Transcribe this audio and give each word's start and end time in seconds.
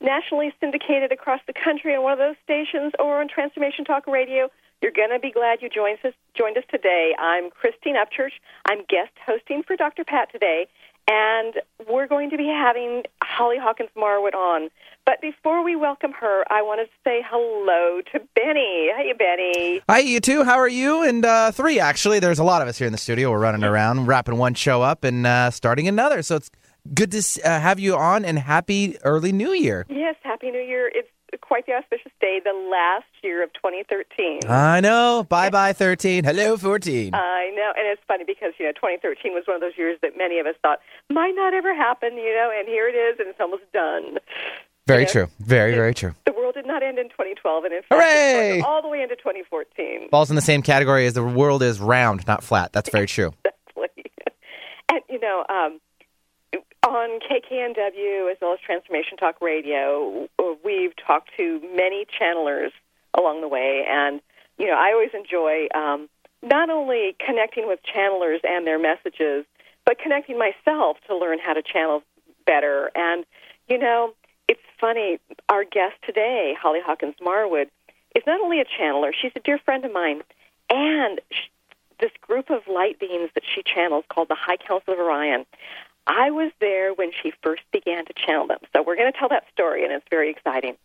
nationally 0.00 0.52
syndicated 0.60 1.12
across 1.12 1.40
the 1.46 1.52
country 1.52 1.94
on 1.94 2.02
one 2.02 2.12
of 2.12 2.18
those 2.18 2.36
stations 2.44 2.92
or 2.98 3.20
on 3.20 3.28
Transformation 3.28 3.84
Talk 3.84 4.06
Radio. 4.06 4.48
You're 4.80 4.92
going 4.92 5.10
to 5.10 5.18
be 5.18 5.32
glad 5.32 5.60
you 5.60 5.68
joined 5.68 5.98
us, 6.04 6.14
joined 6.34 6.56
us 6.56 6.64
today. 6.70 7.14
I'm 7.18 7.50
Christine 7.50 7.96
Upchurch. 7.96 8.32
I'm 8.68 8.78
guest 8.88 9.10
hosting 9.26 9.64
for 9.64 9.74
Dr. 9.74 10.04
Pat 10.04 10.30
today, 10.30 10.68
and 11.08 11.54
we're 11.88 12.06
going 12.06 12.30
to 12.30 12.36
be 12.36 12.46
having 12.46 13.02
Holly 13.20 13.56
Hawkins 13.58 13.90
Marwood 13.96 14.34
on. 14.34 14.68
But 15.04 15.20
before 15.20 15.64
we 15.64 15.74
welcome 15.74 16.12
her, 16.12 16.44
I 16.48 16.62
want 16.62 16.80
to 16.86 16.88
say 17.02 17.24
hello 17.26 18.02
to 18.12 18.20
Benny. 18.36 18.90
Hey, 18.94 19.12
Benny. 19.18 19.80
Hi, 19.88 19.98
you 19.98 20.20
two. 20.20 20.44
How 20.44 20.58
are 20.58 20.68
you? 20.68 21.02
And 21.02 21.24
uh, 21.24 21.50
three, 21.50 21.80
actually. 21.80 22.20
There's 22.20 22.38
a 22.38 22.44
lot 22.44 22.62
of 22.62 22.68
us 22.68 22.78
here 22.78 22.86
in 22.86 22.92
the 22.92 22.98
studio. 22.98 23.30
We're 23.32 23.38
running 23.40 23.64
around, 23.64 24.06
wrapping 24.06 24.36
one 24.36 24.54
show 24.54 24.82
up 24.82 25.02
and 25.02 25.26
uh, 25.26 25.50
starting 25.50 25.88
another. 25.88 26.22
So 26.22 26.36
it's 26.36 26.50
good 26.94 27.12
to 27.12 27.40
uh, 27.44 27.60
have 27.60 27.78
you 27.78 27.96
on 27.96 28.24
and 28.24 28.38
happy 28.38 28.98
early 29.04 29.32
new 29.32 29.52
year. 29.52 29.86
Yes, 29.88 30.16
happy 30.22 30.50
new 30.50 30.60
year. 30.60 30.90
It's 30.94 31.08
quite 31.40 31.66
the 31.66 31.72
auspicious 31.72 32.12
day, 32.20 32.40
the 32.44 32.52
last 32.70 33.06
year 33.22 33.42
of 33.42 33.52
2013. 33.54 34.40
I 34.48 34.80
know. 34.80 35.26
Bye 35.28 35.50
bye 35.50 35.72
13. 35.72 36.24
Hello 36.24 36.56
14. 36.56 37.14
I 37.14 37.50
know. 37.54 37.72
And 37.76 37.86
it's 37.86 38.02
funny 38.06 38.24
because, 38.26 38.52
you 38.58 38.66
know, 38.66 38.72
2013 38.72 39.32
was 39.34 39.44
one 39.46 39.56
of 39.56 39.60
those 39.60 39.76
years 39.76 39.98
that 40.02 40.16
many 40.16 40.38
of 40.38 40.46
us 40.46 40.54
thought 40.62 40.80
might 41.10 41.34
not 41.34 41.54
ever 41.54 41.74
happen, 41.74 42.16
you 42.16 42.34
know, 42.34 42.50
and 42.56 42.68
here 42.68 42.88
it 42.88 42.94
is 42.94 43.18
and 43.18 43.28
it's 43.28 43.40
almost 43.40 43.64
done. 43.72 44.18
Very 44.86 45.02
you 45.02 45.06
know? 45.06 45.12
true. 45.12 45.26
Very, 45.40 45.74
very 45.74 45.94
true. 45.94 46.14
The 46.24 46.32
world 46.32 46.54
did 46.54 46.66
not 46.66 46.82
end 46.82 46.98
in 46.98 47.10
2012, 47.10 47.64
and 47.64 47.74
in 47.74 47.82
fact, 47.82 47.92
Hooray! 47.92 48.62
all 48.62 48.80
the 48.80 48.88
way 48.88 49.02
into 49.02 49.16
2014. 49.16 50.08
Falls 50.08 50.30
in 50.30 50.36
the 50.36 50.42
same 50.42 50.62
category 50.62 51.04
as 51.06 51.12
the 51.12 51.22
world 51.22 51.62
is 51.62 51.78
round, 51.78 52.26
not 52.26 52.42
flat. 52.42 52.72
That's 52.72 52.88
very 52.88 53.06
true. 53.16 53.34
Exactly. 53.44 54.10
and, 54.88 55.00
you 55.10 55.20
know, 55.20 55.44
um, 55.50 55.78
on 56.88 57.20
KKNW 57.20 58.30
as 58.30 58.38
well 58.40 58.54
as 58.54 58.60
Transformation 58.64 59.16
Talk 59.16 59.40
Radio, 59.40 60.28
we've 60.64 60.92
talked 60.96 61.30
to 61.36 61.60
many 61.74 62.06
channelers 62.18 62.70
along 63.16 63.40
the 63.40 63.48
way, 63.48 63.84
and 63.88 64.20
you 64.58 64.66
know 64.66 64.74
I 64.74 64.92
always 64.92 65.10
enjoy 65.14 65.68
um, 65.74 66.08
not 66.42 66.70
only 66.70 67.16
connecting 67.24 67.66
with 67.66 67.80
channelers 67.82 68.40
and 68.44 68.66
their 68.66 68.78
messages, 68.78 69.44
but 69.84 69.98
connecting 69.98 70.38
myself 70.38 70.96
to 71.06 71.16
learn 71.16 71.38
how 71.38 71.52
to 71.52 71.62
channel 71.62 72.02
better. 72.46 72.90
And 72.94 73.24
you 73.68 73.78
know, 73.78 74.14
it's 74.48 74.60
funny. 74.80 75.18
Our 75.48 75.64
guest 75.64 75.96
today, 76.04 76.54
Holly 76.60 76.80
Hawkins 76.84 77.16
Marwood, 77.20 77.68
is 78.14 78.22
not 78.26 78.40
only 78.40 78.60
a 78.60 78.64
channeler; 78.64 79.12
she's 79.20 79.32
a 79.36 79.40
dear 79.40 79.58
friend 79.58 79.84
of 79.84 79.92
mine, 79.92 80.22
and. 80.70 81.20
She, 81.30 81.50
this 82.00 82.12
group 82.20 82.48
of 82.48 82.60
light 82.68 83.00
beings 83.00 83.28
that 83.34 83.42
she 83.44 83.60
channels 83.62 84.04
called 84.08 84.28
the 84.28 84.36
High 84.36 84.56
Council 84.56 84.92
of 84.92 85.00
Orion. 85.00 85.44
I 86.08 86.30
was 86.30 86.50
there 86.58 86.94
when 86.94 87.12
she 87.22 87.32
first 87.42 87.62
began 87.70 88.06
to 88.06 88.12
channel 88.14 88.46
them. 88.46 88.60
So 88.74 88.82
we're 88.82 88.96
going 88.96 89.12
to 89.12 89.18
tell 89.18 89.28
that 89.28 89.44
story, 89.52 89.84
and 89.84 89.92
it's 89.92 90.06
very 90.10 90.30
exciting. 90.30 90.76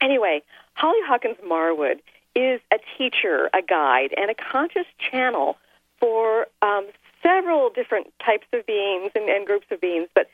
Anyway, 0.00 0.42
Holly 0.74 1.00
Hawkins 1.04 1.36
Marwood 1.44 2.00
is 2.36 2.60
a 2.72 2.78
teacher, 2.96 3.50
a 3.52 3.62
guide, 3.62 4.14
and 4.16 4.30
a 4.30 4.34
conscious 4.34 4.86
channel 5.10 5.56
for 5.98 6.46
um, 6.62 6.86
several 7.22 7.70
different 7.70 8.12
types 8.24 8.46
of 8.52 8.64
beings 8.66 9.10
and, 9.14 9.28
and 9.28 9.46
groups 9.46 9.66
of 9.70 9.80
beings, 9.80 10.08
but 10.14 10.28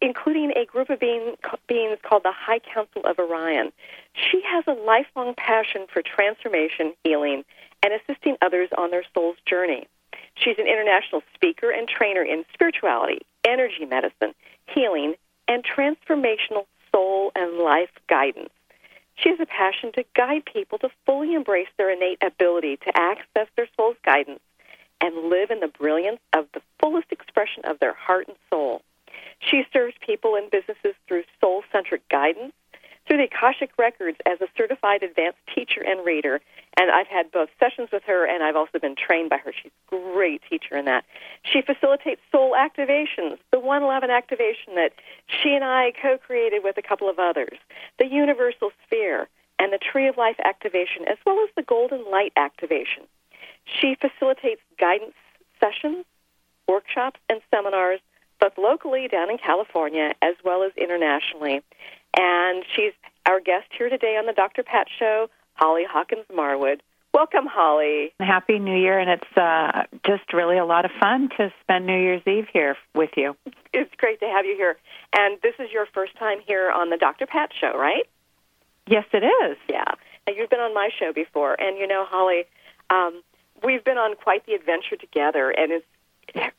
including 0.00 0.52
a 0.56 0.64
group 0.64 0.90
of 0.90 0.98
being, 0.98 1.34
beings 1.66 1.98
called 2.02 2.22
the 2.22 2.32
High 2.32 2.60
Council 2.60 3.02
of 3.04 3.18
Orion. 3.18 3.72
She 4.14 4.42
has 4.44 4.64
a 4.66 4.72
lifelong 4.72 5.34
passion 5.34 5.86
for 5.92 6.02
transformation, 6.02 6.94
healing, 7.04 7.44
and 7.82 7.92
assisting 7.92 8.36
others 8.42 8.68
on 8.76 8.90
their 8.90 9.04
soul's 9.14 9.36
journey. 9.46 9.86
She's 10.34 10.58
an 10.58 10.66
international 10.66 11.22
speaker 11.34 11.70
and 11.70 11.88
trainer 11.88 12.22
in 12.22 12.44
spirituality, 12.52 13.20
energy 13.44 13.84
medicine, 13.84 14.34
healing, 14.66 15.14
and 15.48 15.64
transformational 15.64 16.66
soul 16.92 17.32
and 17.34 17.58
life 17.58 17.90
guidance. 18.08 18.50
She 19.16 19.28
has 19.28 19.40
a 19.40 19.46
passion 19.46 19.92
to 19.92 20.04
guide 20.16 20.44
people 20.46 20.78
to 20.78 20.90
fully 21.04 21.34
embrace 21.34 21.68
their 21.76 21.90
innate 21.90 22.22
ability 22.22 22.78
to 22.78 22.96
access 22.96 23.48
their 23.56 23.68
soul's 23.76 23.96
guidance 24.04 24.40
and 25.00 25.28
live 25.28 25.50
in 25.50 25.60
the 25.60 25.68
brilliance 25.68 26.20
of 26.32 26.46
the 26.54 26.62
fullest 26.80 27.10
expression 27.10 27.64
of 27.64 27.78
their 27.80 27.94
heart 27.94 28.28
and 28.28 28.36
soul. 28.48 28.82
She 29.40 29.64
serves 29.72 29.94
people 30.00 30.36
and 30.36 30.50
businesses 30.50 30.94
through 31.06 31.24
soul 31.40 31.62
centric 31.72 32.06
guidance, 32.08 32.52
through 33.06 33.18
the 33.18 33.24
Akashic 33.24 33.70
Records 33.78 34.18
as 34.26 34.40
a 34.40 34.48
certified 34.56 35.02
advanced 35.02 35.38
teacher 35.54 35.82
and 35.82 36.04
reader. 36.04 36.40
And 36.80 36.90
I've 36.90 37.08
had 37.08 37.30
both 37.30 37.50
sessions 37.58 37.90
with 37.92 38.04
her, 38.04 38.24
and 38.24 38.42
I've 38.42 38.56
also 38.56 38.78
been 38.78 38.96
trained 38.96 39.28
by 39.28 39.36
her. 39.36 39.52
She's 39.52 39.70
a 39.92 39.96
great 40.14 40.40
teacher 40.48 40.78
in 40.78 40.86
that. 40.86 41.04
She 41.42 41.60
facilitates 41.60 42.22
soul 42.32 42.56
activations, 42.58 43.36
the 43.52 43.60
111 43.60 44.08
activation 44.08 44.76
that 44.76 44.92
she 45.26 45.54
and 45.54 45.62
I 45.62 45.92
co 46.00 46.16
created 46.16 46.64
with 46.64 46.78
a 46.78 46.82
couple 46.82 47.10
of 47.10 47.18
others, 47.18 47.58
the 47.98 48.06
Universal 48.06 48.70
Sphere, 48.86 49.28
and 49.58 49.74
the 49.74 49.78
Tree 49.78 50.08
of 50.08 50.16
Life 50.16 50.40
activation, 50.42 51.06
as 51.06 51.18
well 51.26 51.44
as 51.44 51.50
the 51.54 51.62
Golden 51.62 52.10
Light 52.10 52.32
activation. 52.34 53.02
She 53.66 53.94
facilitates 54.00 54.62
guidance 54.78 55.12
sessions, 55.60 56.06
workshops, 56.66 57.20
and 57.28 57.42
seminars, 57.50 58.00
both 58.40 58.56
locally 58.56 59.06
down 59.06 59.28
in 59.28 59.36
California 59.36 60.14
as 60.22 60.34
well 60.46 60.62
as 60.62 60.72
internationally. 60.78 61.60
And 62.16 62.64
she's 62.74 62.94
our 63.26 63.38
guest 63.38 63.66
here 63.76 63.90
today 63.90 64.16
on 64.16 64.24
the 64.24 64.32
Dr. 64.32 64.62
Pat 64.62 64.86
Show, 64.98 65.28
Holly 65.60 65.84
Hawkins 65.88 66.24
Marwood. 66.32 66.80
Welcome, 67.12 67.46
Holly. 67.46 68.12
Happy 68.18 68.58
New 68.58 68.76
Year, 68.76 68.98
and 68.98 69.10
it's 69.10 69.36
uh, 69.36 69.82
just 70.06 70.32
really 70.32 70.56
a 70.56 70.64
lot 70.64 70.84
of 70.84 70.90
fun 70.98 71.28
to 71.36 71.52
spend 71.60 71.86
New 71.86 71.98
Year's 72.00 72.22
Eve 72.26 72.46
here 72.52 72.76
with 72.94 73.10
you. 73.16 73.36
It's 73.72 73.94
great 73.98 74.18
to 74.18 74.26
have 74.26 74.44
you 74.44 74.56
here. 74.56 74.76
And 75.16 75.38
this 75.44 75.54
is 75.60 75.70
your 75.72 75.86
first 75.94 76.16
time 76.18 76.38
here 76.44 76.72
on 76.72 76.90
the 76.90 76.96
Dr. 76.96 77.24
Pat 77.24 77.50
Show, 77.60 77.78
right? 77.78 78.02
Yes, 78.88 79.04
it 79.12 79.22
is. 79.22 79.58
Yeah. 79.68 79.94
And 80.26 80.36
you've 80.36 80.50
been 80.50 80.58
on 80.58 80.74
my 80.74 80.88
show 80.98 81.12
before. 81.12 81.54
And, 81.54 81.78
you 81.78 81.86
know, 81.86 82.04
Holly, 82.04 82.46
um, 82.90 83.22
we've 83.62 83.84
been 83.84 83.96
on 83.96 84.16
quite 84.16 84.44
the 84.44 84.54
adventure 84.54 84.96
together. 84.96 85.50
And 85.50 85.70
it's 85.70 85.86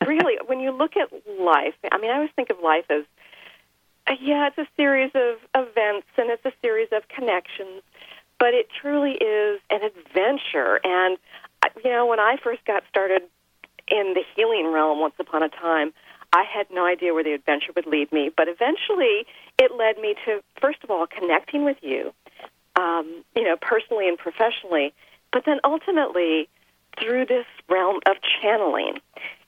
really, 0.06 0.38
when 0.46 0.60
you 0.60 0.70
look 0.70 0.96
at 0.96 1.12
life, 1.38 1.74
I 1.92 1.98
mean, 1.98 2.10
I 2.10 2.14
always 2.14 2.30
think 2.34 2.48
of 2.48 2.60
life 2.62 2.86
as 2.88 3.04
uh, 4.06 4.14
yeah, 4.20 4.48
it's 4.48 4.58
a 4.58 4.66
series 4.76 5.10
of 5.14 5.36
events 5.54 6.08
and 6.16 6.30
it's 6.30 6.44
a 6.44 6.52
series 6.60 6.88
of 6.92 7.06
connections, 7.08 7.82
but 8.42 8.54
it 8.54 8.66
truly 8.80 9.12
is 9.12 9.60
an 9.70 9.82
adventure. 9.84 10.80
And, 10.82 11.16
uh, 11.62 11.68
you 11.84 11.92
know, 11.92 12.06
when 12.06 12.18
I 12.18 12.38
first 12.42 12.64
got 12.64 12.82
started 12.88 13.22
in 13.86 14.14
the 14.14 14.24
healing 14.34 14.72
realm 14.72 14.98
once 14.98 15.14
upon 15.20 15.44
a 15.44 15.48
time, 15.48 15.92
I 16.32 16.42
had 16.42 16.66
no 16.72 16.84
idea 16.84 17.14
where 17.14 17.22
the 17.22 17.34
adventure 17.34 17.70
would 17.76 17.86
lead 17.86 18.10
me. 18.10 18.32
But 18.36 18.48
eventually, 18.48 19.26
it 19.60 19.70
led 19.78 19.96
me 19.98 20.16
to, 20.24 20.42
first 20.60 20.78
of 20.82 20.90
all, 20.90 21.06
connecting 21.06 21.64
with 21.64 21.76
you, 21.82 22.12
um, 22.74 23.22
you 23.36 23.44
know, 23.44 23.56
personally 23.62 24.08
and 24.08 24.18
professionally, 24.18 24.92
but 25.32 25.44
then 25.46 25.60
ultimately 25.62 26.48
through 26.98 27.26
this 27.26 27.46
realm 27.68 28.00
of 28.06 28.16
channeling. 28.42 28.98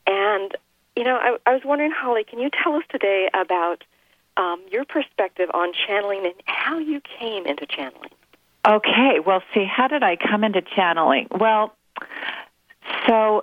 And, 0.07 0.57
you 0.95 1.03
know, 1.03 1.17
I, 1.17 1.37
I 1.47 1.53
was 1.53 1.63
wondering, 1.65 1.91
Holly, 1.91 2.23
can 2.23 2.39
you 2.39 2.49
tell 2.63 2.77
us 2.77 2.85
today 2.93 3.29
about 3.35 3.83
um, 4.37 4.63
your 4.71 4.85
perspective 4.85 5.51
on 5.53 5.73
channeling 5.73 6.27
and 6.27 6.35
how 6.45 6.79
you 6.79 7.01
came 7.19 7.45
into 7.47 7.67
channeling. 7.67 8.11
Okay, 8.67 9.21
well, 9.25 9.43
see, 9.53 9.65
how 9.65 9.89
did 9.89 10.03
I 10.03 10.17
come 10.17 10.43
into 10.43 10.63
channeling? 10.63 11.29
Well, 11.31 11.75
so 13.07 13.43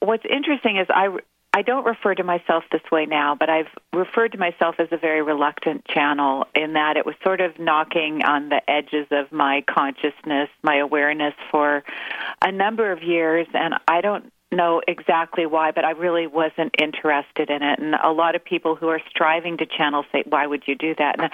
what's 0.00 0.24
interesting 0.28 0.76
is 0.76 0.86
I 0.88 1.16
I 1.54 1.60
don't 1.60 1.84
refer 1.84 2.14
to 2.14 2.24
myself 2.24 2.64
this 2.72 2.80
way 2.90 3.04
now, 3.04 3.34
but 3.34 3.50
I've 3.50 3.68
referred 3.92 4.32
to 4.32 4.38
myself 4.38 4.76
as 4.78 4.88
a 4.90 4.96
very 4.96 5.20
reluctant 5.20 5.84
channel 5.84 6.46
in 6.54 6.72
that 6.74 6.96
it 6.96 7.04
was 7.04 7.14
sort 7.22 7.42
of 7.42 7.58
knocking 7.58 8.22
on 8.22 8.48
the 8.48 8.62
edges 8.70 9.06
of 9.10 9.30
my 9.32 9.62
consciousness, 9.68 10.48
my 10.62 10.76
awareness 10.76 11.34
for 11.50 11.84
a 12.40 12.50
number 12.50 12.90
of 12.90 13.02
years, 13.02 13.46
and 13.52 13.74
I 13.86 14.00
don't 14.00 14.31
know 14.52 14.80
exactly 14.86 15.46
why, 15.46 15.70
but 15.72 15.84
I 15.84 15.90
really 15.92 16.26
wasn't 16.26 16.74
interested 16.78 17.50
in 17.50 17.62
it. 17.62 17.78
And 17.78 17.94
a 17.94 18.12
lot 18.12 18.34
of 18.34 18.44
people 18.44 18.76
who 18.76 18.88
are 18.88 19.00
striving 19.08 19.56
to 19.58 19.66
channel 19.66 20.04
say, 20.12 20.22
"Why 20.28 20.46
would 20.46 20.68
you 20.68 20.74
do 20.74 20.94
that?" 20.96 21.20
And 21.20 21.30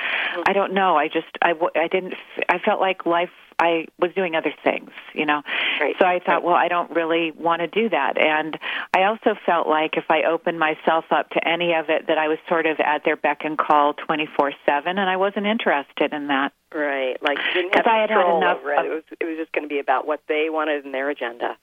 I 0.46 0.52
don't 0.52 0.72
know. 0.72 0.96
I 0.96 1.08
just 1.08 1.26
I 1.42 1.54
I 1.76 1.88
didn't. 1.88 2.14
I 2.48 2.58
felt 2.58 2.80
like 2.80 3.04
life. 3.06 3.30
I 3.60 3.86
was 3.98 4.12
doing 4.14 4.36
other 4.36 4.54
things, 4.62 4.92
you 5.14 5.26
know. 5.26 5.42
Right. 5.80 5.96
So 5.98 6.06
I 6.06 6.20
thought, 6.20 6.34
Right. 6.34 6.42
well, 6.44 6.54
I 6.54 6.68
don't 6.68 6.92
really 6.92 7.32
want 7.32 7.60
to 7.60 7.66
do 7.66 7.88
that. 7.88 8.16
And 8.16 8.56
I 8.94 9.02
also 9.02 9.34
felt 9.44 9.66
like 9.66 9.96
if 9.96 10.04
I 10.12 10.22
opened 10.22 10.60
myself 10.60 11.06
up 11.10 11.30
to 11.30 11.44
any 11.48 11.72
of 11.74 11.90
it, 11.90 12.06
that 12.06 12.18
I 12.18 12.28
was 12.28 12.38
sort 12.48 12.66
of 12.66 12.78
at 12.78 13.02
their 13.02 13.16
beck 13.16 13.44
and 13.44 13.58
call 13.58 13.94
24 13.94 14.52
7, 14.64 14.96
and 14.96 15.10
I 15.10 15.16
wasn't 15.16 15.46
interested 15.46 16.12
in 16.12 16.28
that. 16.28 16.52
Right. 16.72 17.20
Like 17.20 17.38
you 17.48 17.52
didn't 17.62 17.74
have 17.74 17.84
'Cause 17.84 17.92
I 17.92 17.98
had 17.98 18.10
had 18.10 18.36
enough 18.36 18.58
it. 18.64 18.78
of- 18.78 18.86
It 18.86 18.90
was 18.90 19.02
it 19.18 19.24
was 19.24 19.36
just 19.38 19.50
going 19.50 19.64
to 19.64 19.68
be 19.68 19.80
about 19.80 20.06
what 20.06 20.20
they 20.28 20.48
wanted 20.50 20.84
in 20.84 20.92
their 20.92 21.10
agenda. 21.10 21.56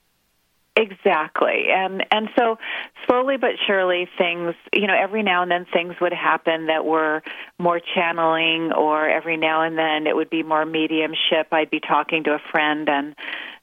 Exactly. 0.78 1.68
And 1.74 2.06
and 2.12 2.28
so 2.38 2.58
slowly 3.08 3.38
but 3.38 3.52
surely 3.66 4.10
things, 4.18 4.56
you 4.74 4.88
know, 4.88 4.94
every 4.94 5.24
now 5.24 5.42
and 5.42 5.50
then 5.50 5.66
things 5.72 5.94
would 6.02 6.12
happen 6.12 6.68
that 6.68 6.84
were 6.84 7.24
more 7.58 7.80
channeling 7.80 8.74
or 8.74 9.08
every 9.10 9.38
now 9.38 9.62
and 9.62 9.78
then 9.78 10.06
it 10.06 10.16
would 10.16 10.30
be 10.30 10.44
more 10.44 10.66
mediumship. 10.66 11.48
I'd 11.54 11.70
be 11.70 11.80
talking 11.80 12.26
to 12.26 12.32
a 12.32 12.40
friend 12.52 12.90
and 12.90 13.16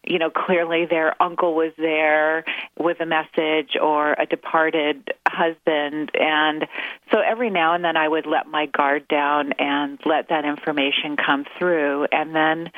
you 0.04 0.18
know, 0.18 0.30
clearly 0.30 0.84
their 0.84 1.20
uncle 1.22 1.54
was 1.54 1.72
there 1.78 2.44
with 2.78 3.00
a 3.00 3.06
message 3.06 3.76
or 3.80 4.14
a 4.14 4.26
departed 4.26 5.14
husband. 5.28 6.10
And 6.18 6.66
so 7.12 7.20
every 7.20 7.50
now 7.50 7.74
and 7.74 7.84
then 7.84 7.96
I 7.96 8.08
would 8.08 8.26
let 8.26 8.48
my 8.48 8.66
guard 8.66 9.06
down 9.06 9.52
and 9.58 10.00
let 10.04 10.28
that 10.28 10.44
information 10.44 11.16
come 11.16 11.44
through. 11.58 12.06
And 12.10 12.34
then 12.34 12.70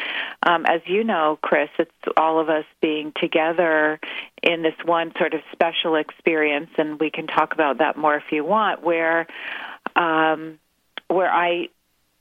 um 0.47 0.67
as 0.67 0.83
you 0.87 1.03
know, 1.03 1.39
Chris, 1.43 1.71
it's 1.79 1.91
all 2.17 2.41
of 2.41 2.51
us 2.51 2.67
being 2.83 3.13
together 3.19 3.99
in 4.43 4.63
this 4.63 4.75
one 4.85 5.13
sort 5.17 5.33
of 5.33 5.41
special 5.53 5.97
experience. 5.97 6.71
And 6.77 7.01
we 7.01 7.11
can 7.11 7.27
talk 7.27 7.55
about 7.55 7.79
that 7.79 7.97
more 7.97 8.17
if 8.17 8.25
you 8.31 8.45
want 8.45 8.83
where 8.83 9.27
um 9.97 10.59
where 11.09 11.31
I 11.31 11.69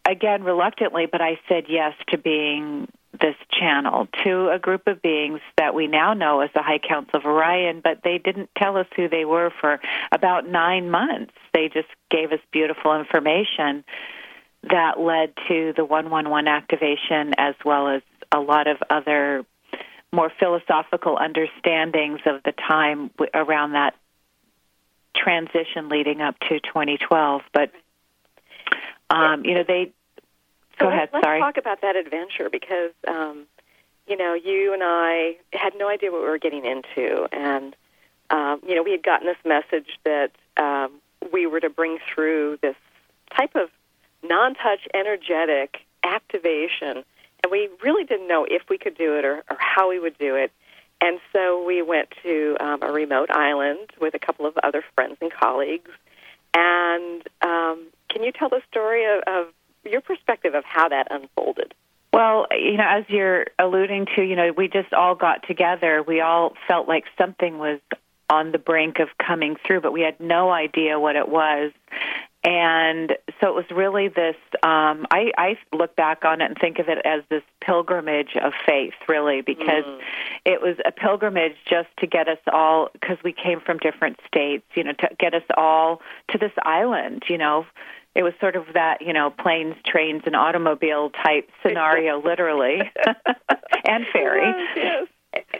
again 0.06 0.44
reluctantly 0.44 1.08
but 1.12 1.22
I 1.22 1.40
said 1.50 1.66
yes 1.68 1.94
to 2.10 2.18
being 2.18 2.88
this 3.20 3.36
channel 3.52 4.08
to 4.24 4.50
a 4.50 4.60
group 4.60 4.88
of 4.88 5.02
beings 5.02 5.40
that 5.58 5.76
we 5.76 5.88
now 5.88 6.14
know 6.14 6.42
as 6.42 6.50
the 6.54 6.64
High 6.64 6.80
Council 6.80 7.20
of 7.20 7.26
Orion, 7.26 7.82
but 7.84 8.00
they 8.04 8.18
didn't 8.18 8.50
tell 8.58 8.76
us 8.78 8.88
who 8.96 9.08
they 9.08 9.24
were 9.24 9.52
for 9.62 9.80
about 10.12 10.48
nine 10.48 10.90
months. 10.90 11.34
They 11.54 11.70
just 11.70 11.90
gave 12.10 12.32
us 12.32 12.40
beautiful 12.52 12.98
information 13.00 13.84
that 14.64 15.00
led 15.00 15.34
to 15.48 15.74
the 15.76 15.86
111 15.86 16.48
activation 16.48 17.34
as 17.38 17.56
well 17.64 17.88
as 17.88 18.02
a 18.32 18.40
lot 18.40 18.68
of 18.68 18.78
other 18.90 19.46
more 20.12 20.32
philosophical 20.40 21.18
understandings 21.18 22.20
of 22.26 22.42
the 22.44 22.54
time 22.54 23.12
around 23.34 23.74
that 23.74 23.96
transition 25.16 25.90
leading 25.90 26.22
up 26.22 26.40
to 26.40 26.60
2012. 26.60 27.42
But, 27.54 27.72
um, 29.10 29.44
you 29.46 29.56
know, 29.56 29.64
they. 29.68 29.92
So 30.80 30.86
Go 30.86 30.88
let's, 30.88 31.14
ahead, 31.14 31.24
let's 31.26 31.40
talk 31.40 31.58
about 31.58 31.82
that 31.82 31.96
adventure 31.96 32.50
because, 32.50 32.92
um, 33.08 33.46
you 34.08 34.18
know, 34.18 34.34
you 34.34 34.74
and 34.74 34.82
I 34.84 35.38
had 35.54 35.74
no 35.78 35.88
idea 35.88 36.12
what 36.12 36.22
we 36.22 36.28
were 36.28 36.40
getting 36.40 36.66
into, 36.66 37.28
and 37.32 37.76
um, 38.30 38.62
you 38.68 38.76
know, 38.76 38.84
we 38.84 38.92
had 38.92 39.04
gotten 39.04 39.28
this 39.28 39.38
message 39.46 40.00
that 40.04 40.32
um, 40.58 41.00
we 41.32 41.46
were 41.46 41.60
to 41.60 41.70
bring 41.70 42.00
through 42.14 42.58
this 42.62 42.76
type 43.36 43.56
of 43.56 43.70
non-touch, 44.24 44.88
energetic 44.94 45.86
activation, 46.04 47.04
and 47.44 47.52
we 47.52 47.70
really 47.84 48.04
didn't 48.04 48.28
know 48.28 48.46
if 48.50 48.64
we 48.70 48.78
could 48.78 48.98
do 48.98 49.18
it 49.18 49.26
or, 49.26 49.44
or 49.50 49.58
how 49.60 49.90
we 49.90 50.00
would 50.00 50.18
do 50.18 50.36
it. 50.36 50.52
And 51.02 51.20
so 51.34 51.64
we 51.64 51.82
went 51.82 52.10
to 52.24 52.56
um, 52.62 52.80
a 52.82 52.92
remote 52.92 53.30
island 53.30 53.92
with 54.00 54.14
a 54.14 54.20
couple 54.20 54.46
of 54.46 54.58
other 54.64 54.84
friends 54.96 55.18
and 55.22 55.32
colleagues. 55.32 55.92
And 56.54 57.22
um, 57.42 57.88
can 58.10 58.24
you 58.24 58.32
tell 58.32 58.48
the 58.50 58.62
story 58.72 59.04
of, 59.06 59.24
of 59.28 59.48
your 59.86 60.02
perspective 60.02 60.56
of 60.56 60.64
how 60.66 60.90
that 60.90 61.08
unfolded? 61.12 61.74
Well, 62.12 62.46
you 62.52 62.78
know, 62.78 62.88
as 62.88 63.06
you're 63.08 63.46
alluding 63.58 64.08
to, 64.16 64.22
you 64.22 64.36
know, 64.36 64.52
we 64.56 64.68
just 64.68 64.94
all 64.94 65.16
got 65.16 65.48
together. 65.48 66.04
We 66.04 66.22
all 66.22 66.54
felt 66.68 66.88
like 66.88 67.06
something 67.18 67.58
was 67.58 67.80
on 68.30 68.52
the 68.52 68.60
brink 68.60 69.00
of 69.00 69.10
coming 69.18 69.56
through, 69.66 69.82
but 69.82 69.92
we 69.92 70.02
had 70.02 70.20
no 70.20 70.52
idea 70.52 71.00
what 71.00 71.16
it 71.16 71.28
was. 71.28 71.72
And 72.46 73.14
so 73.40 73.48
it 73.48 73.56
was 73.56 73.66
really 73.72 74.10
this. 74.10 74.36
Um, 74.64 75.08
I, 75.10 75.32
I 75.38 75.58
look 75.74 75.96
back 75.96 76.26
on 76.26 76.42
it 76.42 76.46
and 76.46 76.58
think 76.58 76.78
of 76.80 76.90
it 76.90 76.98
as 77.06 77.24
this 77.30 77.42
pilgrimage 77.62 78.36
of 78.36 78.52
faith, 78.66 78.94
really, 79.08 79.42
because 79.42 79.86
it 80.46 80.62
was 80.62 80.76
a 80.86 80.92
pilgrimage 80.92 81.56
just 81.66 81.88
to 82.00 82.08
get 82.08 82.28
us 82.28 82.40
all, 82.52 82.90
because 82.94 83.18
we 83.24 83.32
came 83.32 83.62
from 83.62 83.78
different 83.78 84.20
states, 84.28 84.66
you 84.76 84.84
know, 84.84 84.92
to 84.92 85.10
get 85.18 85.34
us 85.34 85.44
all 85.56 86.02
to 86.30 86.38
this 86.38 86.52
island, 86.64 87.24
you 87.30 87.38
know. 87.38 87.66
It 88.16 88.24
was 88.24 88.34
sort 88.40 88.56
of 88.56 88.66
that, 88.74 89.02
you 89.02 89.14
know, 89.14 89.32
planes, 89.32 89.76
trains, 89.86 90.24
and 90.26 90.36
automobile 90.36 91.10
type 91.10 91.50
scenario, 91.66 92.22
literally, 92.24 92.80
and 93.86 94.06
ferry. 94.14 94.54
Yes. 94.76 95.08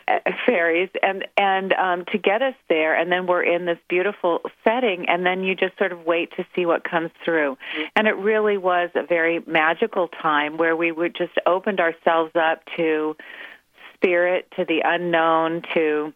uh, 0.08 0.32
ferries. 0.46 0.90
And 1.02 1.26
and 1.38 1.74
um 1.74 2.06
to 2.12 2.18
get 2.18 2.42
us 2.44 2.54
there 2.70 2.96
and 2.96 3.12
then 3.12 3.26
we're 3.26 3.42
in 3.44 3.66
this 3.66 3.80
beautiful 3.90 4.42
setting 4.64 5.10
and 5.10 5.26
then 5.26 5.44
you 5.44 5.56
just 5.56 5.78
sort 5.80 5.92
of 5.92 6.06
wait 6.06 6.32
to 6.38 6.46
see 6.56 6.66
what 6.66 6.84
comes 6.84 7.10
through. 7.26 7.58
And 7.96 8.08
it 8.08 8.16
really 8.18 8.58
was 8.58 8.92
a 8.94 9.04
very 9.04 9.42
magical 9.48 10.08
time 10.10 10.58
where 10.58 10.76
we 10.76 10.92
would 10.92 11.16
just 11.16 11.34
opened 11.48 11.80
ourselves 11.80 12.32
up 12.36 12.62
to 12.78 13.16
spirit 13.96 14.48
to 14.58 14.66
the 14.66 14.82
unknown 14.86 15.64
to 15.74 16.14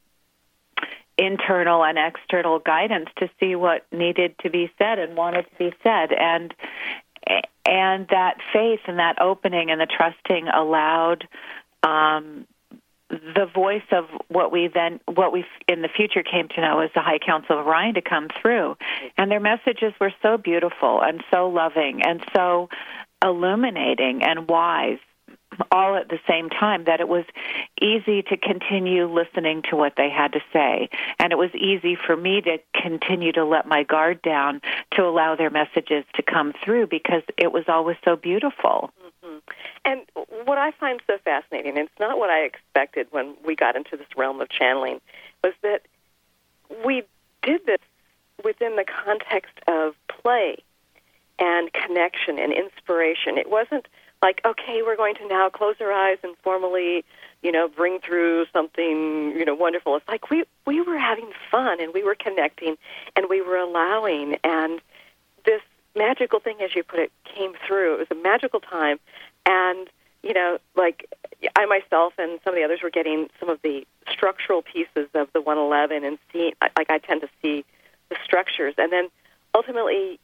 internal 1.18 1.84
and 1.84 1.98
external 1.98 2.60
guidance 2.60 3.10
to 3.18 3.30
see 3.40 3.56
what 3.56 3.86
needed 3.92 4.36
to 4.40 4.50
be 4.50 4.72
said 4.78 5.00
and 5.00 5.16
wanted 5.16 5.44
to 5.44 5.58
be 5.58 5.74
said. 5.84 6.14
And 6.14 6.54
and 7.66 8.08
that 8.10 8.38
faith 8.54 8.80
and 8.88 9.00
that 9.00 9.22
opening 9.22 9.72
and 9.72 9.81
the 9.81 9.88
trusting 9.88 10.48
allowed 10.48 11.28
um, 11.84 12.48
the 13.10 13.46
voice 13.54 13.84
of 13.92 14.06
what 14.28 14.52
we 14.52 14.69
then 14.74 15.00
what 15.06 15.32
we 15.32 15.46
in 15.68 15.82
the 15.82 15.89
future 15.89 16.24
came 16.24 16.48
to 16.50 16.62
know 16.62 16.80
as 16.80 16.89
the 16.94 17.01
High 17.01 17.20
Council 17.20 17.60
of 17.60 17.65
Orion 17.65 17.96
to 17.96 18.01
come 18.01 18.27
through, 18.41 18.77
and 19.18 19.32
their 19.32 19.39
messages 19.39 19.94
were 20.00 20.13
so 20.22 20.38
beautiful 20.38 21.01
and 21.01 21.24
so 21.32 21.50
loving 21.50 22.01
and 22.03 22.24
so 22.36 22.70
illuminating 23.24 24.24
and 24.24 24.48
wise 24.50 25.00
all 25.72 25.96
at 25.96 26.10
the 26.10 26.20
same 26.28 26.50
time 26.50 26.86
that 26.86 27.00
it 27.00 27.08
was 27.08 27.26
easy 27.82 28.22
to 28.24 28.38
continue 28.38 29.12
listening 29.12 29.62
to 29.70 29.76
what 29.76 29.94
they 29.98 30.10
had 30.10 30.34
to 30.34 30.40
say. 30.54 30.90
And 31.20 31.32
it 31.32 31.38
was 31.38 31.54
easy 31.56 31.96
for 31.96 32.16
me 32.16 32.42
to 32.42 32.58
continue 32.74 33.32
to 33.34 33.46
let 33.46 33.68
my 33.68 33.84
guard 33.84 34.22
down 34.22 34.62
to 34.92 35.04
allow 35.04 35.36
their 35.36 35.50
messages 35.50 36.06
to 36.16 36.24
come 36.24 36.54
through 36.64 36.88
because 36.88 37.24
it 37.38 37.52
was 37.52 37.66
always 37.68 37.98
so 38.04 38.16
beautiful. 38.16 38.92
Mm-hmm. 39.24 39.38
And 39.86 40.02
what 40.46 40.58
I 40.58 40.72
find 40.72 41.02
so 41.08 41.18
fascinating, 41.24 41.78
and 41.78 41.88
it's 41.88 42.00
not 42.00 42.18
what 42.18 42.30
I 42.30 42.40
expected 42.40 43.08
when 43.12 43.36
we 43.46 43.56
got 43.56 43.76
into 43.76 43.98
this 43.98 44.08
realm 44.16 44.42
of 44.42 44.50
channeling, 44.50 45.00
was 45.44 45.54
that 45.64 45.84
we 46.86 47.04
did 47.42 47.66
this 47.66 47.80
within 48.44 48.76
the 48.76 48.86
context 48.86 49.54
of 49.68 49.96
play 50.08 50.58
and 51.40 51.72
connection 51.74 52.40
and 52.40 52.54
inspiration. 52.54 53.38
It 53.38 53.50
wasn't 53.50 53.88
like, 54.21 54.41
okay, 54.45 54.81
we're 54.86 54.95
going 54.95 55.15
to 55.15 55.27
now 55.27 55.50
close 55.50 55.75
our 55.79 55.91
eyes 55.91 56.17
and 56.24 56.36
formally, 56.43 57.05
you 57.41 57.51
know, 57.51 57.67
bring 57.67 58.00
through 58.00 58.45
something, 58.51 59.33
you 59.38 59.45
know, 59.45 59.55
wonderful. 59.55 59.95
It's 59.95 60.07
like 60.07 60.29
we 60.29 60.43
we 60.65 60.81
were 60.81 60.97
having 60.97 61.31
fun 61.51 61.81
and 61.81 61.93
we 61.93 62.03
were 62.03 62.15
connecting 62.15 62.77
and 63.15 63.27
we 63.29 63.41
were 63.41 63.57
allowing 63.57 64.38
and 64.43 64.81
this 65.45 65.62
magical 65.95 66.39
thing 66.39 66.57
as 66.62 66.75
you 66.75 66.83
put 66.83 67.00
it 67.00 67.12
came 67.24 67.53
through. 67.67 67.95
It 67.95 68.00
was 68.00 68.07
a 68.12 68.21
magical 68.21 68.59
time 68.59 69.00
and 69.45 69.88
you 70.24 70.33
know, 70.33 70.57
like 70.75 71.07
I 71.55 71.65
myself 71.65 72.13
and 72.17 72.39
some 72.43 72.53
of 72.53 72.59
the 72.59 72.63
others 72.63 72.79
were 72.81 72.89
getting 72.89 73.29
some 73.39 73.50
of 73.50 73.62
the 73.62 73.86
structural 74.09 74.62
pieces 74.62 75.07
of 75.13 75.31
the 75.33 75.41
111 75.41 76.03
and 76.03 76.17
seeing, 76.31 76.53
like 76.62 76.89
I 76.89 76.97
tend 76.97 77.21
to 77.21 77.29
see 77.41 77.63
the 78.09 78.17
structures, 78.24 78.74
and 78.77 78.91
then 78.91 79.09
ultimately, 79.53 80.19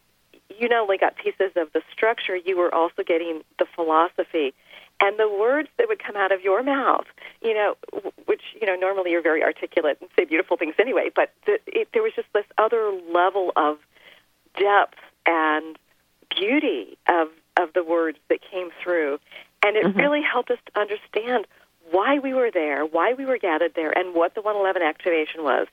you 0.60 0.69
not 0.69 0.81
only 0.81 0.98
got 0.98 1.15
pieces 1.15 1.51
of 1.55 1.72
the 1.74 1.81
structure, 1.91 2.36
you 2.36 2.57
were 2.57 2.74
also 2.74 3.03
getting 3.05 3.41
the 3.60 3.65
philosophy 3.75 4.53
and 5.00 5.19
the 5.19 5.29
words 5.29 5.69
that 5.77 5.88
would 5.88 6.01
come 6.01 6.15
out 6.15 6.31
of 6.31 6.41
your 6.41 6.63
mouth. 6.63 7.05
You 7.41 7.53
know, 7.53 7.75
which 8.25 8.41
you 8.60 8.67
know 8.67 8.75
normally 8.75 9.12
you're 9.12 9.22
very 9.22 9.43
articulate 9.43 9.98
and 10.01 10.10
say 10.17 10.25
beautiful 10.25 10.57
things 10.57 10.75
anyway, 10.79 11.10
but 11.13 11.33
the, 11.45 11.60
it, 11.67 11.89
there 11.93 12.03
was 12.03 12.13
just 12.15 12.27
this 12.33 12.45
other 12.57 12.91
level 13.12 13.51
of 13.55 13.77
depth 14.57 15.00
and 15.25 15.77
beauty 16.36 16.98
of 17.07 17.29
of 17.57 17.74
the 17.74 17.83
words 17.83 18.17
that 18.29 18.39
came 18.50 18.69
through, 18.81 19.19
and 19.63 19.75
it 19.75 19.95
really 19.95 20.22
helped 20.22 20.50
us 20.51 20.57
to 20.65 20.79
understand 20.79 21.45
why 21.91 22.17
we 22.17 22.33
were 22.33 22.50
there, 22.51 22.86
why 22.86 23.13
we 23.13 23.25
were 23.25 23.38
gathered 23.38 23.74
there, 23.75 23.95
and 23.95 24.15
what 24.15 24.33
the 24.36 24.41
111 24.41 24.81
activation 24.81 25.43
was. 25.43 25.67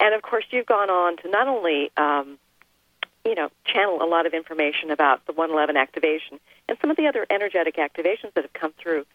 And 0.00 0.14
of 0.14 0.22
course, 0.22 0.44
you've 0.50 0.66
gone 0.66 0.90
on 0.90 1.18
to 1.18 1.28
not 1.28 1.46
only 1.46 1.90
um, 1.96 2.38
you 3.30 3.36
know, 3.36 3.48
channel 3.64 4.02
a 4.02 4.08
lot 4.10 4.26
of 4.26 4.34
information 4.34 4.90
about 4.90 5.24
the 5.26 5.32
111 5.32 5.76
activation 5.76 6.40
and 6.68 6.76
some 6.80 6.90
of 6.90 6.96
the 6.96 7.06
other 7.06 7.24
energetic 7.30 7.76
activations 7.76 8.34
that 8.34 8.42
have 8.42 8.52
come 8.52 8.72
through, 8.76 9.06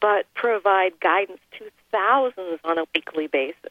but 0.00 0.26
provide 0.34 0.98
guidance 0.98 1.38
to 1.56 1.70
thousands 1.92 2.58
on 2.64 2.78
a 2.78 2.84
weekly 2.92 3.28
basis. 3.28 3.70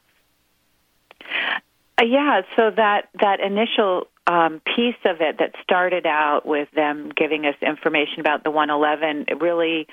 Uh, 1.97 2.05
yeah, 2.05 2.43
so 2.55 2.71
that 2.71 3.09
that 3.19 3.41
initial 3.41 4.07
um, 4.25 4.61
piece 4.61 4.95
of 5.03 5.19
it 5.19 5.39
that 5.39 5.53
started 5.61 6.05
out 6.05 6.45
with 6.45 6.71
them 6.71 7.11
giving 7.13 7.45
us 7.45 7.55
information 7.61 8.21
about 8.21 8.45
the 8.45 8.51
111 8.51 9.25
it 9.27 9.41
really 9.41 9.85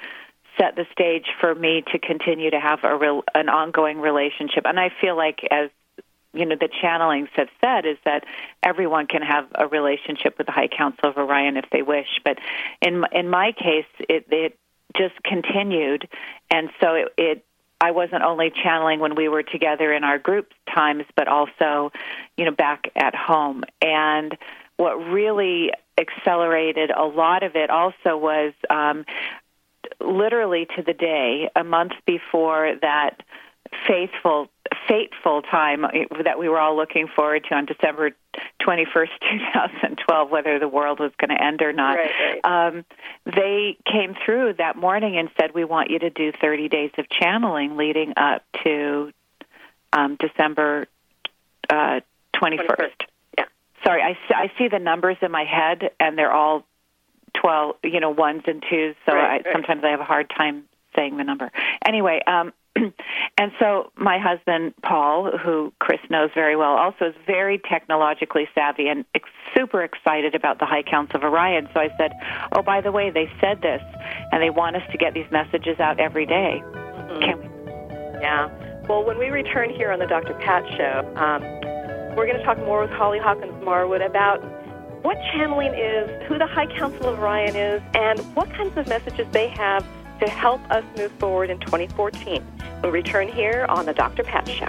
set 0.56 0.76
the 0.76 0.86
stage 0.92 1.26
for 1.40 1.52
me 1.52 1.82
to 1.92 1.98
continue 1.98 2.50
to 2.50 2.60
have 2.60 2.78
a 2.84 2.96
real, 2.96 3.24
an 3.34 3.48
ongoing 3.48 4.00
relationship. 4.00 4.64
And 4.64 4.78
I 4.78 4.90
feel 5.00 5.16
like 5.16 5.40
as 5.50 5.68
you 6.36 6.46
know 6.46 6.56
the 6.58 6.68
channelings 6.82 7.28
have 7.34 7.48
said 7.60 7.86
is 7.86 7.98
that 8.04 8.24
everyone 8.62 9.06
can 9.06 9.22
have 9.22 9.46
a 9.54 9.66
relationship 9.66 10.38
with 10.38 10.46
the 10.46 10.52
High 10.52 10.68
Council 10.68 11.10
of 11.10 11.16
Orion 11.16 11.56
if 11.56 11.66
they 11.70 11.82
wish. 11.82 12.20
But 12.24 12.38
in 12.80 13.04
in 13.12 13.28
my 13.28 13.52
case, 13.52 13.86
it 14.08 14.26
it 14.30 14.58
just 14.96 15.14
continued, 15.22 16.08
and 16.50 16.70
so 16.80 16.94
it, 16.94 17.08
it 17.16 17.44
I 17.80 17.90
wasn't 17.90 18.22
only 18.22 18.50
channeling 18.50 19.00
when 19.00 19.14
we 19.14 19.28
were 19.28 19.42
together 19.42 19.92
in 19.92 20.02
our 20.04 20.18
group 20.18 20.52
times, 20.74 21.04
but 21.14 21.28
also, 21.28 21.92
you 22.36 22.44
know, 22.46 22.50
back 22.50 22.90
at 22.96 23.14
home. 23.14 23.64
And 23.82 24.36
what 24.76 24.94
really 24.94 25.72
accelerated 25.98 26.90
a 26.90 27.04
lot 27.04 27.42
of 27.42 27.54
it 27.54 27.70
also 27.70 28.16
was 28.16 28.54
um, 28.70 29.04
literally 30.00 30.66
to 30.76 30.82
the 30.82 30.94
day, 30.94 31.50
a 31.54 31.64
month 31.64 31.92
before 32.06 32.74
that 32.80 33.22
faithful 33.86 34.48
fateful 34.88 35.42
time 35.42 35.82
that 36.24 36.38
we 36.38 36.48
were 36.48 36.58
all 36.58 36.76
looking 36.76 37.08
forward 37.08 37.44
to 37.48 37.54
on 37.54 37.66
December 37.66 38.10
21st, 38.62 39.08
2012, 39.20 40.30
whether 40.30 40.58
the 40.58 40.68
world 40.68 41.00
was 41.00 41.12
going 41.18 41.36
to 41.36 41.42
end 41.42 41.62
or 41.62 41.72
not. 41.72 41.96
Right, 41.96 42.40
right. 42.44 42.68
Um, 42.68 42.84
they 43.24 43.76
came 43.90 44.14
through 44.24 44.54
that 44.54 44.76
morning 44.76 45.16
and 45.16 45.30
said, 45.38 45.54
We 45.54 45.64
want 45.64 45.90
you 45.90 45.98
to 46.00 46.10
do 46.10 46.32
30 46.32 46.68
days 46.68 46.90
of 46.98 47.08
channeling 47.08 47.76
leading 47.76 48.14
up 48.16 48.42
to 48.64 49.12
um, 49.92 50.16
December 50.16 50.86
uh, 51.68 52.00
21st. 52.34 52.66
21st. 52.66 52.90
Yeah. 53.38 53.44
Sorry, 53.84 54.02
I, 54.02 54.16
I 54.34 54.52
see 54.58 54.68
the 54.68 54.78
numbers 54.78 55.16
in 55.22 55.30
my 55.30 55.44
head, 55.44 55.90
and 55.98 56.18
they're 56.18 56.32
all 56.32 56.64
12, 57.40 57.76
you 57.84 58.00
know, 58.00 58.10
ones 58.10 58.42
and 58.46 58.64
twos, 58.68 58.96
so 59.06 59.14
right, 59.14 59.44
I, 59.46 59.52
sometimes 59.52 59.84
I 59.84 59.90
have 59.90 60.00
a 60.00 60.04
hard 60.04 60.30
time 60.30 60.64
saying 60.94 61.16
the 61.16 61.24
number. 61.24 61.50
Anyway, 61.84 62.20
um, 62.26 62.52
and 63.38 63.52
so 63.58 63.90
my 63.96 64.18
husband 64.18 64.74
Paul, 64.82 65.36
who 65.36 65.72
Chris 65.78 66.00
knows 66.10 66.30
very 66.34 66.56
well, 66.56 66.72
also 66.72 67.06
is 67.06 67.14
very 67.26 67.60
technologically 67.70 68.48
savvy 68.54 68.88
and 68.88 69.04
ex- 69.14 69.28
super 69.56 69.82
excited 69.82 70.34
about 70.34 70.58
the 70.58 70.66
High 70.66 70.82
Council 70.82 71.16
of 71.16 71.24
Orion. 71.24 71.68
So 71.72 71.80
I 71.80 71.88
said, 71.96 72.12
"Oh, 72.52 72.62
by 72.62 72.80
the 72.80 72.92
way, 72.92 73.10
they 73.10 73.30
said 73.40 73.62
this, 73.62 73.82
and 74.32 74.42
they 74.42 74.50
want 74.50 74.76
us 74.76 74.82
to 74.92 74.98
get 74.98 75.14
these 75.14 75.30
messages 75.30 75.80
out 75.80 75.98
every 76.00 76.26
day. 76.26 76.60
Mm-hmm. 76.62 77.20
Can 77.20 77.38
we?" 77.40 77.46
Yeah. 78.20 78.48
Well, 78.88 79.04
when 79.04 79.18
we 79.18 79.26
return 79.26 79.70
here 79.70 79.90
on 79.90 79.98
the 79.98 80.06
Dr. 80.06 80.34
Pat 80.34 80.64
Show, 80.76 81.12
um, 81.16 81.42
we're 82.16 82.26
going 82.26 82.38
to 82.38 82.44
talk 82.44 82.58
more 82.58 82.82
with 82.82 82.90
Holly 82.90 83.18
Hawkins 83.18 83.52
Marwood 83.64 84.04
about 84.04 84.42
what 85.02 85.16
channeling 85.32 85.74
is, 85.74 86.08
who 86.26 86.38
the 86.38 86.46
High 86.46 86.66
Council 86.78 87.06
of 87.06 87.18
Orion 87.18 87.54
is, 87.54 87.82
and 87.94 88.18
what 88.34 88.48
kinds 88.54 88.76
of 88.76 88.86
messages 88.86 89.26
they 89.32 89.48
have 89.48 89.84
to 90.20 90.28
help 90.28 90.60
us 90.70 90.84
move 90.96 91.12
forward 91.12 91.50
in 91.50 91.58
2014. 91.60 92.44
We'll 92.82 92.92
return 92.92 93.28
here 93.28 93.66
on 93.68 93.86
the 93.86 93.94
Dr. 93.94 94.22
Pat 94.22 94.48
Show. 94.48 94.68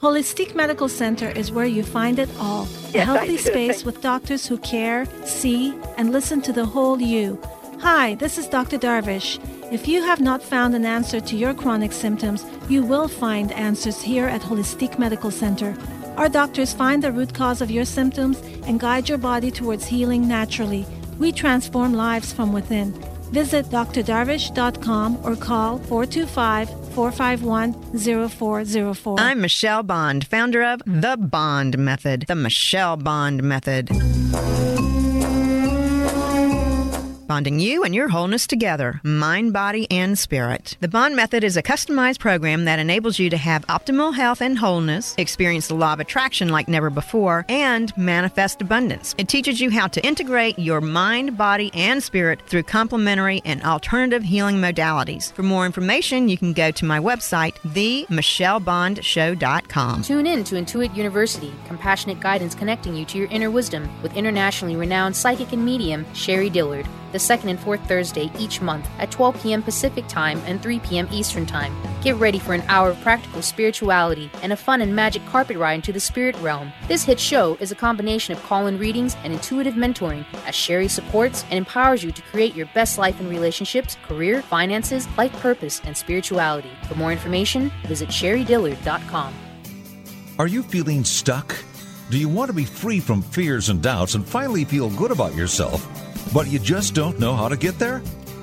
Holistic 0.00 0.54
Medical 0.54 0.88
Center 0.88 1.28
is 1.28 1.50
where 1.50 1.66
you 1.66 1.82
find 1.82 2.20
it 2.20 2.30
all. 2.38 2.68
Yes, 2.92 2.94
a 2.94 3.04
healthy 3.04 3.36
space 3.36 3.84
with 3.84 4.00
doctors 4.00 4.46
who 4.46 4.56
care, 4.58 5.06
see, 5.24 5.74
and 5.96 6.12
listen 6.12 6.40
to 6.42 6.52
the 6.52 6.64
whole 6.64 7.00
you. 7.00 7.40
Hi, 7.80 8.14
this 8.14 8.38
is 8.38 8.46
Dr. 8.46 8.78
Darvish. 8.78 9.40
If 9.72 9.88
you 9.88 10.02
have 10.02 10.20
not 10.20 10.40
found 10.42 10.76
an 10.76 10.84
answer 10.84 11.20
to 11.20 11.36
your 11.36 11.52
chronic 11.52 11.92
symptoms, 11.92 12.46
you 12.68 12.84
will 12.84 13.08
find 13.08 13.50
answers 13.52 14.00
here 14.00 14.26
at 14.26 14.40
Holistic 14.40 14.98
Medical 15.00 15.32
Center. 15.32 15.76
Our 16.16 16.28
doctors 16.28 16.72
find 16.72 17.02
the 17.02 17.12
root 17.12 17.34
cause 17.34 17.60
of 17.60 17.70
your 17.70 17.84
symptoms 17.84 18.40
and 18.66 18.80
guide 18.80 19.08
your 19.08 19.18
body 19.18 19.50
towards 19.50 19.86
healing 19.86 20.26
naturally. 20.26 20.86
We 21.18 21.32
transform 21.32 21.94
lives 21.94 22.32
from 22.32 22.52
within. 22.52 22.92
Visit 23.32 23.66
drdarvish.com 23.66 25.18
or 25.22 25.36
call 25.36 25.78
425 25.78 26.68
451 26.94 27.74
0404. 28.28 29.16
I'm 29.20 29.40
Michelle 29.40 29.82
Bond, 29.82 30.26
founder 30.26 30.62
of 30.62 30.80
The 30.86 31.16
Bond 31.18 31.78
Method, 31.78 32.24
the 32.26 32.34
Michelle 32.34 32.96
Bond 32.96 33.42
Method. 33.42 33.90
Bonding 37.28 37.60
you 37.60 37.84
and 37.84 37.94
your 37.94 38.08
wholeness 38.08 38.46
together, 38.46 39.02
mind, 39.04 39.52
body, 39.52 39.86
and 39.90 40.18
spirit. 40.18 40.78
The 40.80 40.88
Bond 40.88 41.14
Method 41.14 41.44
is 41.44 41.58
a 41.58 41.62
customized 41.62 42.20
program 42.20 42.64
that 42.64 42.78
enables 42.78 43.18
you 43.18 43.28
to 43.28 43.36
have 43.36 43.66
optimal 43.66 44.14
health 44.14 44.40
and 44.40 44.56
wholeness, 44.56 45.14
experience 45.18 45.68
the 45.68 45.74
law 45.74 45.92
of 45.92 46.00
attraction 46.00 46.48
like 46.48 46.68
never 46.68 46.88
before, 46.88 47.44
and 47.50 47.94
manifest 47.98 48.62
abundance. 48.62 49.14
It 49.18 49.28
teaches 49.28 49.60
you 49.60 49.70
how 49.70 49.88
to 49.88 50.02
integrate 50.02 50.58
your 50.58 50.80
mind, 50.80 51.36
body, 51.36 51.70
and 51.74 52.02
spirit 52.02 52.40
through 52.46 52.62
complementary 52.62 53.42
and 53.44 53.62
alternative 53.62 54.22
healing 54.22 54.56
modalities. 54.56 55.30
For 55.34 55.42
more 55.42 55.66
information, 55.66 56.30
you 56.30 56.38
can 56.38 56.54
go 56.54 56.70
to 56.70 56.84
my 56.86 56.98
website, 56.98 57.56
themichellebondshow.com. 57.56 60.02
Tune 60.02 60.26
in 60.26 60.44
to 60.44 60.54
Intuit 60.54 60.96
University, 60.96 61.52
compassionate 61.66 62.20
guidance 62.20 62.54
connecting 62.54 62.96
you 62.96 63.04
to 63.04 63.18
your 63.18 63.28
inner 63.28 63.50
wisdom 63.50 63.86
with 64.02 64.16
internationally 64.16 64.76
renowned 64.76 65.14
psychic 65.14 65.52
and 65.52 65.62
medium 65.62 66.06
Sherrie 66.14 66.48
Dillard, 66.48 66.88
the 67.12 67.18
second 67.18 67.48
and 67.48 67.60
fourth 67.60 67.80
Thursday 67.88 68.30
each 68.38 68.60
month 68.60 68.88
at 68.98 69.10
12 69.10 69.42
p.m. 69.42 69.62
Pacific 69.62 70.06
Time 70.08 70.40
and 70.46 70.62
3 70.62 70.80
p.m. 70.80 71.08
Eastern 71.12 71.46
Time. 71.46 71.76
Get 72.02 72.16
ready 72.16 72.38
for 72.38 72.54
an 72.54 72.62
hour 72.68 72.90
of 72.90 73.00
practical 73.00 73.42
spirituality 73.42 74.30
and 74.42 74.52
a 74.52 74.56
fun 74.56 74.80
and 74.80 74.94
magic 74.94 75.24
carpet 75.26 75.56
ride 75.56 75.74
into 75.74 75.92
the 75.92 76.00
spirit 76.00 76.36
realm. 76.36 76.72
This 76.86 77.04
hit 77.04 77.20
show 77.20 77.56
is 77.60 77.72
a 77.72 77.76
combination 77.76 78.34
of 78.34 78.42
call 78.42 78.66
in 78.66 78.78
readings 78.78 79.16
and 79.24 79.32
intuitive 79.32 79.74
mentoring 79.74 80.24
as 80.46 80.54
Sherrie 80.54 80.88
supports 80.88 81.44
and 81.44 81.54
empowers 81.54 82.02
you 82.02 82.12
to 82.12 82.22
create 82.22 82.54
your 82.54 82.66
best 82.74 82.98
life 82.98 83.20
in 83.20 83.28
relationships, 83.28 83.96
career, 84.06 84.42
finances, 84.42 85.08
life 85.16 85.32
purpose, 85.40 85.80
and 85.84 85.96
spirituality. 85.96 86.70
For 86.88 86.94
more 86.94 87.12
information, 87.12 87.70
visit 87.86 88.08
sherrydillard.com. 88.08 89.34
Are 90.38 90.46
you 90.46 90.62
feeling 90.62 91.04
stuck? 91.04 91.56
Do 92.10 92.18
you 92.18 92.28
want 92.28 92.48
to 92.48 92.54
be 92.54 92.64
free 92.64 93.00
from 93.00 93.20
fears 93.20 93.68
and 93.68 93.82
doubts 93.82 94.14
and 94.14 94.24
finally 94.24 94.64
feel 94.64 94.88
good 94.90 95.10
about 95.10 95.34
yourself, 95.34 95.86
but 96.32 96.46
you 96.48 96.58
just 96.58 96.94
don't 96.94 97.18
know 97.18 97.34
how 97.34 97.48
to 97.48 97.56
get 97.56 97.78
there? 97.78 98.02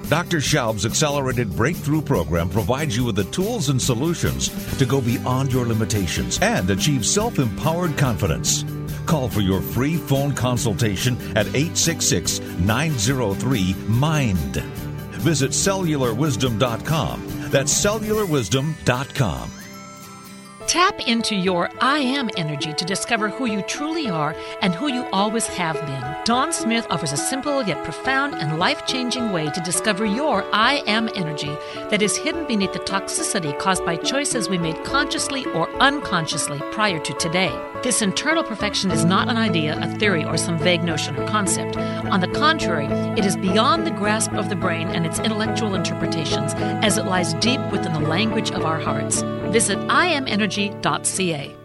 Dr. 0.09 0.37
Schaub's 0.37 0.85
accelerated 0.85 1.55
breakthrough 1.55 2.01
program 2.01 2.49
provides 2.49 2.95
you 2.95 3.03
with 3.05 3.15
the 3.15 3.23
tools 3.25 3.69
and 3.69 3.81
solutions 3.81 4.49
to 4.77 4.85
go 4.85 5.01
beyond 5.01 5.51
your 5.51 5.65
limitations 5.65 6.37
and 6.41 6.69
achieve 6.69 7.05
self 7.05 7.39
empowered 7.39 7.97
confidence. 7.97 8.63
Call 9.05 9.29
for 9.29 9.41
your 9.41 9.61
free 9.61 9.97
phone 9.97 10.33
consultation 10.33 11.15
at 11.37 11.47
866 11.47 12.39
903 12.39 13.73
MIND. 13.87 14.55
Visit 15.21 15.51
cellularwisdom.com. 15.51 17.49
That's 17.49 17.73
cellularwisdom.com. 17.73 19.64
Tap 20.67 21.07
into 21.07 21.35
your 21.35 21.69
I 21.79 21.99
am 21.99 22.27
energy 22.37 22.73
to 22.73 22.85
discover 22.85 23.29
who 23.29 23.45
you 23.45 23.61
truly 23.61 24.09
are 24.09 24.35
and 24.61 24.73
who 24.73 24.91
you 24.91 25.07
always 25.13 25.45
have 25.45 25.75
been. 25.85 26.15
Dawn 26.25 26.51
Smith 26.51 26.87
offers 26.89 27.11
a 27.11 27.17
simple 27.17 27.61
yet 27.61 27.83
profound 27.83 28.33
and 28.33 28.57
life 28.57 28.85
changing 28.87 29.31
way 29.31 29.49
to 29.51 29.61
discover 29.61 30.05
your 30.07 30.43
I 30.53 30.83
am 30.87 31.07
energy 31.15 31.55
that 31.91 32.01
is 32.01 32.17
hidden 32.17 32.47
beneath 32.47 32.73
the 32.73 32.79
toxicity 32.79 33.57
caused 33.59 33.85
by 33.85 33.95
choices 33.95 34.49
we 34.49 34.57
made 34.57 34.83
consciously 34.83 35.45
or 35.45 35.69
unconsciously 35.75 36.59
prior 36.71 36.99
to 36.99 37.13
today. 37.13 37.53
This 37.83 38.01
internal 38.01 38.43
perfection 38.43 38.89
is 38.89 39.05
not 39.05 39.29
an 39.29 39.37
idea, 39.37 39.77
a 39.79 39.87
theory, 39.99 40.25
or 40.25 40.35
some 40.35 40.57
vague 40.57 40.83
notion 40.83 41.15
or 41.15 41.27
concept. 41.27 41.77
On 41.77 42.19
the 42.19 42.27
contrary, 42.29 42.87
it 43.15 43.23
is 43.23 43.37
beyond 43.37 43.85
the 43.85 43.91
grasp 43.91 44.33
of 44.33 44.49
the 44.49 44.55
brain 44.55 44.87
and 44.87 45.05
its 45.05 45.19
intellectual 45.19 45.75
interpretations 45.75 46.55
as 46.55 46.97
it 46.97 47.05
lies 47.05 47.35
deep 47.35 47.61
within 47.71 47.93
the 47.93 47.99
language 47.99 48.49
of 48.49 48.65
our 48.65 48.79
hearts. 48.79 49.21
Visit 49.51 49.79
iamenergy.ca. 49.89 51.64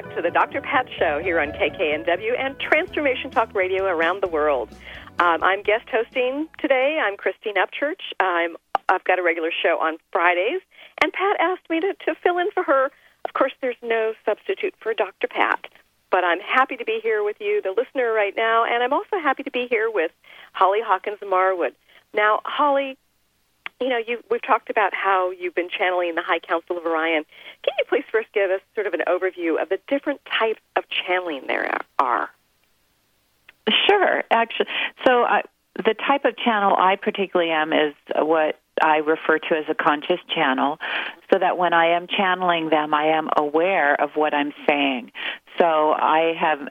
Back 0.00 0.16
to 0.16 0.22
the 0.22 0.30
Dr. 0.30 0.62
Pat 0.62 0.86
Show 0.98 1.20
here 1.22 1.38
on 1.40 1.52
KKNW 1.52 2.38
and 2.38 2.58
Transformation 2.58 3.30
Talk 3.30 3.54
Radio 3.54 3.84
around 3.84 4.22
the 4.22 4.28
world. 4.28 4.70
Um, 5.18 5.42
I'm 5.42 5.62
guest 5.62 5.88
hosting 5.90 6.48
today. 6.58 6.98
I'm 7.04 7.18
Christine 7.18 7.56
Upchurch. 7.56 8.00
I'm, 8.18 8.56
I've 8.88 9.04
got 9.04 9.18
a 9.18 9.22
regular 9.22 9.50
show 9.62 9.78
on 9.78 9.98
Fridays, 10.10 10.62
and 11.02 11.12
Pat 11.12 11.36
asked 11.38 11.68
me 11.68 11.80
to, 11.80 11.92
to 12.06 12.14
fill 12.22 12.38
in 12.38 12.50
for 12.52 12.62
her. 12.62 12.86
Of 13.26 13.34
course, 13.34 13.52
there's 13.60 13.76
no 13.82 14.14
substitute 14.24 14.74
for 14.80 14.94
Dr. 14.94 15.28
Pat, 15.28 15.66
but 16.10 16.24
I'm 16.24 16.40
happy 16.40 16.76
to 16.76 16.84
be 16.84 17.00
here 17.02 17.22
with 17.22 17.36
you, 17.38 17.60
the 17.60 17.74
listener, 17.76 18.10
right 18.12 18.34
now, 18.34 18.64
and 18.64 18.82
I'm 18.82 18.94
also 18.94 19.18
happy 19.22 19.42
to 19.42 19.50
be 19.50 19.66
here 19.68 19.90
with 19.92 20.12
Holly 20.54 20.80
Hawkins 20.82 21.18
Marwood. 21.20 21.72
Now, 22.14 22.40
Holly, 22.46 22.96
you 23.80 23.88
know, 23.88 23.98
you, 23.98 24.22
we've 24.30 24.42
talked 24.42 24.70
about 24.70 24.94
how 24.94 25.30
you've 25.30 25.54
been 25.54 25.70
channeling 25.70 26.14
the 26.14 26.22
High 26.22 26.38
Council 26.38 26.76
of 26.76 26.84
Orion. 26.84 27.24
Can 27.62 27.74
you 27.78 27.84
please 27.88 28.04
first 28.10 28.28
give 28.32 28.50
us 28.50 28.60
sort 28.74 28.86
of 28.86 28.94
an 28.94 29.02
overview 29.06 29.60
of 29.60 29.68
the 29.68 29.78
different 29.88 30.20
types 30.24 30.60
of 30.76 30.84
channeling 30.88 31.42
there 31.46 31.78
are? 31.98 32.30
Sure, 33.86 34.24
actually. 34.30 34.66
So, 35.06 35.24
uh, 35.24 35.42
the 35.76 35.94
type 35.94 36.24
of 36.24 36.36
channel 36.36 36.74
I 36.76 36.96
particularly 36.96 37.52
am 37.52 37.72
is 37.72 37.94
what 38.16 38.59
I 38.82 38.98
refer 38.98 39.38
to 39.38 39.54
as 39.56 39.64
a 39.68 39.74
conscious 39.74 40.20
channel, 40.34 40.78
so 41.32 41.38
that 41.38 41.58
when 41.58 41.72
I 41.72 41.96
am 41.96 42.06
channeling 42.06 42.70
them, 42.70 42.94
I 42.94 43.16
am 43.16 43.28
aware 43.36 44.00
of 44.00 44.10
what 44.14 44.32
I'm 44.34 44.52
saying. 44.66 45.12
So 45.58 45.92
I 45.92 46.32
have 46.40 46.68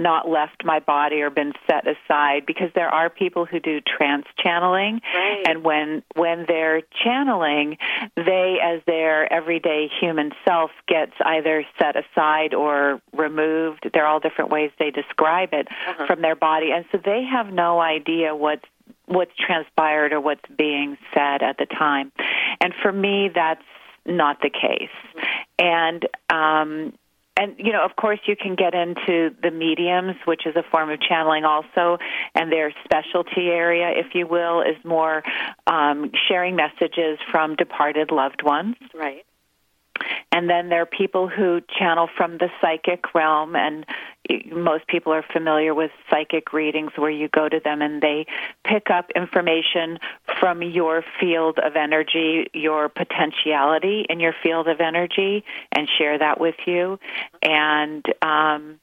not 0.00 0.28
left 0.28 0.64
my 0.64 0.80
body 0.80 1.20
or 1.20 1.30
been 1.30 1.52
set 1.68 1.84
aside 1.86 2.44
because 2.46 2.70
there 2.74 2.88
are 2.88 3.08
people 3.08 3.44
who 3.44 3.60
do 3.60 3.80
trance 3.80 4.26
channeling, 4.42 5.00
right. 5.14 5.42
and 5.46 5.62
when 5.62 6.02
when 6.16 6.46
they're 6.48 6.82
channeling, 7.04 7.76
they, 8.16 8.56
as 8.62 8.80
their 8.86 9.30
everyday 9.32 9.88
human 10.00 10.32
self, 10.46 10.70
gets 10.88 11.12
either 11.24 11.64
set 11.78 11.94
aside 11.96 12.54
or 12.54 13.00
removed. 13.12 13.88
There 13.92 14.04
are 14.04 14.08
all 14.08 14.20
different 14.20 14.50
ways 14.50 14.70
they 14.78 14.90
describe 14.90 15.50
it 15.52 15.68
Uh-huh. 15.68 16.06
from 16.06 16.22
their 16.22 16.34
body, 16.36 16.72
and 16.72 16.84
so 16.90 16.98
they 17.04 17.22
have 17.24 17.52
no 17.52 17.80
idea 17.80 18.34
what's 18.34 18.64
what's 19.06 19.32
transpired 19.36 20.12
or 20.12 20.20
what's 20.20 20.48
being 20.56 20.96
said 21.14 21.42
at 21.42 21.58
the 21.58 21.66
time. 21.66 22.12
And 22.60 22.72
for 22.82 22.92
me, 22.92 23.30
that's 23.34 23.62
not 24.06 24.40
the 24.40 24.50
case. 24.50 24.90
And 25.58 26.06
um, 26.30 26.92
and 27.36 27.54
you 27.58 27.72
know, 27.72 27.84
of 27.84 27.96
course, 27.96 28.20
you 28.26 28.36
can 28.36 28.56
get 28.56 28.74
into 28.74 29.34
the 29.42 29.50
mediums, 29.50 30.16
which 30.26 30.46
is 30.46 30.54
a 30.56 30.62
form 30.70 30.90
of 30.90 31.00
channeling 31.00 31.44
also, 31.44 31.98
and 32.34 32.52
their 32.52 32.72
specialty 32.84 33.48
area, 33.48 33.90
if 33.96 34.14
you 34.14 34.26
will, 34.26 34.60
is 34.60 34.76
more 34.84 35.22
um, 35.66 36.10
sharing 36.28 36.56
messages 36.56 37.18
from 37.30 37.56
departed 37.56 38.10
loved 38.10 38.42
ones. 38.42 38.76
Right. 38.94 39.24
And 40.30 40.48
then 40.48 40.68
there 40.68 40.82
are 40.82 40.86
people 40.86 41.28
who 41.28 41.60
channel 41.78 42.08
from 42.16 42.38
the 42.38 42.48
psychic 42.60 43.14
realm, 43.14 43.56
and 43.56 43.86
most 44.52 44.86
people 44.86 45.12
are 45.12 45.24
familiar 45.32 45.74
with 45.74 45.90
psychic 46.08 46.52
readings 46.52 46.92
where 46.96 47.10
you 47.10 47.28
go 47.28 47.48
to 47.48 47.60
them 47.60 47.82
and 47.82 48.00
they 48.00 48.26
pick 48.64 48.90
up 48.90 49.10
information 49.14 49.98
from 50.40 50.62
your 50.62 51.04
field 51.20 51.58
of 51.58 51.76
energy, 51.76 52.48
your 52.52 52.88
potentiality 52.88 54.06
in 54.08 54.20
your 54.20 54.34
field 54.42 54.68
of 54.68 54.80
energy, 54.80 55.44
and 55.72 55.88
share 55.98 56.18
that 56.18 56.40
with 56.40 56.56
you. 56.66 56.98
And, 57.42 58.04
um, 58.22 58.78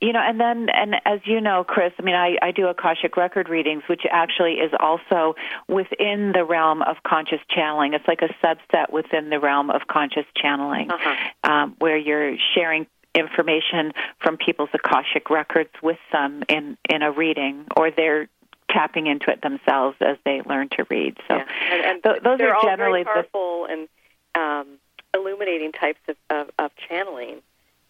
you 0.00 0.12
know, 0.12 0.18
and 0.20 0.40
then, 0.40 0.68
and 0.68 0.96
as 1.04 1.20
you 1.26 1.40
know, 1.40 1.62
Chris, 1.62 1.92
I 1.96 2.02
mean, 2.02 2.16
I, 2.16 2.36
I 2.42 2.50
do 2.50 2.66
Akashic 2.66 3.16
record 3.16 3.48
readings, 3.48 3.84
which 3.86 4.02
actually 4.10 4.54
is 4.54 4.72
also 4.80 5.36
within 5.68 6.32
the 6.32 6.44
realm 6.44 6.82
of 6.82 6.96
conscious 7.06 7.38
channeling. 7.48 7.94
It's 7.94 8.08
like 8.08 8.20
a 8.20 8.34
subset 8.44 8.92
within 8.92 9.30
the 9.30 9.38
realm 9.38 9.70
of 9.70 9.82
conscious 9.86 10.26
channeling, 10.34 10.90
Uh-huh. 10.90 11.14
um, 11.48 11.76
where 11.78 11.96
you're 11.96 12.36
sharing 12.52 12.88
information 13.14 13.92
from 14.20 14.36
people's 14.36 14.70
Akashic 14.72 15.30
records 15.30 15.70
with 15.82 15.98
them 16.12 16.42
in, 16.48 16.76
in 16.88 17.02
a 17.02 17.10
reading, 17.12 17.66
or 17.76 17.90
they're 17.90 18.28
tapping 18.70 19.06
into 19.06 19.30
it 19.30 19.42
themselves 19.42 19.96
as 20.00 20.16
they 20.24 20.40
learn 20.46 20.68
to 20.70 20.86
read. 20.88 21.16
So 21.28 21.36
yeah. 21.36 21.46
and, 21.70 21.84
and 21.84 22.02
th- 22.02 22.22
those 22.22 22.40
are 22.40 22.54
all 22.54 22.62
generally 22.62 23.04
very 23.04 23.22
the 23.22 23.28
powerful 23.28 23.66
and 23.68 23.88
um, 24.34 24.66
illuminating 25.14 25.72
types 25.72 26.00
of, 26.08 26.16
of, 26.30 26.50
of 26.58 26.70
channeling. 26.88 27.42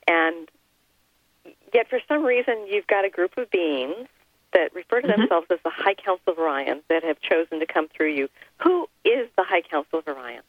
And 0.08 0.48
yet, 1.72 1.88
for 1.88 2.00
some 2.08 2.24
reason, 2.24 2.66
you've 2.68 2.88
got 2.88 3.04
a 3.04 3.10
group 3.10 3.38
of 3.38 3.50
beings 3.50 4.08
that 4.52 4.74
refer 4.74 5.00
to 5.00 5.08
Mhm. 5.08 5.16
themselves 5.16 5.46
as 5.50 5.58
the 5.62 5.70
High 5.70 5.94
Council 5.94 6.32
of 6.32 6.38
Orion 6.38 6.82
that 6.88 7.04
have 7.04 7.20
chosen 7.20 7.60
to 7.60 7.66
come 7.66 7.88
through 7.88 8.10
you. 8.10 8.28
Who 8.62 8.88
is 9.04 9.28
the 9.36 9.44
High 9.44 9.62
Council 9.62 10.00
of 10.00 10.08
Orion? 10.08 10.42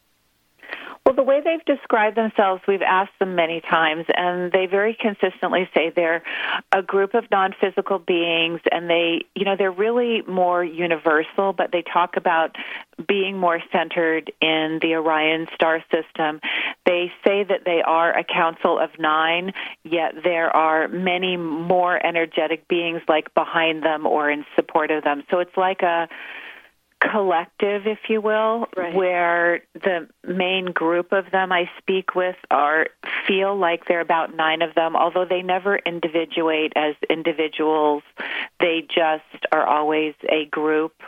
Well, 1.05 1.15
the 1.15 1.23
way 1.23 1.41
they've 1.43 1.63
described 1.65 2.15
themselves, 2.15 2.61
we've 2.65 2.81
asked 2.81 3.19
them 3.19 3.35
many 3.35 3.59
times, 3.59 4.05
and 4.15 4.53
they 4.53 4.67
very 4.67 4.95
consistently 4.97 5.69
say 5.75 5.91
they're 5.93 6.23
a 6.71 6.81
group 6.81 7.13
of 7.13 7.29
non-physical 7.29 7.99
beings, 7.99 8.61
and 8.71 8.89
they, 8.89 9.25
you 9.35 9.43
know, 9.43 9.57
they're 9.57 9.69
really 9.69 10.21
more 10.21 10.63
universal, 10.63 11.51
but 11.51 11.73
they 11.73 11.81
talk 11.81 12.15
about 12.15 12.55
being 13.05 13.37
more 13.37 13.59
centered 13.69 14.31
in 14.39 14.79
the 14.81 14.95
Orion 14.95 15.47
star 15.53 15.83
system. 15.91 16.39
They 16.85 17.11
say 17.25 17.43
that 17.43 17.65
they 17.65 17.81
are 17.81 18.17
a 18.17 18.23
council 18.23 18.79
of 18.79 18.91
nine, 18.97 19.51
yet 19.83 20.13
there 20.23 20.55
are 20.55 20.87
many 20.87 21.35
more 21.35 22.03
energetic 22.05 22.69
beings 22.69 23.01
like 23.09 23.33
behind 23.33 23.83
them 23.83 24.05
or 24.05 24.29
in 24.29 24.45
support 24.55 24.89
of 24.89 25.03
them. 25.03 25.23
So 25.29 25.39
it's 25.39 25.57
like 25.57 25.81
a 25.81 26.07
collective, 27.11 27.85
if 27.85 27.99
you 28.09 28.21
will, 28.21 28.67
Right. 28.75 28.93
where 28.93 29.61
the 29.73 30.07
main 30.23 30.65
group 30.65 31.11
of 31.11 31.29
them 31.31 31.51
I 31.51 31.69
speak 31.77 32.15
with 32.15 32.37
are 32.49 32.87
feel 33.27 33.55
like 33.55 33.85
there 33.85 33.97
are 33.97 34.01
about 34.01 34.33
nine 34.33 34.61
of 34.61 34.73
them, 34.73 34.95
although 34.95 35.25
they 35.25 35.41
never 35.41 35.77
individuate 35.77 36.73
as 36.75 36.95
individuals. 37.09 38.03
They 38.59 38.81
just 38.81 39.45
are 39.51 39.65
always 39.65 40.13
a 40.29 40.45
group. 40.45 41.03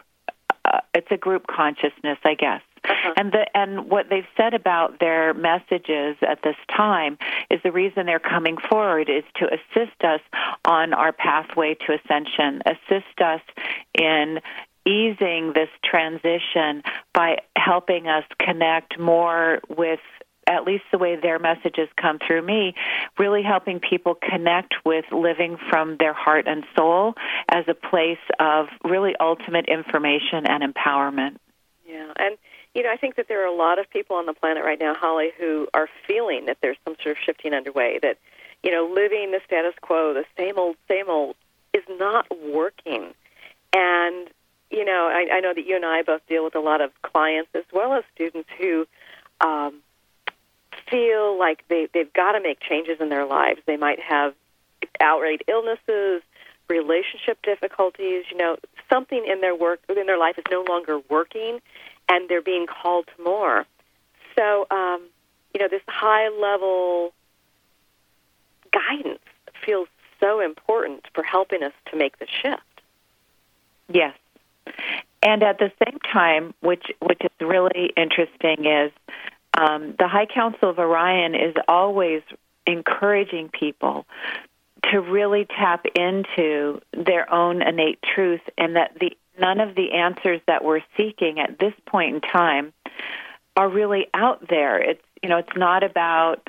Uh, 0.65 0.81
it's 0.93 1.11
a 1.11 1.17
group 1.17 1.47
consciousness, 1.47 2.17
I 2.23 2.33
guess. 2.33 2.61
Uh-huh. 2.83 3.13
And 3.17 3.31
the 3.31 3.45
and 3.57 3.89
what 3.89 4.09
they've 4.09 4.27
said 4.37 4.53
about 4.53 4.99
their 4.99 5.33
messages 5.33 6.17
at 6.21 6.41
this 6.43 6.55
time 6.75 7.17
is 7.49 7.59
the 7.63 7.71
reason 7.71 8.05
they're 8.05 8.19
coming 8.19 8.57
forward 8.57 9.09
is 9.09 9.23
to 9.35 9.47
assist 9.47 10.03
us 10.03 10.21
on 10.65 10.93
our 10.93 11.11
pathway 11.11 11.75
to 11.85 11.93
ascension, 11.93 12.61
assist 12.65 13.21
us 13.21 13.41
in 13.93 14.39
easing 14.85 15.53
this 15.53 15.69
transition 15.83 16.83
by 17.13 17.37
helping 17.55 18.07
us 18.07 18.23
connect 18.39 18.99
more 18.99 19.59
with 19.69 19.99
at 20.47 20.63
least 20.63 20.83
the 20.91 20.97
way 20.97 21.15
their 21.15 21.39
messages 21.39 21.89
come 21.99 22.19
through 22.19 22.41
me, 22.41 22.75
really 23.17 23.41
helping 23.41 23.79
people 23.79 24.15
connect 24.15 24.75
with 24.85 25.05
living 25.11 25.57
from 25.69 25.97
their 25.97 26.13
heart 26.13 26.45
and 26.47 26.63
soul 26.77 27.15
as 27.49 27.65
a 27.67 27.73
place 27.73 28.19
of 28.39 28.67
really 28.83 29.15
ultimate 29.19 29.65
information 29.67 30.45
and 30.45 30.63
empowerment. 30.63 31.37
Yeah, 31.87 32.11
and 32.17 32.37
you 32.75 32.83
know, 32.83 32.91
I 32.91 32.97
think 32.97 33.15
that 33.15 33.27
there 33.27 33.41
are 33.43 33.47
a 33.47 33.55
lot 33.55 33.79
of 33.79 33.89
people 33.89 34.17
on 34.17 34.25
the 34.25 34.33
planet 34.33 34.63
right 34.63 34.79
now, 34.79 34.93
Holly, 34.93 35.29
who 35.39 35.67
are 35.73 35.87
feeling 36.07 36.45
that 36.45 36.57
there's 36.61 36.77
some 36.83 36.95
sort 37.01 37.17
of 37.17 37.23
shifting 37.25 37.53
underway. 37.53 37.99
That 38.01 38.17
you 38.63 38.71
know, 38.71 38.91
living 38.93 39.31
the 39.31 39.39
status 39.45 39.73
quo, 39.81 40.13
the 40.13 40.25
same 40.37 40.57
old, 40.57 40.75
same 40.87 41.09
old, 41.09 41.35
is 41.73 41.83
not 41.89 42.27
working. 42.53 43.13
And 43.73 44.29
you 44.75 44.83
know, 44.83 45.07
I, 45.07 45.37
I 45.37 45.39
know 45.39 45.53
that 45.53 45.65
you 45.65 45.75
and 45.75 45.85
I 45.85 46.01
both 46.01 46.21
deal 46.27 46.43
with 46.43 46.55
a 46.55 46.59
lot 46.59 46.81
of 46.81 46.91
clients 47.01 47.49
as 47.55 47.63
well 47.71 47.93
as 47.93 48.03
students 48.13 48.49
who 48.59 48.85
um, 49.39 49.81
feel 50.89 51.39
like 51.39 51.63
they 51.69 51.87
they've 51.93 52.11
got 52.11 52.33
to 52.33 52.41
make 52.41 52.59
changes 52.59 52.97
in 52.99 53.09
their 53.09 53.25
lives. 53.25 53.61
They 53.65 53.77
might 53.77 53.99
have 54.01 54.33
outright 54.99 55.41
illnesses, 55.47 56.21
relationship 56.67 57.41
difficulties. 57.41 58.25
You 58.29 58.37
know, 58.37 58.57
something 58.89 59.25
in 59.25 59.39
their 59.39 59.55
work 59.55 59.79
in 59.87 60.05
their 60.05 60.19
life 60.19 60.37
is 60.37 60.43
no 60.51 60.65
longer 60.67 60.99
working, 61.09 61.59
and 62.09 62.29
they're 62.29 62.41
being 62.41 62.67
called 62.67 63.07
to 63.15 63.23
more. 63.23 63.65
So, 64.37 64.67
um, 64.69 65.01
you 65.53 65.61
know, 65.61 65.69
this 65.69 65.83
high 65.87 66.27
level 66.27 67.13
guidance 68.73 69.23
feels 69.65 69.87
so 70.19 70.41
important 70.41 71.05
for 71.13 71.23
helping 71.23 71.63
us 71.63 71.71
to 71.91 71.97
make 71.97 72.19
the 72.19 72.27
shift. 72.27 72.61
Yes. 73.87 74.13
And 75.21 75.41
at 75.43 75.57
the 75.57 75.71
same 75.83 75.99
time, 76.11 76.53
which 76.61 76.85
which 77.01 77.19
is 77.21 77.31
really 77.41 77.91
interesting, 77.97 78.65
is 78.65 78.91
um, 79.57 79.95
the 79.97 80.07
High 80.07 80.27
Council 80.27 80.69
of 80.69 80.79
Orion 80.79 81.33
is 81.33 81.55
always 81.67 82.21
encouraging 82.67 83.49
people 83.49 84.05
to 84.91 84.99
really 84.99 85.45
tap 85.45 85.85
into 85.95 86.79
their 86.91 87.31
own 87.33 87.61
innate 87.61 87.99
truth, 88.03 88.41
and 88.57 88.75
that 88.75 88.97
the 88.99 89.17
none 89.39 89.59
of 89.59 89.75
the 89.75 89.93
answers 89.93 90.41
that 90.47 90.63
we're 90.63 90.81
seeking 90.95 91.39
at 91.39 91.59
this 91.59 91.73
point 91.85 92.15
in 92.15 92.21
time 92.21 92.73
are 93.57 93.69
really 93.69 94.07
out 94.13 94.47
there. 94.47 94.79
It's 94.79 95.03
you 95.23 95.29
know 95.29 95.37
it's 95.37 95.57
not 95.57 95.83
about 95.83 96.47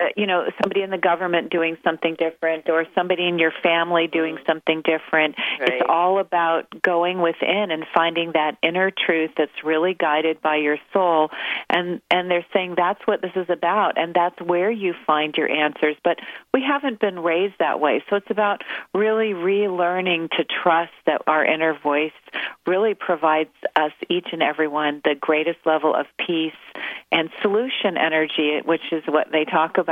uh, 0.00 0.06
you 0.16 0.26
know 0.26 0.46
somebody 0.60 0.82
in 0.82 0.90
the 0.90 0.98
government 0.98 1.50
doing 1.50 1.76
something 1.82 2.14
different 2.16 2.68
or 2.68 2.84
somebody 2.94 3.26
in 3.26 3.38
your 3.38 3.52
family 3.62 4.06
doing 4.06 4.38
something 4.46 4.82
different. 4.82 5.36
Right. 5.58 5.68
it's 5.68 5.86
all 5.88 6.18
about 6.18 6.82
going 6.82 7.20
within 7.20 7.70
and 7.70 7.84
finding 7.94 8.32
that 8.32 8.58
inner 8.62 8.90
truth 8.90 9.30
that's 9.36 9.64
really 9.64 9.94
guided 9.94 10.42
by 10.42 10.56
your 10.56 10.78
soul. 10.92 11.30
And 11.70 12.00
and 12.10 12.30
they're 12.30 12.46
saying 12.52 12.74
that's 12.76 13.00
what 13.06 13.22
this 13.22 13.32
is 13.36 13.48
about 13.48 13.98
and 13.98 14.12
that's 14.12 14.40
where 14.40 14.70
you 14.70 14.94
find 15.06 15.34
your 15.36 15.50
answers. 15.50 15.96
But 16.04 16.18
we 16.52 16.62
haven't 16.62 17.00
been 17.00 17.20
raised 17.20 17.54
that 17.58 17.80
way. 17.80 18.02
So 18.10 18.16
it's 18.16 18.30
about 18.30 18.62
really 18.94 19.32
relearning 19.32 20.30
to 20.32 20.44
trust 20.44 20.92
that 21.06 21.22
our 21.26 21.44
inner 21.44 21.78
voice 21.78 22.12
really 22.66 22.94
provides 22.94 23.50
us 23.74 23.92
each 24.08 24.28
and 24.32 24.42
every 24.42 24.68
one 24.68 25.00
the 25.04 25.14
greatest 25.14 25.58
level 25.64 25.94
of 25.94 26.06
peace 26.18 26.52
and 27.12 27.30
solution 27.40 27.96
energy, 27.96 28.60
which 28.64 28.92
is 28.92 29.04
what 29.06 29.30
they 29.30 29.44
talk 29.44 29.78
about, 29.78 29.85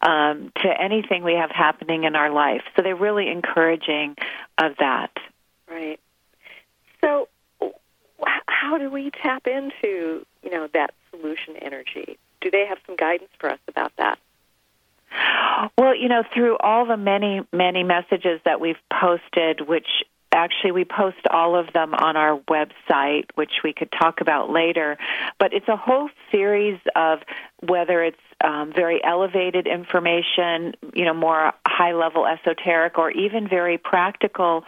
um, 0.00 0.52
to 0.62 0.68
anything 0.80 1.22
we 1.22 1.34
have 1.34 1.50
happening 1.50 2.04
in 2.04 2.16
our 2.16 2.30
life. 2.30 2.62
So 2.76 2.82
they're 2.82 2.96
really 2.96 3.30
encouraging 3.30 4.16
of 4.58 4.72
that. 4.78 5.10
Right. 5.68 6.00
So, 7.00 7.28
how 8.46 8.76
do 8.78 8.90
we 8.90 9.10
tap 9.22 9.46
into 9.46 10.26
you 10.42 10.50
know 10.50 10.68
that 10.74 10.92
solution 11.10 11.56
energy? 11.56 12.18
Do 12.40 12.50
they 12.50 12.66
have 12.66 12.78
some 12.86 12.96
guidance 12.96 13.30
for 13.38 13.50
us 13.50 13.58
about 13.68 13.92
that? 13.98 14.18
Well, 15.76 15.94
you 15.94 16.08
know, 16.08 16.22
through 16.34 16.56
all 16.58 16.86
the 16.86 16.96
many, 16.96 17.40
many 17.52 17.82
messages 17.82 18.40
that 18.44 18.60
we've 18.60 18.78
posted, 18.90 19.66
which 19.66 19.88
actually 20.32 20.72
we 20.72 20.84
post 20.84 21.18
all 21.30 21.56
of 21.56 21.72
them 21.72 21.94
on 21.94 22.16
our 22.16 22.38
website, 22.48 23.24
which 23.34 23.62
we 23.64 23.72
could 23.72 23.90
talk 23.90 24.20
about 24.20 24.50
later. 24.50 24.96
But 25.38 25.52
it's 25.52 25.68
a 25.68 25.76
whole 25.76 26.08
series 26.30 26.78
of 26.94 27.20
whether 27.62 28.02
it's 28.02 28.16
um, 28.42 28.72
very 28.74 29.02
elevated 29.04 29.66
information, 29.66 30.74
you 30.94 31.04
know, 31.04 31.12
more 31.12 31.52
high 31.66 31.92
level 31.92 32.26
esoteric, 32.26 32.98
or 32.98 33.10
even 33.10 33.48
very 33.48 33.76
practical 33.76 34.64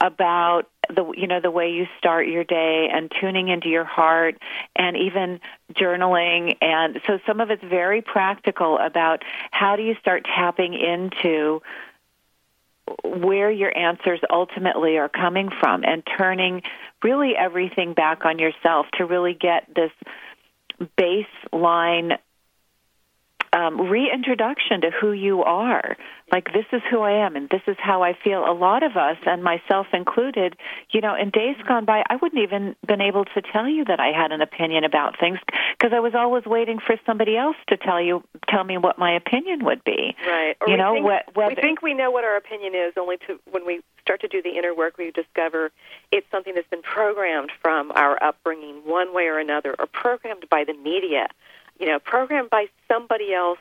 about 0.00 0.68
the 0.88 1.04
you 1.16 1.26
know 1.26 1.40
the 1.40 1.50
way 1.50 1.70
you 1.70 1.86
start 1.98 2.28
your 2.28 2.44
day 2.44 2.88
and 2.92 3.10
tuning 3.20 3.48
into 3.48 3.68
your 3.68 3.84
heart 3.84 4.36
and 4.76 4.96
even 4.96 5.40
journaling. 5.74 6.56
And 6.60 7.00
so 7.06 7.18
some 7.26 7.40
of 7.40 7.50
it's 7.50 7.64
very 7.64 8.02
practical 8.02 8.78
about 8.78 9.24
how 9.50 9.76
do 9.76 9.82
you 9.82 9.96
start 10.00 10.24
tapping 10.24 10.74
into 10.74 11.62
where 13.02 13.50
your 13.50 13.76
answers 13.76 14.20
ultimately 14.30 14.96
are 14.96 15.08
coming 15.08 15.50
from 15.60 15.82
and 15.84 16.04
turning 16.16 16.62
really 17.02 17.34
everything 17.36 17.94
back 17.94 18.24
on 18.24 18.38
yourself 18.38 18.86
to 18.94 19.04
really 19.04 19.34
get 19.34 19.68
this 19.74 19.90
baseline 20.98 22.18
um, 23.52 23.88
reintroduction 23.88 24.80
to 24.82 24.90
who 24.90 25.12
you 25.12 25.42
are. 25.42 25.96
Like, 26.32 26.52
this 26.52 26.66
is 26.72 26.82
who 26.90 27.00
I 27.02 27.24
am 27.24 27.36
and 27.36 27.48
this 27.50 27.62
is 27.66 27.76
how 27.78 28.02
I 28.02 28.12
feel. 28.12 28.44
A 28.44 28.52
lot 28.52 28.82
of 28.82 28.96
us, 28.96 29.16
and 29.26 29.44
myself 29.44 29.86
included, 29.92 30.56
you 30.90 31.00
know, 31.00 31.14
in 31.14 31.30
days 31.30 31.56
gone 31.68 31.84
by, 31.84 32.02
I 32.10 32.16
wouldn't 32.16 32.42
even 32.42 32.74
been 32.86 33.00
able 33.00 33.24
to 33.26 33.42
tell 33.42 33.68
you 33.68 33.84
that 33.84 34.00
I 34.00 34.08
had 34.08 34.32
an 34.32 34.40
opinion 34.40 34.84
about 34.84 35.18
things 35.20 35.38
because 35.78 35.92
I 35.94 36.00
was 36.00 36.14
always 36.14 36.44
waiting 36.44 36.78
for 36.84 36.96
somebody 37.06 37.36
else 37.36 37.56
to 37.68 37.76
tell 37.76 38.00
you, 38.00 38.24
tell 38.48 38.64
me 38.64 38.76
what 38.76 38.98
my 38.98 39.14
opinion 39.14 39.64
would 39.64 39.84
be. 39.84 40.16
Right. 40.26 40.56
Or 40.60 40.68
You 40.68 40.76
know, 40.76 40.94
think, 40.94 41.06
whether- 41.06 41.48
we 41.48 41.54
think 41.54 41.82
we 41.82 41.94
know 41.94 42.10
what 42.10 42.24
our 42.24 42.36
opinion 42.36 42.74
is, 42.74 42.94
only 42.96 43.18
to 43.28 43.38
when 43.50 43.64
we 43.64 43.82
start 44.02 44.20
to 44.20 44.28
do 44.28 44.42
the 44.42 44.56
inner 44.56 44.74
work, 44.74 44.98
we 44.98 45.10
discover 45.10 45.70
it's 46.12 46.26
something 46.30 46.54
that's 46.54 46.68
been 46.68 46.82
programmed 46.82 47.50
from 47.60 47.92
our 47.94 48.22
upbringing, 48.22 48.76
one 48.84 49.14
way 49.14 49.24
or 49.24 49.38
another, 49.38 49.74
or 49.78 49.86
programmed 49.86 50.48
by 50.48 50.64
the 50.64 50.74
media. 50.74 51.28
You 51.78 51.86
know, 51.86 51.98
programmed 51.98 52.50
by 52.50 52.66
somebody 52.88 53.34
else, 53.34 53.58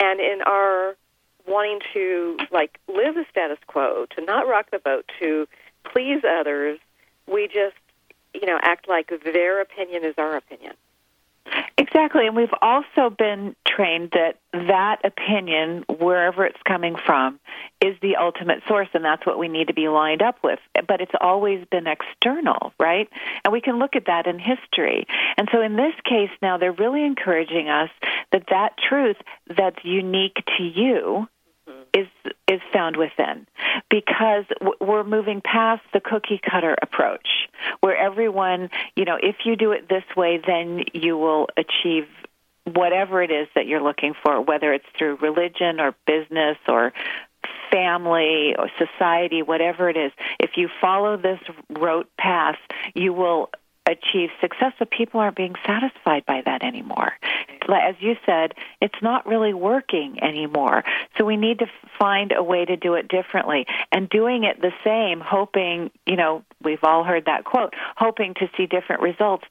and 0.00 0.20
in 0.20 0.42
our 0.42 0.96
wanting 1.46 1.80
to 1.92 2.36
like 2.50 2.78
live 2.88 3.14
the 3.14 3.24
status 3.30 3.58
quo, 3.66 4.06
to 4.16 4.24
not 4.24 4.48
rock 4.48 4.70
the 4.70 4.78
boat, 4.78 5.10
to 5.20 5.46
please 5.84 6.22
others, 6.28 6.78
we 7.26 7.46
just 7.46 7.76
you 8.34 8.46
know 8.46 8.58
act 8.62 8.88
like 8.88 9.12
their 9.24 9.60
opinion 9.60 10.04
is 10.04 10.14
our 10.18 10.36
opinion. 10.36 10.74
Exactly, 11.76 12.26
and 12.26 12.36
we've 12.36 12.54
also 12.62 13.10
been 13.10 13.56
trained 13.66 14.12
that 14.12 14.38
that 14.52 14.98
opinion, 15.04 15.84
wherever 15.88 16.44
it's 16.44 16.60
coming 16.66 16.96
from, 16.96 17.40
is 17.82 17.96
the 18.00 18.16
ultimate 18.16 18.62
source, 18.68 18.88
and 18.94 19.04
that's 19.04 19.26
what 19.26 19.38
we 19.38 19.48
need 19.48 19.66
to 19.66 19.74
be 19.74 19.88
lined 19.88 20.22
up 20.22 20.36
with. 20.44 20.60
But 20.86 21.00
it's 21.00 21.12
always 21.20 21.66
been 21.70 21.86
external, 21.86 22.72
right? 22.78 23.08
And 23.44 23.52
we 23.52 23.60
can 23.60 23.78
look 23.78 23.96
at 23.96 24.06
that 24.06 24.26
in 24.26 24.38
history. 24.38 25.06
And 25.36 25.48
so 25.52 25.60
in 25.60 25.76
this 25.76 25.94
case 26.04 26.30
now, 26.40 26.58
they're 26.58 26.72
really 26.72 27.04
encouraging 27.04 27.68
us 27.68 27.90
that 28.30 28.44
that 28.50 28.74
truth 28.78 29.16
that's 29.48 29.84
unique 29.84 30.36
to 30.56 30.62
you 30.62 31.28
mm-hmm. 31.68 31.82
is 31.92 32.06
is 32.46 32.60
found 32.72 32.96
within 32.96 33.46
because 33.90 34.44
we're 34.80 35.04
moving 35.04 35.40
past 35.40 35.82
the 35.92 36.00
cookie 36.00 36.40
cutter 36.42 36.76
approach 36.80 37.48
where 37.80 37.96
everyone 37.96 38.70
you 38.96 39.04
know 39.04 39.16
if 39.20 39.36
you 39.44 39.56
do 39.56 39.72
it 39.72 39.88
this 39.88 40.04
way 40.16 40.40
then 40.44 40.84
you 40.92 41.16
will 41.16 41.48
achieve 41.56 42.06
whatever 42.64 43.22
it 43.22 43.30
is 43.30 43.48
that 43.54 43.66
you're 43.66 43.82
looking 43.82 44.14
for 44.22 44.40
whether 44.40 44.72
it's 44.72 44.84
through 44.96 45.16
religion 45.16 45.80
or 45.80 45.94
business 46.06 46.56
or 46.68 46.92
family 47.70 48.54
or 48.58 48.68
society 48.78 49.42
whatever 49.42 49.88
it 49.88 49.96
is 49.96 50.12
if 50.38 50.50
you 50.56 50.68
follow 50.80 51.16
this 51.16 51.40
rote 51.70 52.08
path 52.18 52.56
you 52.94 53.12
will 53.12 53.50
achieve 53.86 54.30
success. 54.40 54.72
But 54.78 54.90
people 54.90 55.20
aren't 55.20 55.36
being 55.36 55.54
satisfied 55.66 56.24
by 56.26 56.42
that 56.44 56.62
anymore. 56.62 57.12
As 57.68 57.94
you 58.00 58.16
said 58.26 58.54
it's 58.80 59.02
not 59.02 59.26
really 59.26 59.54
working 59.54 60.22
anymore. 60.22 60.84
So 61.16 61.24
we 61.24 61.36
need 61.36 61.60
to 61.60 61.66
find 61.98 62.32
a 62.32 62.42
way 62.42 62.64
to 62.64 62.76
do 62.76 62.94
it 62.94 63.08
differently. 63.08 63.66
And 63.90 64.08
doing 64.08 64.44
it 64.44 64.60
the 64.60 64.72
same 64.84 65.20
hoping 65.20 65.90
you 66.06 66.16
know 66.16 66.44
we've 66.62 66.82
all 66.82 67.04
heard 67.04 67.24
that 67.26 67.44
quote 67.44 67.74
hoping 67.96 68.34
to 68.34 68.48
see 68.56 68.66
different 68.66 69.02
results 69.02 69.44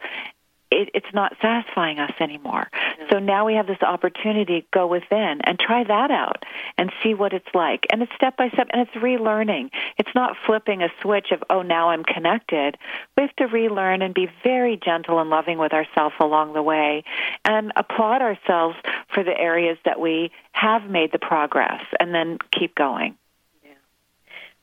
it, 0.71 0.89
it's 0.93 1.13
not 1.13 1.33
satisfying 1.41 1.99
us 1.99 2.13
anymore. 2.19 2.69
So 3.09 3.19
now 3.19 3.45
we 3.45 3.55
have 3.55 3.67
this 3.67 3.81
opportunity 3.81 4.61
to 4.61 4.67
go 4.73 4.87
within 4.87 5.41
and 5.43 5.59
try 5.59 5.83
that 5.83 6.11
out 6.11 6.43
and 6.77 6.91
see 7.03 7.13
what 7.13 7.33
it's 7.33 7.53
like. 7.53 7.85
And 7.91 8.01
it's 8.01 8.13
step 8.15 8.37
by 8.37 8.49
step, 8.49 8.67
and 8.71 8.81
it's 8.81 9.03
relearning. 9.03 9.69
It's 9.97 10.09
not 10.15 10.37
flipping 10.45 10.81
a 10.81 10.89
switch 11.01 11.31
of, 11.31 11.43
oh, 11.49 11.61
now 11.61 11.89
I'm 11.89 12.03
connected. 12.03 12.77
We 13.17 13.23
have 13.23 13.35
to 13.35 13.45
relearn 13.45 14.01
and 14.01 14.13
be 14.13 14.29
very 14.43 14.79
gentle 14.83 15.19
and 15.19 15.29
loving 15.29 15.57
with 15.57 15.73
ourselves 15.73 16.15
along 16.19 16.53
the 16.53 16.63
way 16.63 17.03
and 17.43 17.73
applaud 17.75 18.21
ourselves 18.21 18.77
for 19.13 19.23
the 19.23 19.37
areas 19.37 19.77
that 19.85 19.99
we 19.99 20.31
have 20.53 20.89
made 20.89 21.11
the 21.11 21.19
progress 21.19 21.81
and 21.99 22.15
then 22.15 22.37
keep 22.51 22.75
going. 22.75 23.17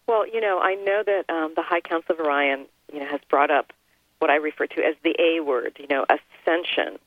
Well, 0.07 0.27
you 0.27 0.41
know, 0.41 0.59
I 0.59 0.75
know 0.75 1.03
that 1.05 1.25
um, 1.29 1.53
the 1.55 1.63
High 1.63 1.83
Council 1.83 2.15
of 2.15 2.21
Orion, 2.21 2.65
you 2.91 3.01
know, 3.01 3.07
has 3.07 3.21
brought 3.29 3.51
up 3.51 3.75
what 4.19 4.31
I 4.31 4.37
refer 4.37 4.67
to 4.67 4.83
as 4.83 4.95
the 5.03 5.15
A 5.19 5.41
word, 5.41 5.77
you 5.79 5.87
know, 5.89 6.05
ascension. 6.09 6.99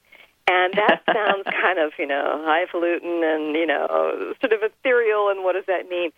And 0.47 0.73
that 0.73 1.01
sounds 1.13 1.43
kind 1.45 1.79
of, 1.79 1.91
you 1.97 2.07
know, 2.07 2.41
highfalutin 2.45 3.23
and, 3.23 3.55
you 3.55 3.65
know, 3.65 4.33
sort 4.41 4.53
of 4.53 4.59
ethereal, 4.63 5.29
and 5.29 5.43
what 5.43 5.53
does 5.53 5.65
that 5.67 5.89
mean? 5.89 6.11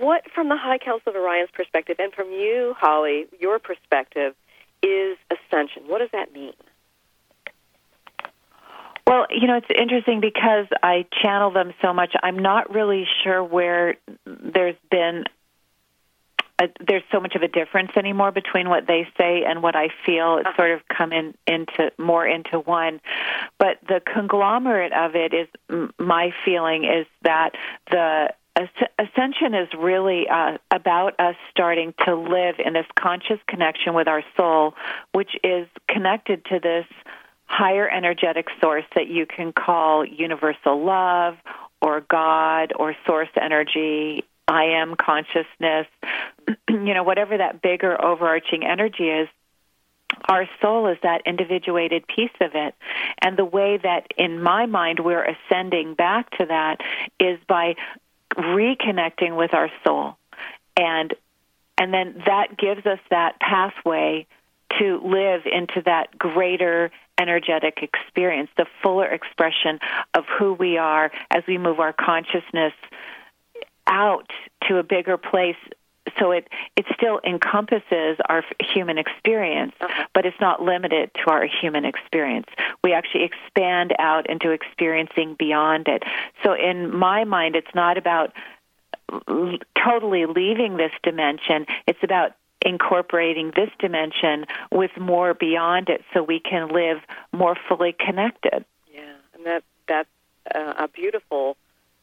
What, 0.00 0.24
from 0.34 0.48
the 0.48 0.56
High 0.56 0.78
Council 0.78 1.10
of 1.10 1.16
Orion's 1.16 1.50
perspective, 1.52 1.96
and 1.98 2.12
from 2.12 2.30
you, 2.30 2.74
Holly, 2.78 3.26
your 3.38 3.58
perspective, 3.58 4.34
is 4.82 5.16
ascension? 5.30 5.84
What 5.86 5.98
does 5.98 6.10
that 6.12 6.32
mean? 6.32 6.54
Well, 9.06 9.26
you 9.30 9.46
know, 9.46 9.56
it's 9.56 9.70
interesting 9.74 10.20
because 10.20 10.66
I 10.82 11.06
channel 11.22 11.50
them 11.50 11.72
so 11.80 11.94
much. 11.94 12.12
I'm 12.22 12.38
not 12.38 12.74
really 12.74 13.06
sure 13.24 13.42
where 13.42 13.96
there's 14.26 14.76
been 14.90 15.24
there's 16.86 17.02
so 17.12 17.20
much 17.20 17.34
of 17.34 17.42
a 17.42 17.48
difference 17.48 17.92
anymore 17.96 18.32
between 18.32 18.68
what 18.68 18.86
they 18.86 19.06
say 19.16 19.44
and 19.46 19.62
what 19.62 19.76
I 19.76 19.88
feel. 20.04 20.38
It's 20.38 20.56
sort 20.56 20.72
of 20.72 20.80
come 20.88 21.12
in 21.12 21.34
into 21.46 21.92
more 21.98 22.26
into 22.26 22.58
one. 22.58 23.00
But 23.58 23.78
the 23.86 24.00
conglomerate 24.00 24.92
of 24.92 25.14
it 25.14 25.32
is 25.32 25.48
my 25.98 26.32
feeling 26.44 26.84
is 26.84 27.06
that 27.22 27.50
the 27.90 28.34
Ascension 28.98 29.54
is 29.54 29.68
really 29.78 30.26
uh, 30.28 30.58
about 30.72 31.20
us 31.20 31.36
starting 31.50 31.94
to 32.04 32.16
live 32.16 32.56
in 32.58 32.72
this 32.72 32.86
conscious 32.98 33.38
connection 33.46 33.94
with 33.94 34.08
our 34.08 34.24
soul, 34.36 34.74
which 35.12 35.30
is 35.44 35.68
connected 35.88 36.44
to 36.46 36.58
this 36.58 36.84
higher 37.44 37.88
energetic 37.88 38.46
source 38.60 38.84
that 38.96 39.06
you 39.06 39.26
can 39.26 39.52
call 39.52 40.04
universal 40.04 40.84
love 40.84 41.36
or 41.80 42.00
God 42.00 42.72
or 42.76 42.96
source 43.06 43.28
energy, 43.40 44.24
I 44.48 44.80
am 44.80 44.96
consciousness, 44.96 45.86
you 46.68 46.94
know, 46.94 47.02
whatever 47.02 47.36
that 47.36 47.60
bigger 47.60 48.02
overarching 48.02 48.64
energy 48.64 49.08
is, 49.08 49.28
our 50.28 50.48
soul 50.62 50.88
is 50.88 50.96
that 51.02 51.22
individuated 51.26 52.06
piece 52.06 52.30
of 52.40 52.52
it. 52.54 52.74
And 53.20 53.36
the 53.36 53.44
way 53.44 53.78
that, 53.82 54.06
in 54.16 54.42
my 54.42 54.66
mind, 54.66 55.00
we're 55.00 55.24
ascending 55.24 55.94
back 55.94 56.30
to 56.38 56.46
that 56.46 56.80
is 57.20 57.38
by 57.46 57.76
reconnecting 58.34 59.36
with 59.36 59.52
our 59.52 59.70
soul. 59.84 60.16
And 60.76 61.14
and 61.80 61.94
then 61.94 62.22
that 62.26 62.56
gives 62.58 62.84
us 62.86 62.98
that 63.10 63.38
pathway 63.38 64.26
to 64.80 65.00
live 65.04 65.42
into 65.46 65.82
that 65.84 66.18
greater 66.18 66.90
energetic 67.20 67.82
experience, 67.82 68.50
the 68.56 68.66
fuller 68.82 69.06
expression 69.06 69.78
of 70.14 70.24
who 70.38 70.54
we 70.54 70.76
are 70.76 71.10
as 71.30 71.44
we 71.46 71.56
move 71.56 71.78
our 71.78 71.92
consciousness 71.92 72.72
out 73.88 74.30
to 74.68 74.78
a 74.78 74.82
bigger 74.82 75.16
place 75.16 75.56
so 76.18 76.30
it 76.30 76.48
it 76.76 76.86
still 76.94 77.20
encompasses 77.24 78.16
our 78.28 78.44
human 78.60 78.98
experience, 78.98 79.72
uh-huh. 79.80 80.06
but 80.14 80.24
it's 80.24 80.40
not 80.40 80.62
limited 80.62 81.10
to 81.14 81.30
our 81.30 81.46
human 81.46 81.84
experience. 81.84 82.46
We 82.82 82.92
actually 82.92 83.24
expand 83.24 83.94
out 83.98 84.28
into 84.28 84.50
experiencing 84.50 85.36
beyond 85.38 85.88
it. 85.88 86.02
So 86.42 86.54
in 86.54 86.94
my 86.96 87.24
mind, 87.24 87.56
it's 87.56 87.74
not 87.74 87.98
about 87.98 88.32
totally 89.82 90.26
leaving 90.26 90.76
this 90.76 90.92
dimension. 91.02 91.66
It's 91.86 92.02
about 92.02 92.32
incorporating 92.60 93.52
this 93.54 93.70
dimension 93.78 94.46
with 94.70 94.90
more 94.98 95.34
beyond 95.34 95.88
it, 95.88 96.02
so 96.12 96.22
we 96.22 96.40
can 96.40 96.68
live 96.68 96.98
more 97.32 97.56
fully 97.68 97.94
connected. 97.98 98.64
Yeah, 98.92 99.12
and 99.34 99.46
that 99.46 99.62
that's 99.86 100.08
uh, 100.54 100.74
a 100.78 100.88
beautiful 100.88 101.56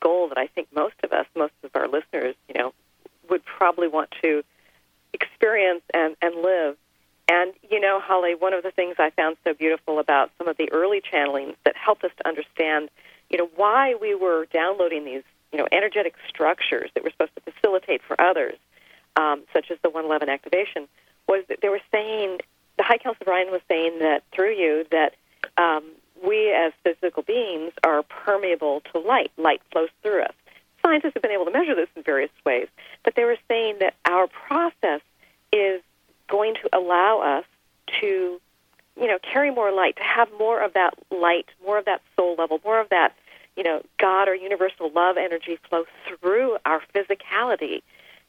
goal 0.06 0.30
that 0.30 0.38
I 0.38 0.46
think 0.46 0.68
most 0.74 0.94
of 1.04 1.12
us, 1.12 1.26
most 1.36 1.54
of 1.63 1.72
our 1.74 1.88
listeners, 1.88 2.36
you 2.48 2.54
know, 2.54 2.74
would 3.28 3.44
probably 3.44 3.88
want 3.88 4.12
to 4.22 4.44
experience 5.13 5.82
and, 5.96 6.15
and 6.22 6.36
live. 6.36 6.78
And, 7.28 7.54
you 7.72 7.80
know, 7.80 8.00
Holly, 8.00 8.36
one 8.36 8.54
of 8.54 8.62
the 8.62 8.70
things 8.70 8.98
I 9.00 9.10
found 9.10 9.38
so 9.44 9.56
beautiful 9.56 9.98
about 9.98 10.30
some 10.38 10.48
of 10.48 10.58
the 10.58 10.72
early 10.72 11.02
channelings 11.02 11.56
that 11.63 11.76
helped 11.76 12.04
us 12.04 12.12
to 12.18 12.28
understand, 12.28 12.89
you 13.32 13.39
know, 13.39 13.50
why 13.56 13.96
we 14.00 14.13
were 14.13 14.46
downloading 14.54 15.06
these, 15.06 15.24
you 15.52 15.58
know, 15.58 15.68
energetic 15.72 16.13
structures 16.30 16.91
that 16.94 17.04
were 17.04 17.10
supposed 17.10 17.32
to 17.38 17.52
facilitate 17.52 18.02
for 18.08 18.20
others, 18.22 18.58
um, 19.15 19.41
such 19.54 19.72
as 19.72 19.80
the 19.82 19.89
111 19.89 20.30
activation, 20.30 20.88
was 21.28 21.44
that 21.50 21.62
they 21.62 21.70
were 21.70 21.82
saying, 21.91 22.41
the 22.78 22.84
High 22.84 23.00
Council 23.00 23.24
of 23.24 23.28
Orion 23.28 23.52
was 23.52 23.62
saying 23.68 24.00
that 24.00 24.22
through 24.32 24.54
you, 24.54 24.86
that 24.91 25.15
um, 25.58 25.84
we 26.23 26.51
as 26.51 26.73
physical 26.84 27.23
beings 27.23 27.73
are 27.84 28.04
permeable 28.04 28.82
to 28.93 28.99
light. 28.99 29.32
Light 29.38 29.62
flows 29.71 29.89
through 30.01 30.23
us 30.23 30.34
scientists 30.86 31.13
have 31.15 31.23
been 31.23 31.32
able 31.32 31.45
to 31.45 31.51
measure 31.51 31.75
this 31.75 31.89
in 31.95 32.04
various 32.04 32.32
ways, 32.45 32.67
but 33.04 33.15
they 33.15 33.23
were 33.23 33.38
saying 33.47 33.78
that 33.80 33.95
our 34.06 34.28
process 34.28 35.01
is 35.51 35.82
going 36.28 36.54
to 36.56 36.69
allow 36.78 37.19
us 37.19 37.45
to, 37.99 38.39
you 38.99 39.08
know, 39.08 39.17
carry 39.21 39.51
more 39.51 39.71
light, 39.71 39.95
to 39.95 40.04
have 40.04 40.30
more 40.38 40.62
of 40.62 40.73
that 40.73 40.93
light, 41.10 41.47
more 41.65 41.78
of 41.78 41.86
that 41.86 42.01
soul 42.15 42.36
level, 42.38 42.60
more 42.63 42.80
of 42.80 42.89
that, 42.89 43.15
you 43.56 43.63
know, 43.63 43.82
God 43.99 44.28
or 44.28 44.36
universal 44.36 44.91
love 44.93 45.17
energy 45.17 45.58
flow 45.69 45.86
through 46.08 46.58
our 46.65 46.82
physicality, 46.93 47.82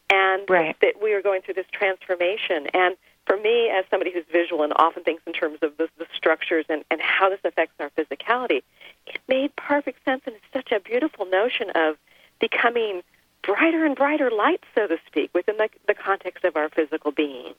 and 0.09 0.49
right. 0.49 0.77
that 0.81 1.03
we 1.03 1.13
are 1.13 1.23
going 1.23 1.43
through 1.43 1.55
this 1.55 1.67
transformation. 1.73 2.69
And 2.73 2.97
for 3.27 3.37
me, 3.37 3.69
as 3.69 3.85
somebody 3.91 4.13
who's 4.13 4.25
visual 4.31 4.63
and 4.63 4.73
often 4.77 5.03
thinks 5.03 5.23
in 5.27 5.33
terms 5.33 5.59
of 5.63 5.77
the, 5.77 5.89
the 5.99 6.07
structures 6.15 6.65
and, 6.69 6.85
and 6.91 7.01
how 7.01 7.29
this 7.29 7.41
affects 7.45 7.75
our 7.81 7.91
physicality, 7.91 8.63
it 9.07 9.21
made 9.29 9.55
perfect 9.57 10.05
sense, 10.05 10.23
and 10.27 10.37
it's 10.37 10.45
such 10.53 10.71
a 10.71 10.81
beautiful 10.81 11.27
notion 11.59 11.71
of 11.75 11.97
becoming 12.41 13.03
brighter 13.43 13.85
and 13.85 13.97
brighter 13.97 14.31
lights, 14.31 14.65
so 14.75 14.87
to 14.87 14.97
speak, 15.07 15.31
within 15.35 15.57
the, 15.57 15.69
the 15.87 15.95
context 15.95 16.45
of 16.45 16.57
our 16.57 16.69
physical 16.69 17.13
being. 17.13 17.55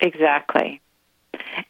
Exactly. 0.00 0.80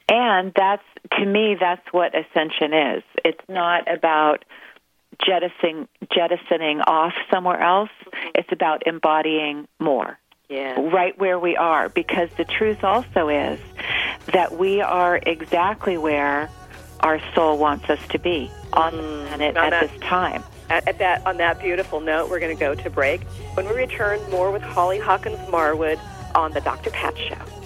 And 0.08 0.52
that's, 0.54 0.82
to 1.18 1.24
me, 1.24 1.56
that's 1.58 1.86
what 1.92 2.12
ascension 2.14 2.72
is. 2.72 3.02
It's 3.24 3.48
not 3.48 3.92
about 3.92 4.44
jettisoning, 5.24 5.88
jettisoning 6.12 6.80
off 6.82 7.14
somewhere 7.30 7.60
else, 7.60 7.90
mm-hmm. 8.04 8.28
it's 8.34 8.52
about 8.52 8.86
embodying 8.86 9.66
more. 9.78 10.18
Yeah. 10.48 10.78
Right 10.78 11.18
where 11.18 11.38
we 11.40 11.56
are. 11.56 11.88
Because 11.88 12.28
the 12.36 12.44
truth 12.44 12.84
also 12.84 13.28
is 13.28 13.58
that 14.26 14.56
we 14.56 14.80
are 14.80 15.18
exactly 15.26 15.98
where 15.98 16.48
our 17.00 17.20
soul 17.34 17.58
wants 17.58 17.90
us 17.90 17.98
to 18.08 18.18
be 18.18 18.50
on 18.72 18.92
mm, 18.92 19.22
the 19.22 19.26
planet 19.28 19.56
at 19.56 19.70
that, 19.70 19.90
this 19.90 20.00
time. 20.00 20.44
At, 20.68 20.88
at, 20.88 20.98
that, 20.98 21.26
on 21.26 21.36
that 21.36 21.60
beautiful 21.60 22.00
note, 22.00 22.28
we're 22.30 22.40
going 22.40 22.56
to 22.56 22.60
go 22.60 22.74
to 22.74 22.90
break. 22.90 23.22
When 23.54 23.66
we 23.66 23.72
return, 23.72 24.20
more 24.30 24.50
with 24.50 24.62
Holly 24.62 24.98
Hawkins 24.98 25.38
Marwood 25.48 26.00
on 26.34 26.52
the 26.52 26.60
Dr. 26.60 26.90
Pat 26.90 27.16
Show. 27.16 27.65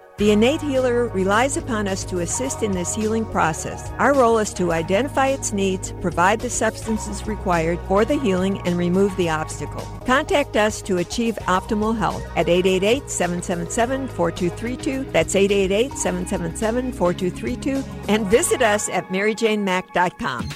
The 0.17 0.31
innate 0.31 0.61
healer 0.61 1.07
relies 1.07 1.57
upon 1.57 1.87
us 1.87 2.05
to 2.05 2.19
assist 2.19 2.61
in 2.61 2.71
this 2.71 2.93
healing 2.93 3.25
process. 3.25 3.89
Our 3.97 4.13
role 4.13 4.37
is 4.37 4.53
to 4.55 4.71
identify 4.71 5.29
its 5.29 5.51
needs, 5.51 5.93
provide 5.93 6.39
the 6.39 6.49
substances 6.49 7.25
required 7.25 7.79
for 7.87 8.05
the 8.05 8.19
healing, 8.19 8.61
and 8.67 8.77
remove 8.77 9.15
the 9.17 9.29
obstacle. 9.29 9.81
Contact 10.05 10.57
us 10.57 10.81
to 10.83 10.97
achieve 10.97 11.35
optimal 11.47 11.97
health 11.97 12.23
at 12.35 12.49
888 12.49 13.09
777 13.09 14.07
4232. 14.09 15.11
That's 15.11 15.35
888 15.35 15.97
777 15.97 16.91
4232. 16.91 17.83
And 18.07 18.27
visit 18.27 18.61
us 18.61 18.89
at 18.89 19.07
maryjanemack.com. 19.07 20.49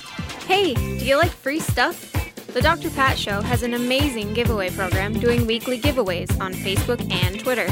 Hey, 0.47 0.73
do 0.75 1.05
you 1.05 1.17
like 1.17 1.31
free 1.31 1.59
stuff? 1.59 2.11
The 2.53 2.61
Dr. 2.61 2.89
Pat 2.91 3.17
Show 3.17 3.41
has 3.41 3.63
an 3.63 3.73
amazing 3.73 4.33
giveaway 4.33 4.69
program 4.69 5.13
doing 5.13 5.47
weekly 5.47 5.79
giveaways 5.79 6.39
on 6.39 6.53
Facebook 6.53 7.11
and 7.11 7.39
Twitter. 7.39 7.67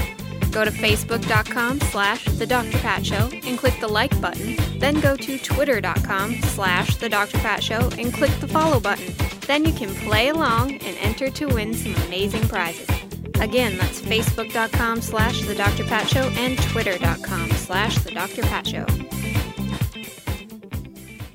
Go 0.54 0.63
to 0.63 0.72
facebook.com 0.72 1.80
slash 1.82 2.26
The 2.26 2.46
Dr. 2.46 2.78
Pat 2.78 3.06
Show 3.06 3.30
and 3.44 3.58
click 3.58 3.74
the 3.80 3.88
like 3.88 4.20
button. 4.22 4.56
Then 4.78 5.00
go 5.00 5.16
to 5.16 5.38
twitter.com 5.39 6.42
slash 6.42 6.96
The 6.98 7.10
Dr. 7.10 7.39
Pat 7.39 7.63
Show 7.63 7.89
and 7.98 8.13
click 8.13 8.32
the 8.39 8.48
follow 8.48 8.80
button. 8.80 9.13
Then 9.48 9.66
you 9.66 9.74
can 9.74 9.94
play 9.96 10.30
along 10.30 10.74
and 10.74 10.98
enter 10.98 11.30
to 11.32 11.48
win 11.48 11.74
some 11.74 11.96
amazing 12.06 12.48
prizes. 12.48 12.88
Again, 13.42 13.78
that's 13.78 14.00
facebook.com 14.00 15.02
slash 15.02 15.42
The 15.42 15.56
Dr. 15.56 15.86
Pat 15.86 16.08
Show 16.08 16.30
and 16.36 16.58
twitter.com 16.58 17.50
slash 17.52 17.98
The 17.98 18.12
Dr. 18.12 18.44
Pat 18.44 18.68
Show. 18.68 18.86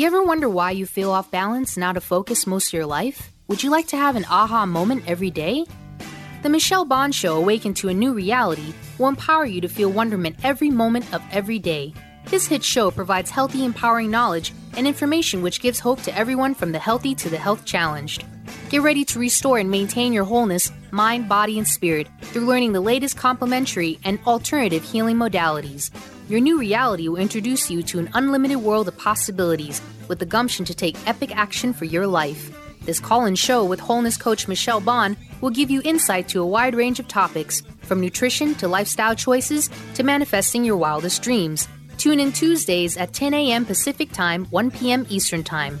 You 0.00 0.06
ever 0.06 0.22
wonder 0.22 0.48
why 0.48 0.70
you 0.70 0.86
feel 0.86 1.10
off 1.10 1.30
balance 1.30 1.76
and 1.76 1.84
out 1.84 1.98
of 1.98 2.02
focus 2.02 2.46
most 2.46 2.68
of 2.68 2.72
your 2.72 2.86
life? 2.86 3.30
Would 3.48 3.62
you 3.62 3.68
like 3.68 3.88
to 3.88 3.98
have 3.98 4.16
an 4.16 4.24
aha 4.30 4.64
moment 4.64 5.04
every 5.06 5.30
day? 5.30 5.66
The 6.42 6.48
Michelle 6.48 6.86
Bond 6.86 7.14
Show 7.14 7.36
Awaken 7.36 7.74
to 7.74 7.90
a 7.90 7.92
New 7.92 8.14
Reality 8.14 8.72
will 8.96 9.08
empower 9.08 9.44
you 9.44 9.60
to 9.60 9.68
feel 9.68 9.92
wonderment 9.92 10.36
every 10.42 10.70
moment 10.70 11.12
of 11.12 11.22
every 11.30 11.58
day. 11.58 11.92
This 12.24 12.46
hit 12.46 12.64
show 12.64 12.90
provides 12.90 13.28
healthy, 13.28 13.62
empowering 13.62 14.10
knowledge 14.10 14.54
and 14.74 14.86
information 14.86 15.42
which 15.42 15.60
gives 15.60 15.78
hope 15.78 16.00
to 16.04 16.16
everyone 16.16 16.54
from 16.54 16.72
the 16.72 16.78
healthy 16.78 17.14
to 17.16 17.28
the 17.28 17.36
health 17.36 17.66
challenged. 17.66 18.24
Get 18.70 18.80
ready 18.80 19.04
to 19.04 19.18
restore 19.18 19.58
and 19.58 19.70
maintain 19.70 20.14
your 20.14 20.24
wholeness 20.24 20.72
mind, 20.92 21.28
body, 21.28 21.58
and 21.58 21.68
spirit 21.68 22.08
through 22.22 22.46
learning 22.46 22.72
the 22.72 22.80
latest 22.80 23.18
complementary 23.18 23.98
and 24.02 24.18
alternative 24.26 24.82
healing 24.82 25.16
modalities. 25.16 25.90
Your 26.30 26.38
new 26.38 26.60
reality 26.60 27.08
will 27.08 27.16
introduce 27.16 27.72
you 27.72 27.82
to 27.82 27.98
an 27.98 28.08
unlimited 28.14 28.58
world 28.58 28.86
of 28.86 28.96
possibilities 28.96 29.82
with 30.06 30.20
the 30.20 30.26
gumption 30.26 30.64
to 30.66 30.72
take 30.72 30.96
epic 31.04 31.34
action 31.36 31.72
for 31.72 31.86
your 31.86 32.06
life. 32.06 32.56
This 32.82 33.00
call 33.00 33.26
in 33.26 33.34
show 33.34 33.64
with 33.64 33.80
wholeness 33.80 34.16
coach 34.16 34.46
Michelle 34.46 34.80
Bond 34.80 35.16
will 35.40 35.50
give 35.50 35.72
you 35.72 35.82
insight 35.84 36.28
to 36.28 36.40
a 36.40 36.46
wide 36.46 36.76
range 36.76 37.00
of 37.00 37.08
topics, 37.08 37.64
from 37.82 38.00
nutrition 38.00 38.54
to 38.54 38.68
lifestyle 38.68 39.16
choices 39.16 39.70
to 39.94 40.04
manifesting 40.04 40.64
your 40.64 40.76
wildest 40.76 41.20
dreams. 41.20 41.66
Tune 41.98 42.20
in 42.20 42.30
Tuesdays 42.30 42.96
at 42.96 43.12
10 43.12 43.34
a.m. 43.34 43.66
Pacific 43.66 44.12
Time, 44.12 44.44
1 44.50 44.70
p.m. 44.70 45.06
Eastern 45.08 45.42
Time. 45.42 45.80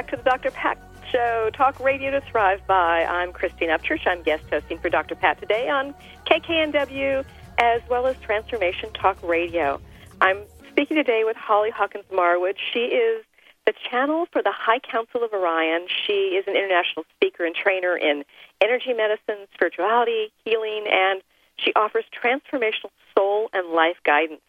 back 0.00 0.08
to 0.08 0.16
the 0.16 0.22
Dr. 0.22 0.50
Pat 0.52 0.78
Show, 1.12 1.50
Talk 1.52 1.78
Radio 1.78 2.10
to 2.10 2.22
Thrive 2.22 2.66
By. 2.66 3.04
I'm 3.04 3.34
Christine 3.34 3.68
Upchurch. 3.68 4.06
I'm 4.06 4.22
guest 4.22 4.44
hosting 4.50 4.78
for 4.78 4.88
Dr. 4.88 5.14
Pat 5.14 5.38
today 5.38 5.68
on 5.68 5.94
KKNW 6.24 7.22
as 7.58 7.82
well 7.90 8.06
as 8.06 8.16
Transformation 8.20 8.90
Talk 8.94 9.22
Radio. 9.22 9.78
I'm 10.22 10.38
speaking 10.70 10.96
today 10.96 11.24
with 11.26 11.36
Holly 11.36 11.68
Hawkins 11.68 12.06
Marwood. 12.10 12.54
She 12.72 12.78
is 12.78 13.26
the 13.66 13.74
channel 13.90 14.24
for 14.32 14.42
the 14.42 14.52
High 14.52 14.78
Council 14.78 15.22
of 15.22 15.34
Orion. 15.34 15.86
She 16.06 16.34
is 16.34 16.46
an 16.46 16.56
international 16.56 17.04
speaker 17.16 17.44
and 17.44 17.54
trainer 17.54 17.94
in 17.94 18.24
energy 18.62 18.94
medicine, 18.94 19.46
spirituality, 19.52 20.32
healing, 20.46 20.86
and 20.90 21.20
she 21.58 21.74
offers 21.74 22.04
transformational 22.24 22.88
soul 23.14 23.50
and 23.52 23.74
life 23.74 23.98
guidance. 24.06 24.40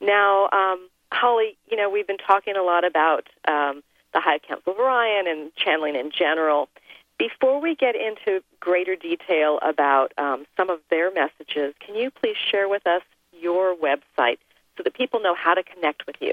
Now, 0.00 0.48
um, 0.52 0.88
Holly, 1.12 1.56
you 1.70 1.76
know, 1.76 1.88
we've 1.90 2.08
been 2.08 2.18
talking 2.18 2.56
a 2.56 2.62
lot 2.64 2.84
about 2.84 3.28
um, 3.46 3.84
the 4.16 4.22
High 4.22 4.38
Council 4.38 4.72
of 4.72 4.78
Orion 4.78 5.26
and 5.28 5.54
channeling 5.56 5.94
in 5.94 6.10
general. 6.10 6.70
Before 7.18 7.60
we 7.60 7.74
get 7.74 7.94
into 7.94 8.42
greater 8.60 8.96
detail 8.96 9.58
about 9.60 10.14
um, 10.16 10.46
some 10.56 10.70
of 10.70 10.80
their 10.90 11.12
messages, 11.12 11.74
can 11.84 11.94
you 11.94 12.10
please 12.10 12.36
share 12.50 12.66
with 12.68 12.86
us 12.86 13.02
your 13.38 13.76
website 13.76 14.38
so 14.76 14.82
that 14.84 14.94
people 14.94 15.20
know 15.20 15.34
how 15.34 15.52
to 15.52 15.62
connect 15.62 16.06
with 16.06 16.16
you? 16.20 16.32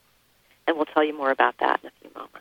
and 0.67 0.75
we'll 0.75 0.86
tell 0.86 1.04
you 1.04 1.17
more 1.17 1.32
about 1.32 1.56
that 1.60 1.80
in 1.82 1.88
a 1.88 1.91
few 2.01 2.10
moments. 2.13 2.39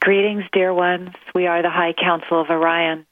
Greetings, 0.00 0.44
dear 0.52 0.74
ones. 0.74 1.10
We 1.34 1.46
are 1.46 1.62
the 1.62 1.70
High 1.70 1.92
Council 1.92 2.40
of 2.40 2.50
Orion. 2.50 3.06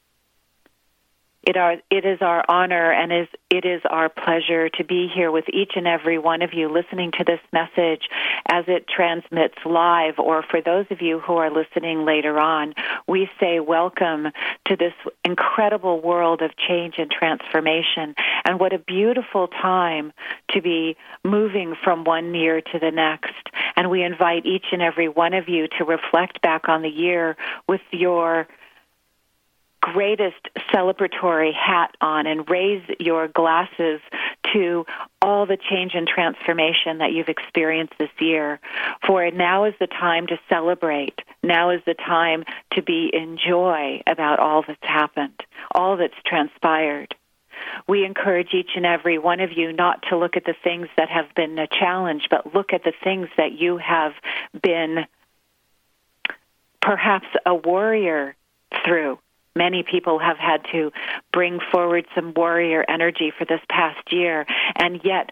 It, 1.43 1.57
are, 1.57 1.77
it 1.89 2.05
is 2.05 2.19
our 2.21 2.45
honor 2.47 2.91
and 2.91 3.11
is, 3.11 3.27
it 3.49 3.65
is 3.65 3.81
our 3.89 4.09
pleasure 4.09 4.69
to 4.69 4.83
be 4.83 5.09
here 5.13 5.31
with 5.31 5.45
each 5.51 5.71
and 5.75 5.87
every 5.87 6.19
one 6.19 6.43
of 6.43 6.53
you 6.53 6.69
listening 6.69 7.11
to 7.17 7.23
this 7.23 7.39
message 7.51 8.07
as 8.47 8.65
it 8.67 8.87
transmits 8.87 9.55
live, 9.65 10.19
or 10.19 10.43
for 10.43 10.61
those 10.61 10.85
of 10.91 11.01
you 11.01 11.19
who 11.19 11.33
are 11.33 11.49
listening 11.49 12.05
later 12.05 12.37
on, 12.39 12.75
we 13.07 13.27
say 13.39 13.59
welcome 13.59 14.27
to 14.67 14.75
this 14.75 14.93
incredible 15.25 15.99
world 15.99 16.43
of 16.43 16.51
change 16.57 16.95
and 16.99 17.09
transformation. 17.09 18.13
And 18.45 18.59
what 18.59 18.73
a 18.73 18.79
beautiful 18.79 19.47
time 19.47 20.13
to 20.51 20.61
be 20.61 20.95
moving 21.23 21.75
from 21.83 22.03
one 22.03 22.35
year 22.35 22.61
to 22.61 22.79
the 22.79 22.91
next. 22.91 23.49
And 23.75 23.89
we 23.89 24.03
invite 24.03 24.45
each 24.45 24.65
and 24.71 24.81
every 24.81 25.09
one 25.09 25.33
of 25.33 25.49
you 25.49 25.67
to 25.79 25.85
reflect 25.85 26.41
back 26.41 26.69
on 26.69 26.83
the 26.83 26.89
year 26.89 27.35
with 27.67 27.81
your 27.91 28.47
greatest 29.81 30.47
celebratory 30.71 31.53
hat 31.53 31.95
on 31.99 32.27
and 32.27 32.49
raise 32.49 32.83
your 32.99 33.27
glasses 33.27 33.99
to 34.53 34.85
all 35.21 35.45
the 35.45 35.57
change 35.57 35.93
and 35.95 36.07
transformation 36.07 36.99
that 36.99 37.11
you've 37.11 37.29
experienced 37.29 37.93
this 37.97 38.09
year. 38.19 38.59
For 39.05 39.29
now 39.31 39.65
is 39.65 39.73
the 39.79 39.87
time 39.87 40.27
to 40.27 40.39
celebrate. 40.49 41.19
Now 41.43 41.71
is 41.71 41.81
the 41.85 41.95
time 41.95 42.43
to 42.73 42.81
be 42.81 43.09
in 43.11 43.37
joy 43.37 44.01
about 44.05 44.39
all 44.39 44.63
that's 44.65 44.79
happened, 44.81 45.39
all 45.73 45.97
that's 45.97 46.13
transpired. 46.25 47.15
We 47.87 48.05
encourage 48.05 48.53
each 48.53 48.71
and 48.75 48.85
every 48.85 49.17
one 49.17 49.39
of 49.39 49.51
you 49.55 49.71
not 49.73 50.03
to 50.09 50.17
look 50.17 50.37
at 50.37 50.45
the 50.45 50.55
things 50.63 50.87
that 50.97 51.09
have 51.09 51.33
been 51.35 51.57
a 51.59 51.67
challenge, 51.67 52.27
but 52.29 52.53
look 52.53 52.73
at 52.73 52.83
the 52.83 52.93
things 53.03 53.29
that 53.37 53.51
you 53.53 53.77
have 53.77 54.13
been 54.61 55.05
perhaps 56.81 57.27
a 57.45 57.53
warrior 57.53 58.35
through 58.85 59.19
many 59.55 59.83
people 59.83 60.19
have 60.19 60.37
had 60.37 60.65
to 60.71 60.91
bring 61.31 61.59
forward 61.71 62.05
some 62.15 62.33
warrior 62.35 62.85
energy 62.87 63.31
for 63.37 63.45
this 63.45 63.61
past 63.69 64.11
year, 64.11 64.45
and 64.75 65.01
yet 65.03 65.31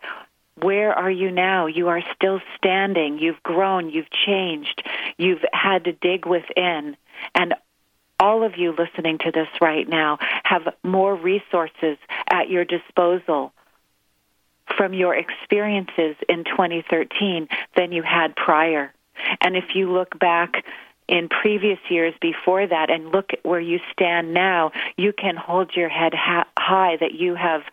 where 0.61 0.91
are 0.93 1.11
you 1.11 1.31
now? 1.31 1.67
You 1.67 1.87
are 1.87 2.01
still 2.15 2.41
standing. 2.57 3.17
You've 3.17 3.41
grown. 3.43 3.89
You've 3.89 4.11
changed. 4.11 4.83
You've 5.17 5.43
had 5.53 5.85
to 5.85 5.93
dig 5.93 6.25
within. 6.25 6.97
And 7.33 7.53
all 8.19 8.43
of 8.43 8.57
you 8.57 8.75
listening 8.77 9.19
to 9.19 9.31
this 9.31 9.47
right 9.61 9.87
now 9.87 10.17
have 10.43 10.73
more 10.83 11.15
resources 11.15 11.97
at 12.29 12.49
your 12.49 12.65
disposal 12.65 13.53
from 14.77 14.93
your 14.93 15.15
experiences 15.15 16.15
in 16.27 16.43
2013 16.43 17.47
than 17.75 17.91
you 17.91 18.03
had 18.03 18.35
prior. 18.35 18.93
And 19.41 19.55
if 19.55 19.75
you 19.75 19.91
look 19.91 20.17
back 20.19 20.63
in 21.09 21.27
previous 21.27 21.79
years 21.89 22.13
before 22.21 22.65
that 22.65 22.89
and 22.89 23.11
look 23.11 23.33
at 23.33 23.43
where 23.43 23.59
you 23.59 23.79
stand 23.91 24.33
now, 24.33 24.71
you 24.95 25.11
can 25.11 25.35
hold 25.35 25.75
your 25.75 25.89
head 25.89 26.13
ha- 26.13 26.47
high 26.57 26.97
that 26.97 27.13
you 27.13 27.35
have 27.35 27.63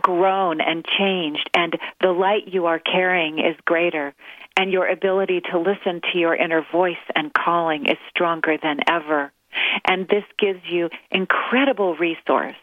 grown 0.00 0.60
and 0.60 0.84
changed, 0.84 1.50
and 1.54 1.76
the 2.00 2.12
light 2.12 2.46
you 2.46 2.66
are 2.66 2.78
carrying 2.78 3.38
is 3.38 3.56
greater, 3.64 4.14
and 4.56 4.70
your 4.70 4.86
ability 4.86 5.40
to 5.50 5.58
listen 5.58 6.00
to 6.12 6.18
your 6.18 6.34
inner 6.34 6.64
voice 6.70 6.96
and 7.16 7.32
calling 7.32 7.86
is 7.86 7.96
stronger 8.10 8.56
than 8.62 8.78
ever. 8.86 9.32
And 9.84 10.06
this 10.06 10.24
gives 10.38 10.60
you 10.68 10.90
incredible 11.10 11.96
resource 11.96 12.54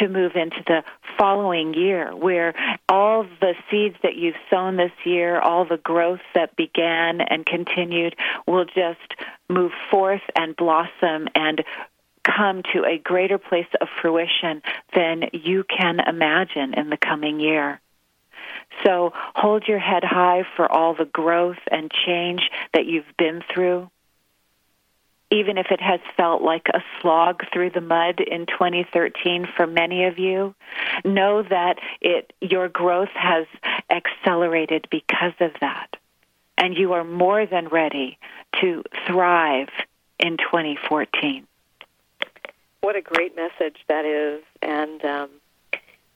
to 0.00 0.08
move 0.08 0.32
into 0.34 0.62
the 0.66 0.82
following 1.18 1.74
year 1.74 2.14
where 2.14 2.54
all 2.88 3.24
the 3.40 3.54
seeds 3.70 3.96
that 4.02 4.16
you've 4.16 4.34
sown 4.50 4.76
this 4.76 4.92
year, 5.04 5.38
all 5.38 5.64
the 5.64 5.76
growth 5.76 6.20
that 6.34 6.56
began 6.56 7.20
and 7.20 7.46
continued 7.46 8.16
will 8.46 8.64
just 8.64 9.14
move 9.48 9.72
forth 9.90 10.22
and 10.36 10.56
blossom 10.56 11.28
and 11.34 11.64
come 12.24 12.62
to 12.72 12.84
a 12.84 12.98
greater 12.98 13.38
place 13.38 13.66
of 13.80 13.88
fruition 14.00 14.62
than 14.94 15.24
you 15.32 15.64
can 15.64 16.00
imagine 16.00 16.74
in 16.74 16.90
the 16.90 16.96
coming 16.96 17.38
year. 17.38 17.80
So 18.84 19.12
hold 19.34 19.64
your 19.68 19.78
head 19.78 20.02
high 20.04 20.44
for 20.56 20.70
all 20.70 20.94
the 20.94 21.04
growth 21.04 21.58
and 21.70 21.90
change 22.06 22.50
that 22.72 22.86
you've 22.86 23.04
been 23.18 23.42
through. 23.52 23.90
Even 25.30 25.58
if 25.58 25.66
it 25.70 25.80
has 25.80 26.00
felt 26.16 26.42
like 26.42 26.66
a 26.72 26.80
slog 27.00 27.42
through 27.52 27.70
the 27.70 27.80
mud 27.80 28.20
in 28.20 28.46
2013 28.46 29.48
for 29.56 29.66
many 29.66 30.04
of 30.04 30.18
you, 30.18 30.54
know 31.04 31.42
that 31.42 31.78
it, 32.00 32.32
your 32.40 32.68
growth 32.68 33.12
has 33.14 33.46
accelerated 33.90 34.86
because 34.90 35.34
of 35.40 35.50
that. 35.60 35.96
And 36.56 36.76
you 36.76 36.92
are 36.92 37.04
more 37.04 37.46
than 37.46 37.68
ready 37.68 38.18
to 38.60 38.84
thrive 39.06 39.70
in 40.20 40.36
2014 40.36 41.46
what 42.84 42.96
a 42.96 43.00
great 43.00 43.34
message 43.34 43.78
that 43.88 44.04
is. 44.04 44.44
And 44.60 45.02
um, 45.04 45.30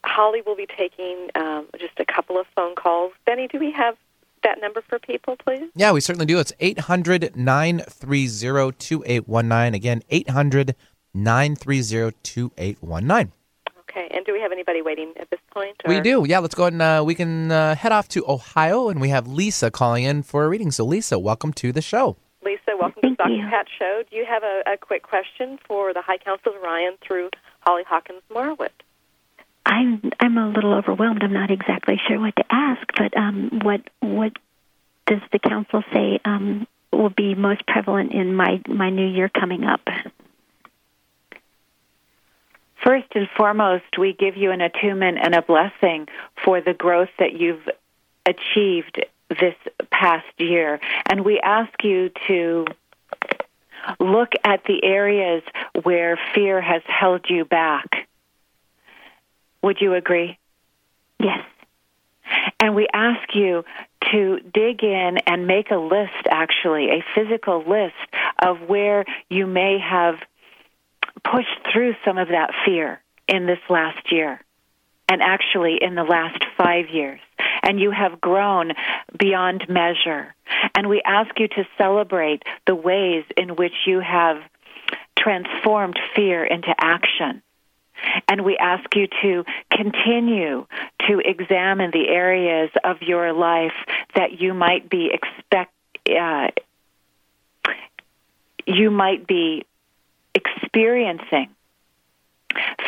Holly 0.05 0.43
will 0.45 0.55
be 0.55 0.67
taking 0.67 1.29
um, 1.33 1.65
just 1.79 1.99
a 1.99 2.05
couple 2.05 2.39
of 2.39 2.45
phone 2.55 2.75
calls. 2.75 3.11
Benny, 3.25 3.47
do 3.47 3.57
we 3.57 3.71
have 3.71 3.97
that 4.43 4.59
number 4.61 4.81
for 4.87 4.99
people, 4.99 5.35
please? 5.35 5.69
Yeah, 5.75 5.91
we 5.91 6.01
certainly 6.01 6.25
do. 6.25 6.39
It's 6.39 6.53
800 6.59 7.35
930 7.35 8.71
2819. 8.77 9.73
Again, 9.73 10.03
800 10.09 10.75
930 11.13 12.17
2819. 12.23 13.31
Okay, 13.79 14.07
and 14.11 14.25
do 14.25 14.33
we 14.33 14.39
have 14.39 14.51
anybody 14.51 14.81
waiting 14.81 15.13
at 15.19 15.29
this 15.31 15.39
point? 15.51 15.75
Or? 15.83 15.89
We 15.89 15.99
do. 16.01 16.25
Yeah, 16.27 16.39
let's 16.39 16.53
go 16.53 16.63
ahead 16.63 16.73
and 16.73 16.81
uh, 16.81 17.03
we 17.05 17.15
can 17.15 17.51
uh, 17.51 17.75
head 17.75 17.91
off 17.91 18.07
to 18.09 18.23
Ohio, 18.27 18.89
and 18.89 19.01
we 19.01 19.09
have 19.09 19.27
Lisa 19.27 19.71
calling 19.71 20.03
in 20.03 20.21
for 20.21 20.45
a 20.45 20.49
reading. 20.49 20.71
So, 20.71 20.85
Lisa, 20.85 21.17
welcome 21.17 21.53
to 21.53 21.71
the 21.71 21.81
show. 21.81 22.15
Lisa, 22.43 22.77
welcome 22.79 23.01
Thank 23.01 23.17
to 23.17 23.23
the 23.23 23.37
Dr. 23.37 23.49
Pat 23.49 23.65
Show. 23.77 24.03
Do 24.09 24.15
you 24.15 24.25
have 24.25 24.43
a, 24.43 24.73
a, 24.73 24.77
quick 24.77 25.03
question 25.03 25.59
for 25.67 25.93
the 25.93 26.01
High 26.01 26.17
Council 26.17 26.53
of 26.53 26.61
Orion 26.61 26.95
through 27.05 27.29
Holly 27.61 27.83
Hawkins 27.87 28.21
Marwood? 28.31 28.69
I'm 29.65 30.11
I'm 30.19 30.37
a 30.37 30.49
little 30.49 30.73
overwhelmed. 30.73 31.23
I'm 31.23 31.33
not 31.33 31.51
exactly 31.51 31.99
sure 32.07 32.19
what 32.19 32.35
to 32.35 32.45
ask, 32.49 32.81
but 32.97 33.15
um, 33.15 33.59
what 33.63 33.81
what 33.99 34.33
does 35.05 35.21
the 35.31 35.39
council 35.39 35.83
say 35.93 36.19
um, 36.25 36.67
will 36.91 37.09
be 37.09 37.35
most 37.35 37.65
prevalent 37.67 38.13
in 38.13 38.33
my 38.33 38.61
my 38.67 38.89
new 38.89 39.07
year 39.07 39.29
coming 39.29 39.63
up? 39.63 39.81
First 42.83 43.07
and 43.13 43.27
foremost, 43.35 43.97
we 43.97 44.13
give 44.13 44.37
you 44.37 44.51
an 44.51 44.61
attunement 44.61 45.17
and 45.21 45.35
a 45.35 45.41
blessing 45.41 46.07
for 46.43 46.61
the 46.61 46.73
growth 46.73 47.09
that 47.19 47.33
you've 47.33 47.67
achieved 48.25 49.05
this 49.29 49.55
past 49.91 50.25
year. 50.37 50.79
And 51.09 51.25
we 51.25 51.39
ask 51.39 51.71
you 51.83 52.09
to 52.27 52.65
look 53.99 54.29
at 54.43 54.63
the 54.63 54.83
areas 54.83 55.43
where 55.83 56.17
fear 56.33 56.61
has 56.61 56.81
held 56.85 57.25
you 57.29 57.45
back. 57.45 58.07
Would 59.61 59.77
you 59.81 59.93
agree? 59.93 60.37
Yes. 61.19 61.39
And 62.59 62.75
we 62.75 62.87
ask 62.93 63.35
you 63.35 63.63
to 64.11 64.39
dig 64.53 64.83
in 64.83 65.17
and 65.25 65.47
make 65.47 65.71
a 65.71 65.77
list, 65.77 66.27
actually, 66.29 66.89
a 66.89 67.03
physical 67.15 67.59
list 67.59 67.95
of 68.41 68.61
where 68.67 69.05
you 69.29 69.47
may 69.47 69.77
have 69.79 70.15
pushed 71.23 71.67
through 71.71 71.95
some 72.05 72.17
of 72.17 72.29
that 72.29 72.51
fear 72.65 73.01
in 73.27 73.45
this 73.45 73.59
last 73.69 74.11
year 74.11 74.41
and 75.07 75.21
actually 75.21 75.77
in 75.81 75.95
the 75.95 76.03
last 76.03 76.43
five 76.57 76.89
years 76.89 77.19
and 77.63 77.79
you 77.79 77.91
have 77.91 78.19
grown 78.19 78.71
beyond 79.17 79.65
measure. 79.69 80.33
And 80.75 80.87
we 80.87 81.01
ask 81.05 81.39
you 81.39 81.47
to 81.49 81.67
celebrate 81.77 82.43
the 82.65 82.75
ways 82.75 83.25
in 83.37 83.55
which 83.55 83.73
you 83.85 83.99
have 83.99 84.37
transformed 85.17 85.99
fear 86.15 86.43
into 86.43 86.73
action. 86.79 87.41
And 88.27 88.43
we 88.43 88.57
ask 88.57 88.83
you 88.95 89.07
to 89.21 89.43
continue 89.71 90.65
to 91.07 91.21
examine 91.23 91.91
the 91.91 92.07
areas 92.07 92.69
of 92.83 93.01
your 93.01 93.33
life 93.33 93.73
that 94.15 94.39
you 94.39 94.53
might 94.53 94.89
be 94.89 95.11
expect 95.13 95.73
uh, 96.09 96.47
you 98.65 98.91
might 98.91 99.27
be 99.27 99.65
experiencing 100.35 101.49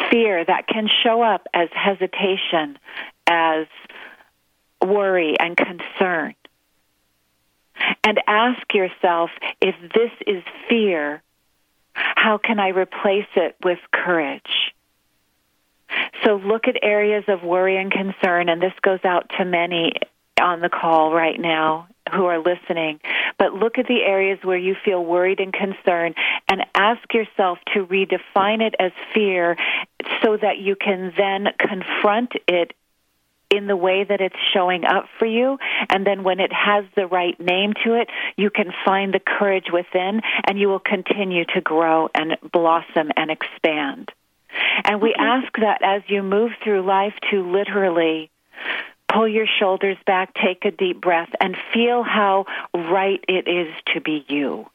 fear 0.09 0.43
that 0.43 0.67
can 0.67 0.87
show 1.03 1.21
up 1.21 1.47
as 1.53 1.69
hesitation, 1.73 2.77
as 3.27 3.67
worry 4.83 5.35
and 5.39 5.55
concern. 5.55 6.35
And 8.03 8.19
ask 8.27 8.61
yourself 8.73 9.31
if 9.59 9.75
this 9.93 10.11
is 10.27 10.43
fear, 10.69 11.21
how 11.93 12.37
can 12.37 12.59
I 12.59 12.69
replace 12.69 13.27
it 13.35 13.55
with 13.63 13.79
courage? 13.91 14.73
So 16.23 16.35
look 16.35 16.67
at 16.67 16.75
areas 16.81 17.23
of 17.27 17.43
worry 17.43 17.77
and 17.77 17.91
concern, 17.91 18.49
and 18.49 18.61
this 18.61 18.73
goes 18.81 19.03
out 19.03 19.31
to 19.37 19.45
many 19.45 19.93
on 20.41 20.61
the 20.61 20.69
call 20.69 21.13
right 21.13 21.39
now 21.39 21.87
who 22.13 22.25
are 22.25 22.39
listening. 22.39 22.99
But 23.37 23.53
look 23.53 23.77
at 23.77 23.87
the 23.87 24.03
areas 24.03 24.39
where 24.43 24.57
you 24.57 24.75
feel 24.83 25.03
worried 25.03 25.39
and 25.39 25.53
concerned 25.53 26.15
and 26.49 26.65
ask 26.75 27.01
yourself 27.13 27.59
to 27.73 27.85
redefine 27.85 28.61
it 28.61 28.75
as 28.79 28.91
fear 29.13 29.55
so 30.23 30.37
that 30.37 30.57
you 30.57 30.75
can 30.75 31.13
then 31.17 31.47
confront 31.59 32.33
it 32.47 32.73
in 33.49 33.67
the 33.67 33.75
way 33.75 34.03
that 34.03 34.21
it's 34.21 34.35
showing 34.53 34.85
up 34.85 35.05
for 35.19 35.25
you. 35.25 35.57
And 35.89 36.07
then 36.07 36.23
when 36.23 36.39
it 36.39 36.51
has 36.53 36.85
the 36.95 37.05
right 37.05 37.37
name 37.39 37.73
to 37.83 37.95
it, 37.95 38.09
you 38.37 38.49
can 38.49 38.71
find 38.85 39.13
the 39.13 39.19
courage 39.19 39.67
within 39.71 40.21
and 40.47 40.57
you 40.57 40.69
will 40.69 40.79
continue 40.79 41.45
to 41.53 41.61
grow 41.61 42.09
and 42.15 42.37
blossom 42.51 43.11
and 43.15 43.29
expand. 43.29 44.11
And 44.83 45.01
we 45.01 45.13
mm-hmm. 45.13 45.21
ask 45.21 45.53
that 45.59 45.81
as 45.83 46.01
you 46.07 46.23
move 46.23 46.51
through 46.63 46.85
life 46.85 47.13
to 47.31 47.49
literally 47.49 48.29
pull 49.11 49.27
your 49.27 49.47
shoulders 49.59 49.97
back, 50.05 50.33
take 50.33 50.65
a 50.65 50.71
deep 50.71 51.01
breath, 51.01 51.29
and 51.39 51.57
feel 51.73 52.03
how 52.03 52.45
right 52.73 53.23
it 53.27 53.47
is 53.47 53.73
to 53.93 54.01
be 54.01 54.25
you 54.27 54.67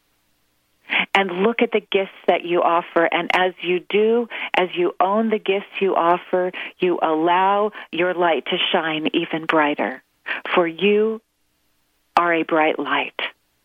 and 1.15 1.31
look 1.43 1.63
at 1.63 1.73
the 1.73 1.81
gifts 1.81 2.13
that 2.27 2.45
you 2.45 2.63
offer. 2.63 3.05
And 3.05 3.31
as 3.35 3.53
you 3.63 3.81
do, 3.81 4.29
as 4.55 4.69
you 4.75 4.95
own 5.01 5.31
the 5.31 5.39
gifts 5.39 5.81
you 5.81 5.95
offer, 5.95 6.53
you 6.79 6.99
allow 7.03 7.73
your 7.91 8.15
light 8.15 8.45
to 8.47 8.57
shine 8.73 9.09
even 9.13 9.47
brighter. 9.47 10.03
For 10.55 10.67
you 10.67 11.21
are 12.17 12.35
a 12.35 12.43
bright 12.43 12.79
light. 12.79 13.19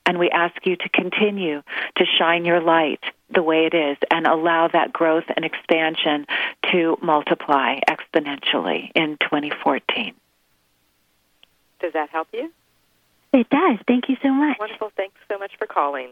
And 0.06 0.20
we 0.20 0.30
ask 0.30 0.66
you 0.66 0.76
to 0.76 0.90
continue 0.90 1.62
to 1.98 2.06
shine 2.18 2.46
your 2.46 2.60
light 2.60 3.02
the 3.30 3.44
way 3.44 3.66
it 3.66 3.74
is 3.74 3.98
and 4.10 4.28
allow 4.28 4.68
that 4.68 4.92
growth 4.92 5.26
and 5.36 5.46
expansion 5.46 6.26
to 6.72 6.98
multiply 7.02 7.80
exponentially 7.88 8.92
in 8.96 9.18
2014. 9.18 10.14
Does 11.80 11.94
that 11.94 12.10
help 12.10 12.28
you? 12.34 12.52
It 13.34 13.50
does. 13.50 13.78
Thank 13.88 14.10
you 14.10 14.18
so 14.22 14.30
much. 14.30 14.60
Wonderful. 14.60 14.92
Thanks 14.96 15.16
so 15.30 15.38
much 15.38 15.52
for 15.58 15.66
calling. 15.66 16.10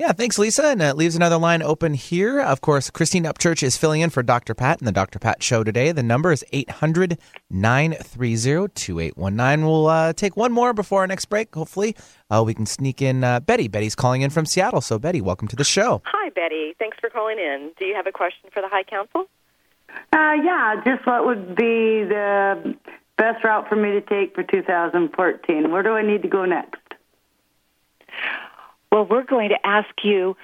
Yeah, 0.00 0.12
thanks, 0.12 0.38
Lisa. 0.38 0.64
And 0.64 0.80
it 0.80 0.96
leaves 0.96 1.14
another 1.14 1.36
line 1.36 1.62
open 1.62 1.92
here. 1.92 2.40
Of 2.40 2.62
course, 2.62 2.88
Christine 2.88 3.24
Upchurch 3.24 3.62
is 3.62 3.76
filling 3.76 4.00
in 4.00 4.08
for 4.08 4.22
Dr. 4.22 4.54
Pat 4.54 4.80
in 4.80 4.86
the 4.86 4.92
Dr. 4.92 5.18
Pat 5.18 5.42
Show 5.42 5.62
today. 5.62 5.92
The 5.92 6.02
number 6.02 6.32
is 6.32 6.42
800 6.52 7.18
930 7.50 8.68
2819. 8.74 9.66
We'll 9.66 9.88
uh, 9.88 10.14
take 10.14 10.38
one 10.38 10.52
more 10.52 10.72
before 10.72 11.00
our 11.00 11.06
next 11.06 11.26
break. 11.26 11.54
Hopefully, 11.54 11.94
uh, 12.30 12.42
we 12.46 12.54
can 12.54 12.64
sneak 12.64 13.02
in 13.02 13.22
uh, 13.22 13.40
Betty. 13.40 13.68
Betty's 13.68 13.94
calling 13.94 14.22
in 14.22 14.30
from 14.30 14.46
Seattle. 14.46 14.80
So, 14.80 14.98
Betty, 14.98 15.20
welcome 15.20 15.48
to 15.48 15.56
the 15.56 15.64
show. 15.64 16.00
Hi, 16.06 16.30
Betty. 16.30 16.74
Thanks 16.78 16.96
for 16.98 17.10
calling 17.10 17.38
in. 17.38 17.70
Do 17.78 17.84
you 17.84 17.94
have 17.94 18.06
a 18.06 18.12
question 18.12 18.48
for 18.54 18.62
the 18.62 18.68
High 18.68 18.84
Council? 18.84 19.26
Uh, 20.14 20.32
yeah, 20.42 20.80
just 20.82 21.06
what 21.06 21.26
would 21.26 21.54
be 21.54 22.04
the 22.04 22.74
best 23.18 23.44
route 23.44 23.68
for 23.68 23.76
me 23.76 23.90
to 23.90 24.00
take 24.00 24.34
for 24.34 24.44
2014? 24.44 25.70
Where 25.70 25.82
do 25.82 25.90
I 25.90 26.00
need 26.00 26.22
to 26.22 26.28
go 26.28 26.46
next? 26.46 26.78
Well, 28.90 29.04
we're 29.04 29.24
going 29.24 29.50
to 29.50 29.58
ask 29.64 29.88
you 30.02 30.36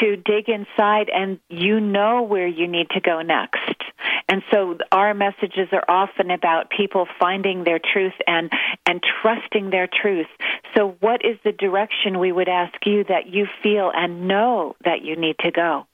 to 0.00 0.16
dig 0.16 0.48
inside 0.48 1.10
and 1.12 1.38
you 1.48 1.80
know 1.80 2.22
where 2.22 2.46
you 2.46 2.66
need 2.66 2.88
to 2.90 3.00
go 3.00 3.20
next. 3.22 3.82
And 4.28 4.42
so 4.52 4.78
our 4.92 5.12
messages 5.12 5.68
are 5.72 5.84
often 5.88 6.30
about 6.30 6.70
people 6.70 7.06
finding 7.18 7.64
their 7.64 7.80
truth 7.80 8.12
and 8.26 8.50
and 8.86 9.02
trusting 9.20 9.70
their 9.70 9.88
truth. 9.88 10.28
So 10.76 10.96
what 11.00 11.24
is 11.24 11.36
the 11.44 11.52
direction 11.52 12.18
we 12.18 12.30
would 12.30 12.48
ask 12.48 12.74
you 12.86 13.04
that 13.04 13.26
you 13.26 13.46
feel 13.62 13.90
and 13.92 14.28
know 14.28 14.76
that 14.84 15.02
you 15.02 15.16
need 15.16 15.36
to 15.40 15.50
go? 15.50 15.86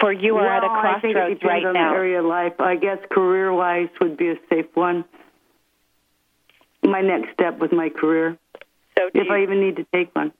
For 0.00 0.12
you 0.12 0.36
are 0.36 0.44
well, 0.44 0.56
at 0.56 0.64
a 0.64 0.66
I 0.66 1.00
think 1.00 1.16
it 1.16 1.40
crossroads 1.40 1.44
right 1.44 1.64
on 1.64 1.74
now. 1.74 1.94
Area 1.94 2.18
of 2.18 2.26
life. 2.26 2.60
I 2.60 2.74
guess 2.74 2.98
career 3.10 3.52
wise 3.52 3.88
would 4.00 4.16
be 4.16 4.30
a 4.30 4.36
safe 4.50 4.66
one. 4.74 5.04
My 6.82 7.00
next 7.00 7.32
step 7.32 7.58
with 7.60 7.72
my 7.72 7.88
career. 7.88 8.36
So 8.96 9.10
if 9.12 9.30
I 9.30 9.42
even 9.42 9.60
need 9.60 9.76
to 9.76 9.86
take 9.92 10.14
one. 10.14 10.32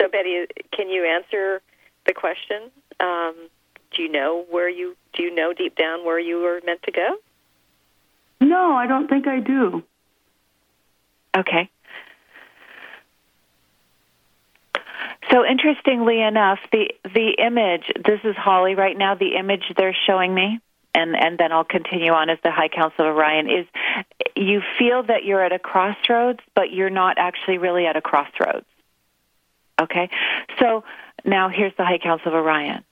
So, 0.00 0.08
Betty, 0.08 0.46
can 0.72 0.88
you 0.90 1.04
answer 1.04 1.60
the 2.06 2.14
question? 2.14 2.70
Um, 3.00 3.34
do 3.94 4.02
you 4.02 4.10
know 4.10 4.44
where 4.50 4.68
you 4.68 4.96
do 5.14 5.22
you 5.22 5.34
know 5.34 5.52
deep 5.52 5.76
down 5.76 6.04
where 6.04 6.18
you 6.18 6.38
were 6.38 6.60
meant 6.64 6.82
to 6.84 6.92
go? 6.92 7.16
No, 8.40 8.72
I 8.72 8.86
don't 8.86 9.08
think 9.08 9.26
I 9.26 9.40
do. 9.40 9.82
Okay. 11.36 11.70
So 15.30 15.44
interestingly 15.44 16.22
enough, 16.22 16.58
the 16.72 16.90
the 17.04 17.36
image 17.44 17.90
this 18.04 18.20
is 18.24 18.36
Holly 18.36 18.74
right 18.74 18.96
now. 18.96 19.14
The 19.14 19.36
image 19.36 19.64
they're 19.76 19.96
showing 20.06 20.34
me, 20.34 20.60
and 20.96 21.14
and 21.14 21.38
then 21.38 21.52
I'll 21.52 21.64
continue 21.64 22.12
on 22.12 22.30
as 22.30 22.38
the 22.42 22.50
High 22.50 22.68
Council 22.68 23.08
of 23.08 23.16
Orion 23.16 23.50
is. 23.50 23.66
You 24.34 24.62
feel 24.78 25.02
that 25.04 25.24
you're 25.24 25.42
at 25.42 25.52
a 25.52 25.58
crossroads, 25.58 26.40
but 26.54 26.72
you're 26.72 26.90
not 26.90 27.18
actually 27.18 27.58
really 27.58 27.86
at 27.86 27.96
a 27.96 28.00
crossroads. 28.00 28.66
Okay, 29.80 30.08
so 30.58 30.84
now 31.24 31.48
here's 31.50 31.72
the 31.76 31.84
High 31.84 31.98
Council 31.98 32.28
of 32.28 32.34
Orion. 32.34 32.82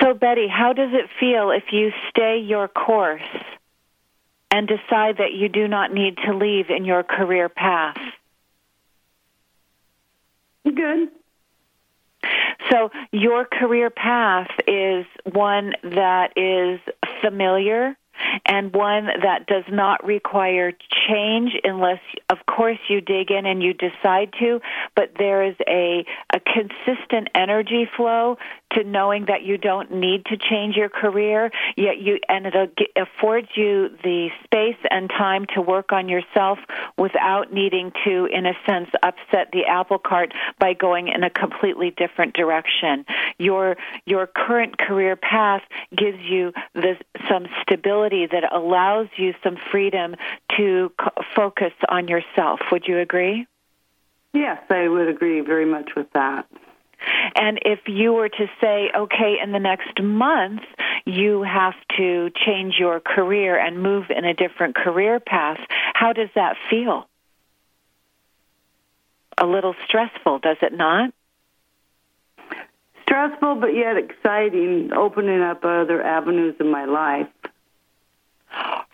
So 0.00 0.14
Betty, 0.14 0.46
how 0.46 0.72
does 0.72 0.90
it 0.92 1.10
feel 1.18 1.50
if 1.50 1.64
you 1.72 1.90
stay 2.08 2.38
your 2.38 2.68
course 2.68 3.22
and 4.52 4.68
decide 4.68 5.16
that 5.18 5.32
you 5.32 5.48
do 5.48 5.66
not 5.66 5.92
need 5.92 6.16
to 6.26 6.32
leave 6.32 6.70
in 6.70 6.84
your 6.84 7.02
career 7.02 7.48
path? 7.48 7.96
Good. 10.64 11.08
So 12.70 12.90
your 13.12 13.44
career 13.44 13.90
path 13.90 14.48
is 14.66 15.06
one 15.32 15.72
that 15.82 16.32
is 16.36 16.80
familiar 17.20 17.96
and 18.54 18.72
one 18.72 19.06
that 19.06 19.46
does 19.46 19.64
not 19.70 20.04
require 20.04 20.72
change 21.08 21.52
unless 21.64 22.00
of 22.30 22.38
course 22.46 22.78
you 22.88 23.00
dig 23.00 23.30
in 23.30 23.46
and 23.46 23.62
you 23.62 23.74
decide 23.74 24.32
to 24.38 24.60
but 24.94 25.10
there 25.18 25.42
is 25.42 25.56
a 25.68 26.04
a 26.32 26.40
consistent 26.40 27.28
energy 27.34 27.88
flow 27.96 28.36
to 28.72 28.84
knowing 28.84 29.26
that 29.26 29.42
you 29.42 29.56
don't 29.58 29.92
need 29.92 30.24
to 30.26 30.36
change 30.36 30.76
your 30.76 30.88
career 30.88 31.50
yet 31.76 31.98
you 31.98 32.18
and 32.28 32.46
it 32.46 32.54
affords 32.96 33.48
you 33.56 33.88
the 34.02 34.28
space 34.44 34.78
and 34.90 35.10
time 35.10 35.44
to 35.54 35.60
work 35.60 35.92
on 35.92 36.08
yourself 36.08 36.58
without 36.96 37.52
needing 37.52 37.92
to 38.04 38.26
in 38.26 38.46
a 38.46 38.54
sense 38.66 38.88
upset 39.02 39.48
the 39.52 39.64
apple 39.66 39.98
cart 39.98 40.32
by 40.58 40.72
going 40.74 41.08
in 41.08 41.22
a 41.24 41.30
completely 41.30 41.90
different 41.90 42.34
direction. 42.34 43.04
Your 43.38 43.76
your 44.06 44.26
current 44.26 44.78
career 44.78 45.16
path 45.16 45.62
gives 45.96 46.18
you 46.20 46.52
the 46.74 46.96
some 47.28 47.46
stability 47.62 48.26
that 48.26 48.43
allows 48.52 49.08
you 49.16 49.34
some 49.42 49.56
freedom 49.70 50.14
to 50.56 50.92
focus 51.34 51.72
on 51.88 52.08
yourself 52.08 52.60
would 52.70 52.86
you 52.86 52.98
agree 52.98 53.46
Yes, 54.34 54.58
I 54.68 54.88
would 54.88 55.08
agree 55.08 55.40
very 55.40 55.64
much 55.64 55.90
with 55.96 56.08
that. 56.12 56.46
And 57.36 57.60
if 57.64 57.80
you 57.86 58.12
were 58.12 58.28
to 58.28 58.46
say, 58.60 58.90
okay, 58.94 59.36
in 59.42 59.52
the 59.52 59.60
next 59.60 60.02
month, 60.02 60.62
you 61.06 61.42
have 61.42 61.74
to 61.96 62.30
change 62.44 62.74
your 62.78 62.98
career 62.98 63.56
and 63.56 63.80
move 63.80 64.06
in 64.10 64.24
a 64.24 64.34
different 64.34 64.74
career 64.74 65.20
path, 65.20 65.58
how 65.94 66.12
does 66.12 66.30
that 66.34 66.56
feel? 66.68 67.08
A 69.38 69.46
little 69.46 69.74
stressful, 69.86 70.40
does 70.40 70.56
it 70.62 70.72
not? 70.72 71.12
Stressful, 73.02 73.56
but 73.56 73.74
yet 73.74 73.96
exciting, 73.96 74.92
opening 74.92 75.42
up 75.42 75.64
other 75.64 76.02
avenues 76.02 76.56
in 76.58 76.70
my 76.70 76.86
life. 76.86 77.28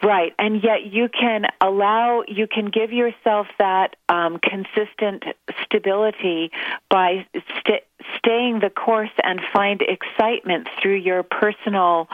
Right, 0.02 0.32
and 0.38 0.62
yet 0.62 0.86
you 0.86 1.10
can 1.10 1.44
allow, 1.60 2.22
you 2.26 2.46
can 2.46 2.70
give 2.70 2.90
yourself 2.90 3.48
that 3.58 3.96
um, 4.08 4.38
consistent 4.38 5.24
stability 5.62 6.50
by 6.88 7.26
st- 7.34 7.82
staying 8.16 8.60
the 8.60 8.70
course 8.70 9.10
and 9.22 9.40
find 9.52 9.82
excitement 9.82 10.68
through 10.80 10.96
your 10.96 11.22
personal 11.22 12.08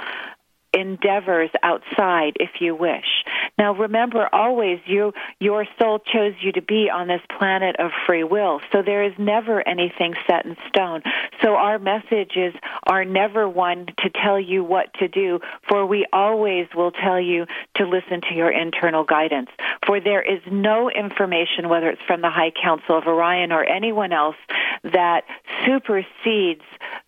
endeavors 0.77 1.51
outside 1.63 2.35
if 2.39 2.61
you 2.61 2.75
wish. 2.75 3.25
Now 3.59 3.75
remember 3.75 4.29
always 4.33 4.81
you 4.87 5.13
your 5.41 5.67
soul 5.79 5.99
chose 5.99 6.35
you 6.41 6.53
to 6.53 6.63
be 6.63 6.91
on 6.93 7.09
this 7.09 7.23
planet 7.39 7.77
of 7.79 7.91
free 8.07 8.25
will. 8.25 8.61
So 8.73 8.83
there 8.83 9.05
is 9.05 9.13
never 9.19 9.67
anything 9.67 10.15
set 10.27 10.45
in 10.45 10.57
stone. 10.69 11.03
So 11.43 11.55
our 11.55 11.79
messages 11.79 12.55
are 12.87 13.05
never 13.05 13.49
one 13.49 13.87
to 14.03 14.11
tell 14.11 14.39
you 14.39 14.63
what 14.63 14.93
to 15.01 15.09
do, 15.09 15.41
for 15.69 15.87
we 15.87 16.07
always 16.13 16.67
will 16.75 16.93
tell 16.93 17.21
you 17.21 17.47
to 17.77 17.87
listen 17.87 18.21
to 18.29 18.35
your 18.35 18.51
internal 18.51 19.05
guidance. 19.05 19.49
For 19.87 20.01
there 20.01 20.23
is 20.23 20.41
no 20.51 20.91
information 20.91 21.69
whether 21.69 21.89
it's 21.89 22.03
from 22.07 22.21
the 22.21 22.31
High 22.31 22.53
Council 22.63 22.99
of 22.99 23.07
Orion 23.07 23.53
or 23.53 23.65
anyone 23.65 24.13
else 24.13 24.37
that 24.85 25.23
supersedes 25.65 26.63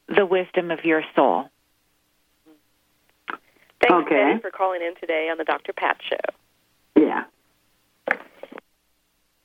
the 0.09 0.25
wisdom 0.25 0.71
of 0.71 0.85
your 0.85 1.03
soul. 1.15 1.51
Thanks, 3.81 4.07
Okay. 4.07 4.25
Betty, 4.33 4.41
for 4.41 4.51
calling 4.51 4.83
in 4.83 4.95
today 4.97 5.29
on 5.31 5.39
the 5.39 5.45
Dr. 5.45 5.73
Pat 5.73 5.99
Show. 6.09 6.17
Yeah. 6.97 7.25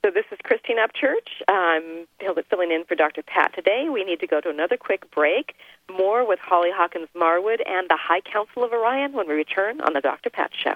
So 0.05 0.11
this 0.11 0.25
is 0.33 0.37
Christine 0.43 0.77
Upchurch. 0.79 1.29
I'm 1.47 2.07
filling 2.49 2.71
in 2.71 2.83
for 2.83 2.95
Dr. 2.95 3.21
Pat 3.23 3.53
today. 3.55 3.87
We 3.89 4.03
need 4.03 4.19
to 4.19 4.27
go 4.27 4.41
to 4.41 4.49
another 4.49 4.75
quick 4.75 5.09
break. 5.11 5.55
More 5.97 6.27
with 6.27 6.39
Holly 6.39 6.71
Hawkins 6.73 7.07
Marwood 7.15 7.61
and 7.65 7.87
the 7.89 7.95
High 7.97 8.19
Council 8.21 8.65
of 8.65 8.73
Orion 8.73 9.13
when 9.13 9.29
we 9.29 9.33
return 9.33 9.79
on 9.79 9.93
the 9.93 10.01
Dr. 10.01 10.29
Pat 10.29 10.51
Show. 10.61 10.75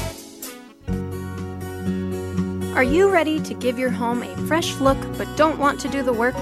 Are 2.73 2.83
you 2.83 3.11
ready 3.11 3.41
to 3.41 3.53
give 3.53 3.77
your 3.77 3.89
home 3.89 4.23
a 4.23 4.47
fresh 4.47 4.75
look 4.79 4.97
but 5.17 5.27
don't 5.35 5.59
want 5.59 5.77
to 5.81 5.89
do 5.89 6.01
the 6.01 6.13
work? 6.13 6.35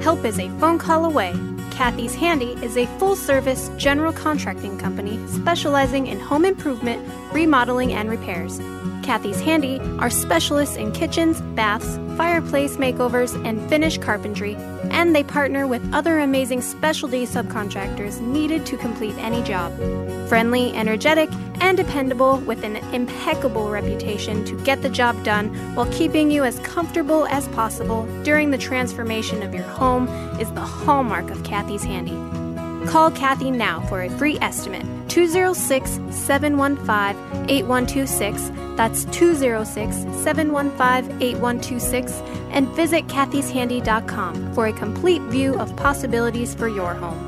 Help 0.00 0.24
is 0.24 0.38
a 0.38 0.48
phone 0.58 0.78
call 0.78 1.04
away. 1.04 1.34
Kathy's 1.70 2.14
Handy 2.14 2.52
is 2.62 2.78
a 2.78 2.86
full 2.98 3.14
service 3.14 3.70
general 3.76 4.14
contracting 4.14 4.78
company 4.78 5.24
specializing 5.28 6.06
in 6.06 6.18
home 6.20 6.46
improvement, 6.46 7.06
remodeling, 7.34 7.92
and 7.92 8.08
repairs. 8.08 8.58
Kathy's 9.02 9.40
Handy 9.40 9.78
are 9.98 10.08
specialists 10.08 10.76
in 10.76 10.90
kitchens, 10.90 11.42
baths, 11.54 11.98
fireplace 12.16 12.78
makeovers, 12.78 13.34
and 13.46 13.60
finish 13.68 13.98
carpentry. 13.98 14.56
And 14.90 15.14
they 15.14 15.22
partner 15.22 15.66
with 15.66 15.94
other 15.94 16.20
amazing 16.20 16.62
specialty 16.62 17.26
subcontractors 17.26 18.20
needed 18.20 18.64
to 18.66 18.76
complete 18.76 19.16
any 19.18 19.42
job. 19.42 19.76
Friendly, 20.28 20.74
energetic, 20.74 21.30
and 21.60 21.76
dependable 21.76 22.38
with 22.38 22.64
an 22.64 22.76
impeccable 22.94 23.68
reputation 23.68 24.44
to 24.44 24.62
get 24.64 24.82
the 24.82 24.88
job 24.88 25.22
done 25.24 25.48
while 25.74 25.90
keeping 25.92 26.30
you 26.30 26.44
as 26.44 26.58
comfortable 26.60 27.26
as 27.26 27.48
possible 27.48 28.06
during 28.22 28.50
the 28.50 28.58
transformation 28.58 29.42
of 29.42 29.54
your 29.54 29.64
home 29.64 30.08
is 30.38 30.50
the 30.52 30.60
hallmark 30.60 31.30
of 31.30 31.42
Kathy's 31.42 31.84
Handy. 31.84 32.37
Call 32.88 33.10
Kathy 33.10 33.50
now 33.50 33.82
for 33.82 34.02
a 34.02 34.08
free 34.08 34.38
estimate 34.40 34.86
206 35.10 35.90
715 36.10 37.50
8126. 37.50 38.50
That's 38.76 39.04
206 39.06 39.94
715 40.22 41.22
8126. 41.22 42.12
And 42.50 42.66
visit 42.70 43.06
kathyshandy.com 43.08 44.54
for 44.54 44.68
a 44.68 44.72
complete 44.72 45.20
view 45.22 45.54
of 45.56 45.76
possibilities 45.76 46.54
for 46.54 46.68
your 46.68 46.94
home. 46.94 47.27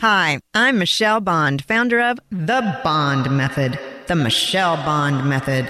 Hi, 0.00 0.40
I'm 0.52 0.78
Michelle 0.78 1.20
Bond, 1.20 1.64
founder 1.64 2.00
of 2.02 2.18
The 2.30 2.78
Bond 2.84 3.30
Method, 3.30 3.78
the 4.08 4.14
Michelle 4.14 4.76
Bond 4.76 5.26
Method. 5.26 5.66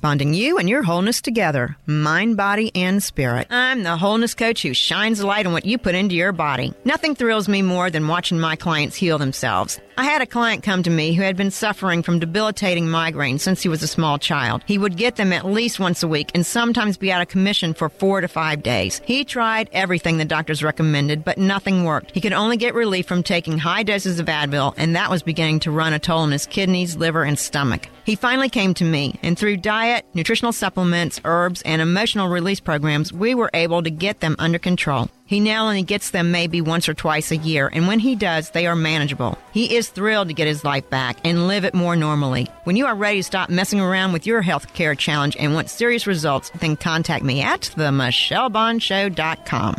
Bonding 0.00 0.32
you 0.32 0.56
and 0.56 0.66
your 0.66 0.82
wholeness 0.82 1.20
together, 1.20 1.76
mind, 1.84 2.36
body, 2.38 2.70
and 2.74 3.02
spirit. 3.02 3.46
I'm 3.50 3.82
the 3.82 3.98
wholeness 3.98 4.34
coach 4.34 4.62
who 4.62 4.72
shines 4.72 5.22
light 5.22 5.44
on 5.44 5.52
what 5.52 5.66
you 5.66 5.76
put 5.76 5.94
into 5.94 6.14
your 6.14 6.32
body. 6.32 6.72
Nothing 6.86 7.14
thrills 7.14 7.48
me 7.48 7.60
more 7.60 7.90
than 7.90 8.08
watching 8.08 8.40
my 8.40 8.56
clients 8.56 8.96
heal 8.96 9.18
themselves. 9.18 9.78
I 9.98 10.04
had 10.04 10.22
a 10.22 10.26
client 10.26 10.62
come 10.62 10.82
to 10.84 10.90
me 10.90 11.12
who 11.12 11.22
had 11.22 11.36
been 11.36 11.50
suffering 11.50 12.02
from 12.02 12.20
debilitating 12.20 12.86
migraines 12.86 13.40
since 13.40 13.60
he 13.60 13.68
was 13.68 13.82
a 13.82 13.86
small 13.86 14.18
child. 14.18 14.62
He 14.64 14.78
would 14.78 14.96
get 14.96 15.16
them 15.16 15.30
at 15.30 15.44
least 15.44 15.78
once 15.78 16.02
a 16.02 16.08
week 16.08 16.30
and 16.34 16.46
sometimes 16.46 16.96
be 16.96 17.12
out 17.12 17.20
of 17.20 17.28
commission 17.28 17.74
for 17.74 17.90
four 17.90 18.22
to 18.22 18.28
five 18.28 18.62
days. 18.62 19.02
He 19.04 19.24
tried 19.24 19.68
everything 19.72 20.16
the 20.16 20.24
doctors 20.24 20.62
recommended, 20.62 21.22
but 21.22 21.36
nothing 21.36 21.84
worked. 21.84 22.12
He 22.12 22.22
could 22.22 22.32
only 22.32 22.56
get 22.56 22.72
relief 22.72 23.06
from 23.06 23.22
taking 23.22 23.58
high 23.58 23.82
doses 23.82 24.18
of 24.18 24.26
Advil, 24.26 24.72
and 24.78 24.96
that 24.96 25.10
was 25.10 25.22
beginning 25.22 25.60
to 25.60 25.70
run 25.70 25.92
a 25.92 25.98
toll 25.98 26.20
on 26.20 26.32
his 26.32 26.46
kidneys, 26.46 26.96
liver, 26.96 27.22
and 27.22 27.38
stomach. 27.38 27.88
He 28.10 28.16
finally 28.16 28.48
came 28.48 28.74
to 28.74 28.82
me, 28.82 29.20
and 29.22 29.38
through 29.38 29.58
diet, 29.58 30.04
nutritional 30.14 30.52
supplements, 30.52 31.20
herbs, 31.24 31.62
and 31.62 31.80
emotional 31.80 32.28
release 32.28 32.58
programs, 32.58 33.12
we 33.12 33.36
were 33.36 33.52
able 33.54 33.84
to 33.84 33.90
get 33.90 34.18
them 34.18 34.34
under 34.40 34.58
control. 34.58 35.08
He 35.26 35.38
now 35.38 35.68
only 35.68 35.84
gets 35.84 36.10
them 36.10 36.32
maybe 36.32 36.60
once 36.60 36.88
or 36.88 36.94
twice 36.94 37.30
a 37.30 37.36
year, 37.36 37.70
and 37.72 37.86
when 37.86 38.00
he 38.00 38.16
does, 38.16 38.50
they 38.50 38.66
are 38.66 38.74
manageable. 38.74 39.38
He 39.52 39.76
is 39.76 39.90
thrilled 39.90 40.26
to 40.26 40.34
get 40.34 40.48
his 40.48 40.64
life 40.64 40.90
back 40.90 41.18
and 41.22 41.46
live 41.46 41.64
it 41.64 41.72
more 41.72 41.94
normally. 41.94 42.48
When 42.64 42.74
you 42.74 42.86
are 42.86 42.96
ready 42.96 43.20
to 43.20 43.22
stop 43.22 43.48
messing 43.48 43.80
around 43.80 44.12
with 44.12 44.26
your 44.26 44.42
health 44.42 44.74
care 44.74 44.96
challenge 44.96 45.36
and 45.38 45.54
want 45.54 45.70
serious 45.70 46.08
results, 46.08 46.50
then 46.58 46.74
contact 46.74 47.24
me 47.24 47.42
at 47.42 47.72
themichellebondshow.com. 47.76 49.76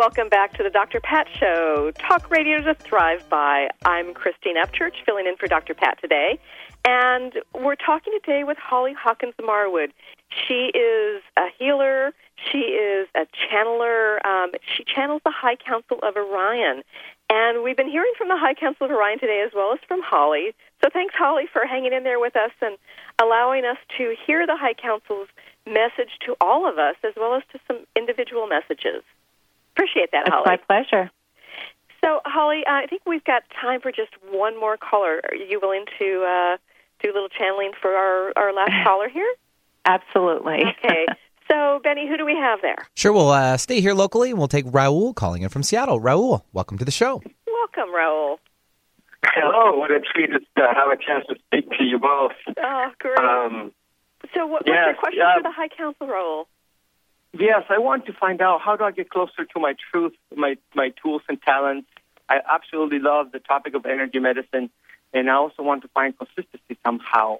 Welcome 0.00 0.30
back 0.30 0.56
to 0.56 0.62
the 0.62 0.70
Dr. 0.70 0.98
Pat 0.98 1.26
Show, 1.38 1.90
talk 1.90 2.30
radio 2.30 2.62
to 2.62 2.74
thrive 2.74 3.28
by. 3.28 3.68
I'm 3.84 4.14
Christine 4.14 4.56
Upchurch, 4.56 4.94
filling 5.04 5.26
in 5.26 5.36
for 5.36 5.46
Dr. 5.46 5.74
Pat 5.74 6.00
today, 6.00 6.38
and 6.86 7.34
we're 7.54 7.74
talking 7.74 8.18
today 8.24 8.42
with 8.42 8.56
Holly 8.56 8.94
Hawkins 8.94 9.34
Marwood. 9.38 9.90
She 10.30 10.72
is 10.72 11.22
a 11.36 11.48
healer. 11.58 12.14
She 12.50 12.60
is 12.60 13.08
a 13.14 13.26
channeler. 13.36 14.24
Um, 14.24 14.52
she 14.74 14.84
channels 14.84 15.20
the 15.22 15.32
High 15.32 15.56
Council 15.56 15.98
of 16.02 16.16
Orion, 16.16 16.82
and 17.28 17.62
we've 17.62 17.76
been 17.76 17.90
hearing 17.90 18.12
from 18.16 18.28
the 18.28 18.38
High 18.38 18.54
Council 18.54 18.86
of 18.86 18.92
Orion 18.92 19.18
today 19.18 19.44
as 19.46 19.52
well 19.54 19.74
as 19.74 19.80
from 19.86 20.00
Holly. 20.02 20.54
So 20.82 20.88
thanks, 20.90 21.14
Holly, 21.14 21.44
for 21.52 21.66
hanging 21.66 21.92
in 21.92 22.04
there 22.04 22.18
with 22.18 22.36
us 22.36 22.52
and 22.62 22.78
allowing 23.20 23.66
us 23.66 23.76
to 23.98 24.16
hear 24.26 24.46
the 24.46 24.56
High 24.56 24.72
Council's 24.72 25.28
message 25.66 26.16
to 26.24 26.36
all 26.40 26.66
of 26.66 26.78
us, 26.78 26.96
as 27.04 27.12
well 27.18 27.34
as 27.34 27.42
to 27.52 27.60
some 27.68 27.84
individual 27.94 28.46
messages. 28.46 29.02
Appreciate 29.74 30.10
that, 30.12 30.26
it's 30.26 30.34
Holly. 30.34 30.44
my 30.46 30.56
pleasure. 30.56 31.10
So, 32.02 32.20
Holly, 32.24 32.62
I 32.66 32.86
think 32.86 33.02
we've 33.06 33.24
got 33.24 33.42
time 33.60 33.80
for 33.80 33.92
just 33.92 34.12
one 34.30 34.58
more 34.58 34.76
caller. 34.76 35.20
Are 35.28 35.34
you 35.34 35.60
willing 35.60 35.84
to 35.98 36.24
uh, 36.24 36.56
do 37.02 37.10
a 37.10 37.14
little 37.14 37.28
channeling 37.28 37.72
for 37.80 37.90
our, 37.90 38.32
our 38.36 38.52
last 38.52 38.72
caller 38.84 39.08
here? 39.08 39.32
Absolutely. 39.84 40.64
Okay. 40.78 41.06
So, 41.50 41.80
Benny, 41.82 42.06
who 42.08 42.16
do 42.16 42.24
we 42.24 42.36
have 42.36 42.60
there? 42.62 42.76
Sure, 42.94 43.12
we'll 43.12 43.30
uh, 43.30 43.56
stay 43.56 43.80
here 43.80 43.92
locally 43.92 44.30
and 44.30 44.38
we'll 44.38 44.46
take 44.46 44.66
Raul 44.66 45.12
calling 45.12 45.42
in 45.42 45.48
from 45.48 45.64
Seattle. 45.64 46.00
Raul, 46.00 46.42
welcome 46.52 46.78
to 46.78 46.84
the 46.84 46.92
show. 46.92 47.20
Welcome, 47.44 47.92
Raul. 47.92 48.38
Hello, 49.24 49.76
what 49.76 49.90
a 49.90 49.98
treat 49.98 50.30
to 50.30 50.38
have 50.56 50.88
a 50.92 50.96
chance 50.96 51.26
to 51.28 51.34
speak 51.46 51.68
to 51.70 51.82
you 51.82 51.98
both. 51.98 52.30
Oh, 52.56 52.90
great. 53.00 53.18
Um, 53.18 53.72
so, 54.32 54.46
what, 54.46 54.64
what's 54.64 54.68
yes, 54.68 54.86
your 54.86 54.94
question 54.94 55.18
yeah. 55.18 55.38
for 55.38 55.42
the 55.42 55.50
High 55.50 55.68
Council, 55.76 56.06
Raul? 56.06 56.44
Yes, 57.32 57.64
I 57.68 57.78
want 57.78 58.06
to 58.06 58.12
find 58.12 58.40
out 58.40 58.60
how 58.60 58.76
do 58.76 58.84
I 58.84 58.90
get 58.90 59.10
closer 59.10 59.44
to 59.44 59.60
my 59.60 59.74
truth, 59.90 60.14
my 60.34 60.56
my 60.74 60.92
tools 61.02 61.22
and 61.28 61.40
talents. 61.40 61.88
I 62.28 62.40
absolutely 62.48 63.00
love 63.00 63.32
the 63.32 63.40
topic 63.40 63.74
of 63.74 63.86
energy 63.86 64.18
medicine, 64.18 64.70
and 65.12 65.30
I 65.30 65.34
also 65.34 65.62
want 65.62 65.82
to 65.82 65.88
find 65.88 66.16
consistency 66.16 66.78
somehow, 66.84 67.38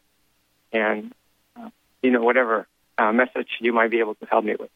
and 0.72 1.12
uh, 1.56 1.70
you 2.02 2.10
know 2.10 2.22
whatever 2.22 2.66
uh, 2.98 3.12
message 3.12 3.48
you 3.60 3.72
might 3.72 3.90
be 3.90 4.00
able 4.00 4.14
to 4.16 4.26
help 4.26 4.44
me 4.44 4.56
with. 4.58 4.70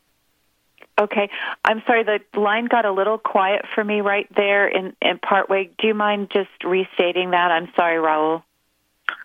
Okay, 0.98 1.28
I'm 1.64 1.82
sorry. 1.86 2.04
The 2.04 2.20
line 2.38 2.66
got 2.66 2.84
a 2.84 2.92
little 2.92 3.18
quiet 3.18 3.62
for 3.74 3.82
me 3.82 4.00
right 4.00 4.28
there 4.36 4.68
in, 4.68 4.94
in 5.02 5.18
part 5.18 5.48
way. 5.48 5.70
Do 5.78 5.88
you 5.88 5.94
mind 5.94 6.30
just 6.32 6.50
restating 6.62 7.30
that? 7.30 7.50
I'm 7.50 7.68
sorry, 7.74 7.96
Raul. 7.96 8.44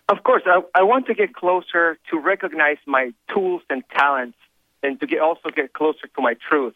Of 0.08 0.24
course, 0.24 0.42
I, 0.46 0.62
I 0.74 0.82
want 0.82 1.06
to 1.06 1.14
get 1.14 1.32
closer 1.32 1.96
to 2.10 2.18
recognize 2.18 2.78
my 2.86 3.12
tools 3.32 3.62
and 3.70 3.84
talents, 3.96 4.36
and 4.82 4.98
to 5.00 5.06
get 5.06 5.20
also 5.20 5.50
get 5.50 5.72
closer 5.72 6.06
to 6.14 6.22
my 6.22 6.34
truth 6.48 6.74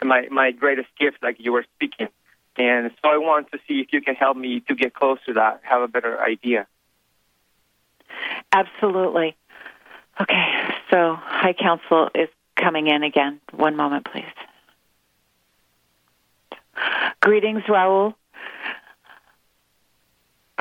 and 0.00 0.08
my 0.08 0.28
my 0.30 0.50
greatest 0.52 0.88
gift, 0.98 1.18
like 1.22 1.36
you 1.38 1.52
were 1.52 1.64
speaking. 1.76 2.08
And 2.56 2.90
so 3.02 3.08
I 3.08 3.16
want 3.18 3.50
to 3.52 3.58
see 3.66 3.80
if 3.80 3.92
you 3.92 4.00
can 4.00 4.14
help 4.14 4.36
me 4.36 4.60
to 4.68 4.74
get 4.74 4.92
closer 4.92 5.22
to 5.26 5.32
that, 5.34 5.60
have 5.62 5.82
a 5.82 5.88
better 5.88 6.20
idea. 6.20 6.66
Absolutely. 8.52 9.36
Okay, 10.20 10.74
so 10.90 11.14
High 11.14 11.54
Council 11.54 12.10
is 12.14 12.28
coming 12.56 12.88
in 12.88 13.02
again. 13.02 13.40
One 13.52 13.76
moment, 13.76 14.04
please. 14.04 14.24
Greetings, 17.20 17.62
Raul. 17.62 18.14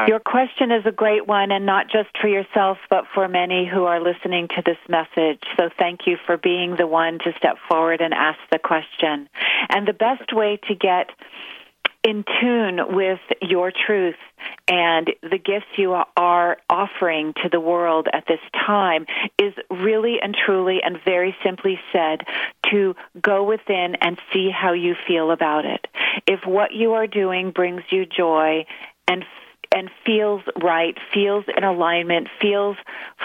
Your 0.07 0.19
question 0.19 0.71
is 0.71 0.85
a 0.85 0.91
great 0.91 1.27
one, 1.27 1.51
and 1.51 1.65
not 1.65 1.87
just 1.91 2.09
for 2.21 2.27
yourself, 2.27 2.77
but 2.89 3.05
for 3.13 3.27
many 3.27 3.67
who 3.67 3.85
are 3.85 3.99
listening 4.01 4.47
to 4.55 4.61
this 4.65 4.77
message. 4.87 5.41
So 5.57 5.69
thank 5.77 6.01
you 6.05 6.17
for 6.25 6.37
being 6.37 6.75
the 6.75 6.87
one 6.87 7.19
to 7.19 7.33
step 7.37 7.57
forward 7.67 8.01
and 8.01 8.13
ask 8.13 8.39
the 8.51 8.59
question. 8.59 9.29
And 9.69 9.87
the 9.87 9.93
best 9.93 10.33
way 10.33 10.59
to 10.67 10.75
get 10.75 11.09
in 12.03 12.23
tune 12.39 12.79
with 12.95 13.19
your 13.41 13.71
truth 13.71 14.15
and 14.69 15.11
the 15.21 15.37
gifts 15.37 15.67
you 15.77 15.93
are 16.15 16.57
offering 16.69 17.33
to 17.43 17.49
the 17.51 17.59
world 17.59 18.07
at 18.13 18.23
this 18.25 18.39
time 18.65 19.05
is 19.37 19.53
really 19.69 20.17
and 20.21 20.35
truly 20.45 20.79
and 20.81 20.97
very 21.03 21.35
simply 21.43 21.77
said 21.91 22.21
to 22.71 22.95
go 23.21 23.43
within 23.43 23.95
and 23.99 24.17
see 24.31 24.49
how 24.49 24.71
you 24.71 24.95
feel 25.07 25.31
about 25.31 25.65
it. 25.65 25.87
If 26.25 26.45
what 26.45 26.73
you 26.73 26.93
are 26.93 27.07
doing 27.07 27.51
brings 27.51 27.81
you 27.89 28.05
joy 28.05 28.65
and 29.07 29.25
and 29.73 29.89
feels 30.05 30.41
right, 30.61 30.97
feels 31.13 31.45
in 31.55 31.63
alignment, 31.63 32.27
feels 32.41 32.77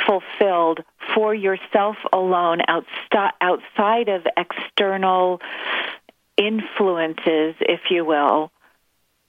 fulfilled 0.07 0.81
for 1.15 1.35
yourself 1.35 1.97
alone 2.13 2.59
outside 2.69 4.09
of 4.09 4.27
external 4.37 5.41
influences, 6.37 7.55
if 7.61 7.81
you 7.91 8.05
will, 8.05 8.51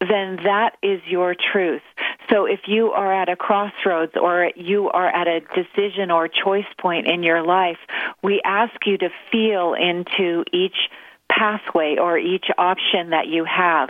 then 0.02 0.38
that 0.44 0.72
is 0.84 1.02
your 1.08 1.36
truth. 1.36 1.82
So 2.30 2.46
if 2.46 2.62
you 2.68 2.92
are 2.92 3.14
at 3.14 3.30
a 3.30 3.36
crossroads 3.36 4.14
or 4.20 4.52
you 4.56 4.90
are 4.90 5.08
at 5.08 5.28
a 5.28 5.42
decision 5.42 6.12
or 6.12 6.28
choice 6.28 6.66
point 6.80 7.08
in 7.08 7.24
your 7.24 7.46
life, 7.46 7.78
we 8.24 8.42
ask 8.44 8.74
you 8.86 8.98
to 8.98 9.10
feel 9.32 9.74
into 9.74 10.44
each 10.52 10.90
pathway 11.30 11.98
or 12.00 12.18
each 12.18 12.46
option 12.58 13.12
that 13.12 13.28
you 13.28 13.46
have 13.46 13.90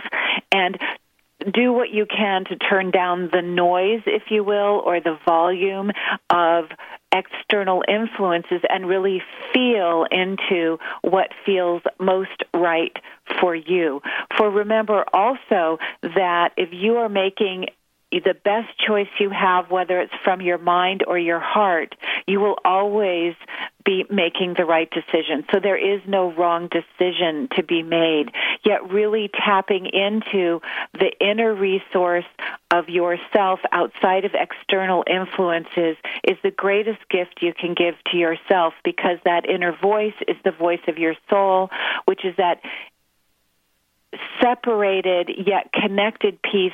and 0.52 0.78
do 1.52 1.72
what 1.72 1.90
you 1.90 2.06
can 2.06 2.44
to 2.46 2.56
turn 2.56 2.90
down 2.90 3.28
the 3.32 3.42
noise, 3.42 4.02
if 4.06 4.24
you 4.30 4.42
will, 4.42 4.82
or 4.84 5.00
the 5.00 5.18
volume 5.26 5.90
of 6.30 6.64
external 7.12 7.82
influences 7.88 8.60
and 8.68 8.88
really 8.88 9.22
feel 9.52 10.06
into 10.10 10.78
what 11.02 11.28
feels 11.44 11.82
most 11.98 12.42
right 12.54 12.96
for 13.40 13.54
you. 13.54 14.00
For 14.36 14.50
remember 14.50 15.04
also 15.12 15.78
that 16.02 16.52
if 16.56 16.70
you 16.72 16.96
are 16.96 17.08
making 17.08 17.66
the 18.20 18.34
best 18.34 18.68
choice 18.78 19.08
you 19.18 19.30
have, 19.30 19.70
whether 19.70 20.00
it's 20.00 20.12
from 20.24 20.40
your 20.40 20.58
mind 20.58 21.04
or 21.06 21.18
your 21.18 21.40
heart, 21.40 21.94
you 22.26 22.40
will 22.40 22.58
always 22.64 23.34
be 23.84 24.04
making 24.10 24.54
the 24.54 24.64
right 24.64 24.90
decision. 24.90 25.44
So 25.52 25.60
there 25.60 25.76
is 25.76 26.00
no 26.06 26.32
wrong 26.32 26.68
decision 26.68 27.48
to 27.56 27.62
be 27.62 27.82
made. 27.82 28.32
Yet 28.64 28.90
really 28.90 29.30
tapping 29.32 29.86
into 29.86 30.60
the 30.92 31.12
inner 31.20 31.54
resource 31.54 32.24
of 32.70 32.88
yourself 32.88 33.60
outside 33.70 34.24
of 34.24 34.32
external 34.34 35.04
influences 35.08 35.96
is 36.24 36.36
the 36.42 36.50
greatest 36.50 37.08
gift 37.08 37.38
you 37.40 37.52
can 37.54 37.74
give 37.74 37.94
to 38.10 38.16
yourself 38.16 38.74
because 38.84 39.18
that 39.24 39.48
inner 39.48 39.76
voice 39.76 40.14
is 40.26 40.36
the 40.44 40.50
voice 40.50 40.80
of 40.88 40.98
your 40.98 41.14
soul, 41.30 41.70
which 42.06 42.24
is 42.24 42.34
that 42.36 42.60
separated 44.40 45.30
yet 45.46 45.72
connected 45.72 46.40
piece 46.42 46.72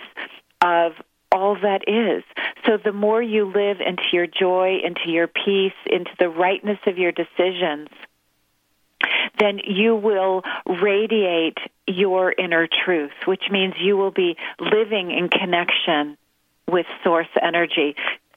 of 0.62 0.93
all 1.32 1.56
that 1.60 1.88
is. 1.88 2.22
So 2.66 2.76
the 2.76 2.92
more 2.92 3.22
you 3.22 3.46
live 3.46 3.78
into 3.80 4.04
your 4.12 4.26
joy, 4.26 4.78
into 4.84 5.10
your 5.10 5.26
peace, 5.26 5.72
into 5.86 6.10
the 6.18 6.28
rightness 6.28 6.78
of 6.86 6.98
your 6.98 7.12
decisions, 7.12 7.88
then 9.38 9.60
you 9.64 9.96
will 9.96 10.42
radiate 10.66 11.58
your 11.86 12.32
inner 12.32 12.68
truth, 12.84 13.12
which 13.24 13.44
means 13.50 13.74
you 13.80 13.96
will 13.96 14.10
be 14.10 14.36
living 14.60 15.10
in 15.10 15.28
connection 15.28 16.16
with 16.68 16.86
source 17.02 17.28
energy, 17.40 17.96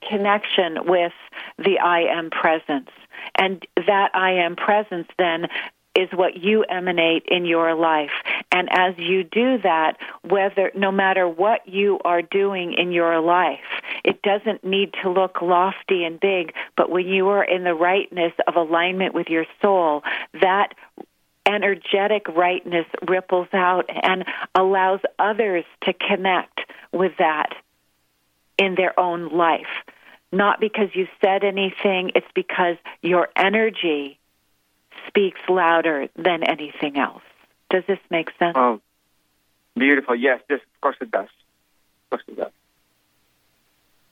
connection 0.09 0.85
with 0.85 1.13
the 1.57 1.79
I 1.79 2.01
am 2.17 2.29
presence. 2.29 2.89
And 3.35 3.65
that 3.75 4.11
I 4.13 4.45
am 4.45 4.55
presence 4.55 5.07
then 5.17 5.47
is 5.95 6.09
what 6.11 6.35
you 6.35 6.63
emanate 6.63 7.23
in 7.27 7.45
your 7.45 7.73
life. 7.73 8.11
And 8.55 8.69
as 8.71 8.97
you 8.97 9.25
do 9.25 9.57
that, 9.63 9.97
whether, 10.21 10.71
no 10.73 10.89
matter 10.89 11.27
what 11.27 11.67
you 11.67 11.99
are 12.05 12.21
doing 12.21 12.71
in 12.71 12.93
your 12.93 13.19
life, 13.19 13.59
it 14.05 14.21
doesn't 14.21 14.63
need 14.63 14.93
to 15.03 15.09
look 15.09 15.41
lofty 15.41 16.05
and 16.05 16.17
big, 16.17 16.53
but 16.77 16.89
when 16.89 17.05
you 17.05 17.27
are 17.27 17.43
in 17.43 17.65
the 17.65 17.73
rightness 17.73 18.31
of 18.47 18.55
alignment 18.55 19.13
with 19.13 19.27
your 19.27 19.45
soul, 19.61 20.03
that 20.39 20.73
energetic 21.45 22.29
rightness 22.29 22.85
ripples 23.05 23.49
out 23.51 23.89
and 23.89 24.23
allows 24.55 25.01
others 25.19 25.65
to 25.83 25.91
connect 25.91 26.61
with 26.93 27.11
that 27.19 27.49
in 28.57 28.75
their 28.75 28.97
own 28.97 29.35
life. 29.35 29.83
Not 30.31 30.61
because 30.61 30.87
you 30.93 31.09
said 31.21 31.43
anything, 31.43 32.11
it's 32.15 32.31
because 32.33 32.77
your 33.01 33.27
energy 33.35 34.17
speaks 35.09 35.41
louder 35.49 36.07
than 36.15 36.43
anything 36.43 36.97
else. 36.97 37.21
Does 37.75 37.83
this 37.87 37.99
make 38.09 38.29
sense? 38.39 38.55
Oh, 38.55 38.79
beautiful. 39.75 40.15
Yes, 40.15 40.39
this 40.47 40.61
of 40.61 40.79
course 40.79 40.95
it 41.01 41.11
does. 41.11 41.25
Of 41.25 42.09
course 42.09 42.23
it 42.29 42.37
does. 42.37 42.51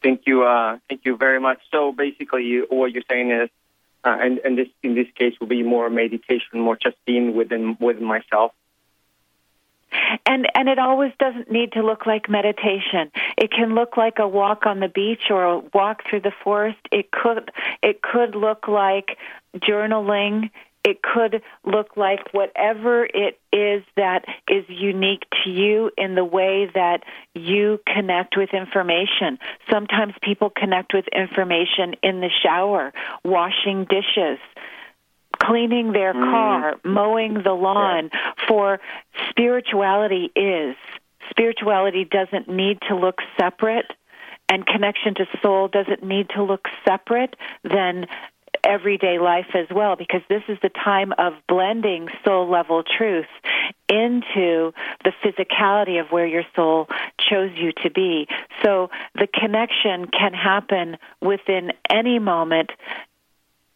Thank 0.04 0.24
you. 0.26 0.44
Uh, 0.44 0.80
thank 0.90 1.06
you 1.06 1.16
very 1.16 1.40
much. 1.40 1.60
So 1.72 1.94
basically, 1.94 2.44
you, 2.44 2.68
what 2.70 2.92
you're 2.92 3.08
saying 3.10 3.32
is, 3.32 3.50
uh, 4.04 4.18
and, 4.20 4.40
and 4.40 4.58
this 4.58 4.68
in 4.84 4.96
this 4.96 5.08
case 5.16 5.40
will 5.40 5.48
be 5.48 5.64
more 5.64 5.90
meditation, 5.90 6.60
more 6.60 6.76
just 6.76 6.98
being 7.06 7.38
within 7.38 7.78
within 7.80 8.04
myself. 8.04 8.52
And 10.26 10.46
and 10.56 10.68
it 10.68 10.78
always 10.78 11.14
doesn't 11.18 11.50
need 11.50 11.72
to 11.72 11.84
look 11.84 12.06
like 12.06 12.28
meditation. 12.28 13.14
It 13.38 13.50
can 13.52 13.76
look 13.76 13.96
like 13.96 14.20
a 14.20 14.28
walk 14.28 14.66
on 14.66 14.82
the 14.82 14.90
beach 14.90 15.30
or 15.30 15.46
a 15.46 15.60
walk 15.74 16.02
through 16.10 16.22
the 16.22 16.34
forest. 16.44 16.80
It 16.92 17.12
could 17.12 17.50
it 17.82 18.02
could 18.02 18.36
look 18.36 18.68
like 18.68 19.18
journaling 19.56 20.50
it 20.84 21.02
could 21.02 21.42
look 21.66 21.96
like 21.96 22.34
whatever 22.34 23.06
it 23.06 23.40
is 23.52 23.84
that 23.96 24.26
is 24.50 24.66
unique 24.68 25.24
to 25.44 25.50
you 25.50 25.92
in 25.98 26.16
the 26.16 26.26
way 26.26 26.70
that 26.74 27.04
you 27.34 27.80
connect 27.88 28.36
with 28.36 28.50
information. 28.54 29.40
Sometimes 29.72 30.14
people 30.22 30.50
connect 30.50 30.94
with 30.94 31.06
information 31.08 31.96
in 32.04 32.20
the 32.20 32.30
shower, 32.44 32.92
washing 33.24 33.86
dishes, 33.86 34.40
cleaning 35.42 35.94
their 35.94 36.14
mm. 36.14 36.22
car, 36.32 36.76
mowing 36.84 37.36
the 37.44 37.54
lawn. 37.54 38.10
Yeah. 38.12 38.34
For 38.48 38.80
spirituality 39.30 40.32
is 40.36 40.76
spirituality 41.30 42.06
doesn't 42.06 42.50
need 42.50 42.80
to 42.90 42.96
look 42.96 43.20
separate 43.40 43.86
and 44.50 44.66
connection 44.66 45.16
to 45.16 45.26
soul 45.42 45.68
doesn't 45.68 46.04
need 46.04 46.30
to 46.32 46.44
look 46.44 46.66
separate 46.86 47.36
than 47.64 48.06
everyday 48.64 49.20
life 49.20 49.48
as 49.54 49.68
well 49.70 49.96
because 49.96 50.22
this 50.30 50.44
is 50.48 50.58
the 50.62 50.70
time 50.70 51.14
of 51.18 51.34
blending 51.48 52.08
soul 52.24 52.50
level 52.50 52.84
truth 52.84 53.28
into 53.90 54.74
the 55.04 55.12
physicality 55.24 56.00
of 56.00 56.08
where 56.12 56.26
your 56.26 56.44
soul 56.56 56.88
chose 57.20 57.52
you 57.56 57.72
to 57.84 57.90
be. 57.90 58.28
So 58.64 58.90
the 59.16 59.28
connection 59.28 60.08
can 60.08 60.34
happen 60.34 60.98
within 61.22 61.72
any 61.90 62.20
moment 62.20 62.72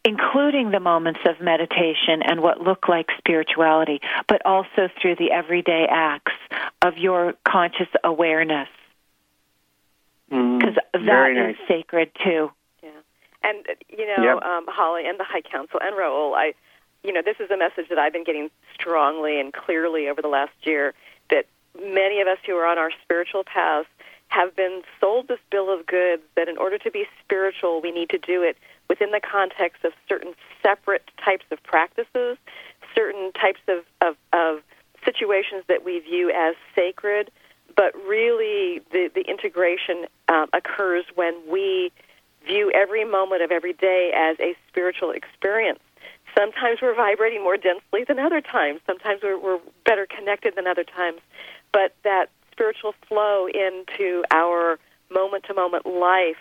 including 0.07 0.71
the 0.71 0.79
moments 0.79 1.19
of 1.27 1.41
meditation 1.41 2.21
and 2.25 2.41
what 2.41 2.61
look 2.61 2.87
like 2.87 3.07
spirituality, 3.17 3.99
but 4.27 4.41
also 4.45 4.87
through 5.01 5.17
the 5.17 5.31
everyday 5.31 5.85
acts 5.89 6.31
of 6.81 6.97
your 6.97 7.33
conscious 7.45 7.89
awareness. 8.05 8.69
Because 10.29 10.75
mm, 10.75 11.05
that 11.05 11.31
nice. 11.33 11.55
is 11.55 11.67
sacred 11.67 12.11
too. 12.23 12.51
And 13.43 13.65
you 13.89 14.05
know, 14.05 14.23
yep. 14.23 14.43
um, 14.43 14.65
Holly 14.67 15.07
and 15.07 15.19
the 15.19 15.23
High 15.23 15.41
Council 15.41 15.79
and 15.81 15.95
Raul, 15.95 16.33
I, 16.35 16.53
you 17.03 17.13
know, 17.13 17.21
this 17.23 17.37
is 17.39 17.49
a 17.51 17.57
message 17.57 17.89
that 17.89 17.97
I've 17.97 18.13
been 18.13 18.23
getting 18.23 18.49
strongly 18.73 19.39
and 19.39 19.53
clearly 19.53 20.07
over 20.09 20.21
the 20.21 20.27
last 20.27 20.53
year 20.63 20.93
that 21.29 21.45
many 21.79 22.21
of 22.21 22.27
us 22.27 22.37
who 22.45 22.53
are 22.53 22.65
on 22.65 22.77
our 22.77 22.91
spiritual 23.03 23.43
paths 23.43 23.87
have 24.29 24.55
been 24.55 24.81
sold 24.99 25.27
this 25.27 25.39
bill 25.51 25.73
of 25.73 25.85
goods 25.85 26.21
that 26.35 26.49
in 26.49 26.57
order 26.57 26.77
to 26.77 26.91
be 26.91 27.05
spiritual, 27.23 27.81
we 27.81 27.91
need 27.91 28.09
to 28.09 28.17
do 28.17 28.43
it 28.43 28.57
within 28.89 29.11
the 29.11 29.21
context 29.21 29.83
of 29.83 29.93
certain 30.07 30.33
separate 30.61 31.09
types 31.23 31.45
of 31.51 31.61
practices, 31.63 32.37
certain 32.95 33.31
types 33.33 33.61
of, 33.67 33.83
of, 34.01 34.15
of 34.33 34.61
situations 35.05 35.63
that 35.67 35.85
we 35.85 35.99
view 35.99 36.31
as 36.35 36.55
sacred. 36.75 37.31
But 37.75 37.95
really, 37.95 38.81
the, 38.91 39.09
the 39.13 39.21
integration 39.21 40.05
um, 40.27 40.47
occurs 40.53 41.05
when 41.15 41.35
we 41.49 41.91
view 42.47 42.71
every 42.73 43.05
moment 43.05 43.41
of 43.41 43.51
every 43.51 43.73
day 43.73 44.11
as 44.15 44.39
a 44.39 44.55
spiritual 44.69 45.11
experience. 45.11 45.79
Sometimes 46.37 46.79
we're 46.81 46.95
vibrating 46.95 47.43
more 47.43 47.57
densely 47.57 48.03
than 48.07 48.19
other 48.19 48.41
times. 48.41 48.79
Sometimes 48.85 49.21
we're, 49.23 49.39
we're 49.39 49.59
better 49.85 50.05
connected 50.05 50.55
than 50.55 50.67
other 50.67 50.83
times. 50.83 51.19
But 51.71 51.95
that 52.03 52.29
spiritual 52.51 52.93
flow 53.07 53.47
into 53.47 54.23
our 54.31 54.79
moment 55.11 55.45
to 55.45 55.53
moment 55.53 55.85
life 55.85 56.37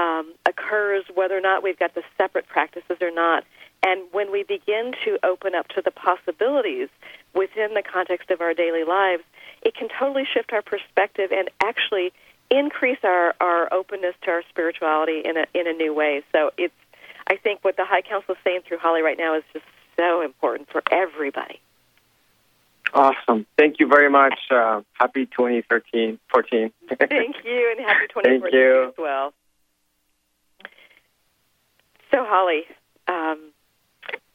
um, 0.00 0.32
occurs 0.46 1.04
whether 1.14 1.36
or 1.36 1.40
not 1.40 1.62
we've 1.62 1.78
got 1.78 1.94
the 1.94 2.02
separate 2.16 2.46
practices 2.46 2.96
or 3.00 3.10
not. 3.10 3.44
And 3.82 4.02
when 4.12 4.30
we 4.30 4.44
begin 4.44 4.92
to 5.04 5.18
open 5.24 5.54
up 5.54 5.68
to 5.68 5.82
the 5.82 5.90
possibilities 5.90 6.88
within 7.34 7.74
the 7.74 7.82
context 7.82 8.30
of 8.30 8.40
our 8.40 8.54
daily 8.54 8.84
lives, 8.84 9.24
it 9.62 9.74
can 9.74 9.88
totally 9.98 10.24
shift 10.32 10.52
our 10.52 10.62
perspective 10.62 11.30
and 11.32 11.50
actually 11.62 12.12
increase 12.52 12.98
our, 13.02 13.34
our 13.40 13.72
openness 13.72 14.14
to 14.22 14.30
our 14.30 14.42
spirituality 14.50 15.22
in 15.24 15.36
a 15.36 15.46
in 15.54 15.66
a 15.66 15.72
new 15.72 15.94
way. 15.94 16.22
So 16.32 16.50
it's 16.58 16.74
I 17.26 17.36
think 17.36 17.64
what 17.64 17.76
the 17.76 17.84
High 17.84 18.02
Council 18.02 18.34
is 18.34 18.40
saying 18.44 18.60
through 18.66 18.78
Holly 18.78 19.02
right 19.02 19.18
now 19.18 19.36
is 19.36 19.44
just 19.52 19.64
so 19.98 20.22
important 20.22 20.68
for 20.70 20.82
everybody. 20.90 21.60
Awesome. 22.94 23.46
Thank 23.56 23.80
you 23.80 23.86
very 23.86 24.10
much. 24.10 24.38
Uh, 24.50 24.82
happy 24.94 25.24
2013, 25.26 26.18
14. 26.30 26.72
Thank 26.88 27.36
you, 27.44 27.74
and 27.76 27.86
happy 27.86 28.06
2014 28.08 28.88
as 28.88 28.94
well. 28.98 29.32
So, 32.10 32.26
Holly, 32.26 32.64
um, 33.08 33.40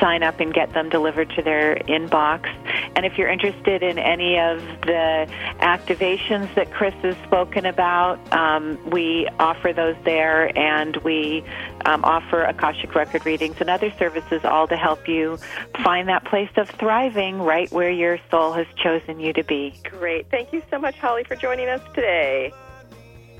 sign 0.00 0.22
up 0.22 0.40
and 0.40 0.52
get 0.52 0.72
them 0.72 0.88
delivered 0.88 1.30
to 1.30 1.42
their 1.42 1.76
inbox. 1.76 2.48
And 2.96 3.06
if 3.06 3.16
you're 3.16 3.28
interested 3.28 3.82
in 3.82 3.98
any 3.98 4.38
of 4.38 4.58
the 4.82 5.26
activations 5.60 6.54
that 6.54 6.70
Chris 6.72 6.94
has 7.02 7.16
spoken 7.24 7.66
about, 7.66 8.18
um, 8.32 8.78
we 8.90 9.28
offer 9.38 9.72
those 9.72 9.96
there 10.04 10.56
and 10.58 10.96
we 10.98 11.44
um, 11.84 12.04
offer 12.04 12.42
Akashic 12.42 12.94
record 12.94 13.24
readings 13.24 13.56
and 13.60 13.70
other 13.70 13.92
services 13.98 14.44
all 14.44 14.66
to 14.68 14.76
help 14.76 15.08
you 15.08 15.38
find 15.82 16.08
that 16.08 16.24
place 16.24 16.50
of 16.56 16.68
thriving 16.70 17.40
right 17.40 17.70
where 17.70 17.90
your 17.90 18.18
soul 18.30 18.52
has 18.52 18.66
chosen 18.76 19.20
you 19.20 19.32
to 19.32 19.44
be. 19.44 19.74
Great. 19.84 20.30
Thank 20.30 20.52
you 20.52 20.62
so 20.70 20.78
much, 20.78 20.98
Holly, 20.98 21.24
for 21.24 21.36
joining 21.36 21.68
us 21.68 21.80
today. 21.94 22.52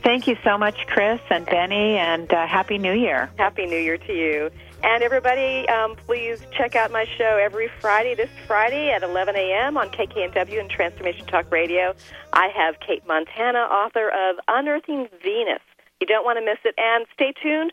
Thank 0.03 0.27
you 0.27 0.37
so 0.43 0.59
much, 0.59 0.87
Chris 0.89 1.21
and 1.31 1.47
Benny, 1.47 1.97
and 1.97 2.33
uh, 2.33 2.45
Happy 2.49 2.77
New 2.77 2.93
Year. 2.93 3.31
Happy 3.39 3.67
New 3.67 3.79
Year 3.79 3.99
to 3.99 4.13
you. 4.13 4.51
And 4.83 5.01
everybody, 5.05 5.69
um, 5.69 5.95
please 5.95 6.45
check 6.51 6.75
out 6.75 6.91
my 6.91 7.07
show 7.17 7.39
every 7.41 7.69
Friday, 7.81 8.17
this 8.17 8.31
Friday 8.49 8.91
at 8.91 9.05
11 9.05 9.37
a.m. 9.37 9.77
on 9.77 9.91
KKNW 9.91 10.59
and 10.59 10.69
Transformation 10.69 11.25
Talk 11.27 11.49
Radio. 11.53 11.95
I 12.33 12.49
have 12.49 12.81
Kate 12.81 13.07
Montana, 13.07 13.61
author 13.61 14.09
of 14.09 14.37
Unearthing 14.49 15.07
Venus. 15.23 15.63
You 16.01 16.09
don't 16.09 16.25
want 16.25 16.37
to 16.41 16.45
miss 16.45 16.59
it. 16.65 16.75
And 16.79 17.07
stay 17.15 17.33
tuned 17.41 17.73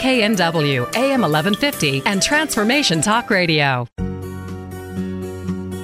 KKNW, 0.00 0.96
AM 0.96 1.20
1150, 1.20 2.02
and 2.06 2.22
Transformation 2.22 3.02
Talk 3.02 3.28
Radio. 3.28 3.86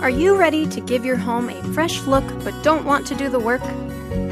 Are 0.00 0.08
you 0.08 0.38
ready 0.38 0.66
to 0.68 0.80
give 0.80 1.04
your 1.04 1.16
home 1.16 1.50
a 1.50 1.62
fresh 1.74 2.00
look 2.04 2.24
but 2.42 2.54
don't 2.62 2.86
want 2.86 3.06
to 3.08 3.14
do 3.14 3.28
the 3.28 3.38
work? 3.38 3.60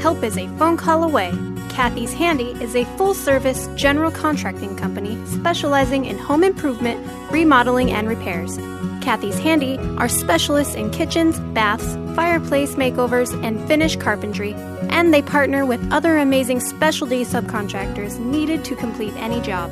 Help 0.01 0.23
is 0.23 0.39
a 0.39 0.47
phone 0.57 0.75
call 0.75 1.03
away. 1.03 1.31
Kathy's 1.69 2.13
Handy 2.13 2.53
is 2.63 2.75
a 2.75 2.83
full 2.97 3.13
service 3.13 3.69
general 3.75 4.09
contracting 4.09 4.75
company 4.75 5.23
specializing 5.27 6.05
in 6.05 6.17
home 6.17 6.43
improvement, 6.43 6.99
remodeling, 7.31 7.91
and 7.91 8.09
repairs. 8.09 8.57
Kathy's 9.05 9.37
Handy 9.37 9.77
are 9.97 10.09
specialists 10.09 10.73
in 10.73 10.89
kitchens, 10.89 11.39
baths, 11.53 11.95
fireplace 12.15 12.73
makeovers, 12.73 13.31
and 13.45 13.63
finish 13.67 13.95
carpentry, 13.95 14.55
and 14.89 15.13
they 15.13 15.21
partner 15.21 15.63
with 15.63 15.93
other 15.93 16.17
amazing 16.17 16.59
specialty 16.59 17.23
subcontractors 17.23 18.17
needed 18.17 18.65
to 18.65 18.75
complete 18.75 19.13
any 19.17 19.39
job. 19.41 19.71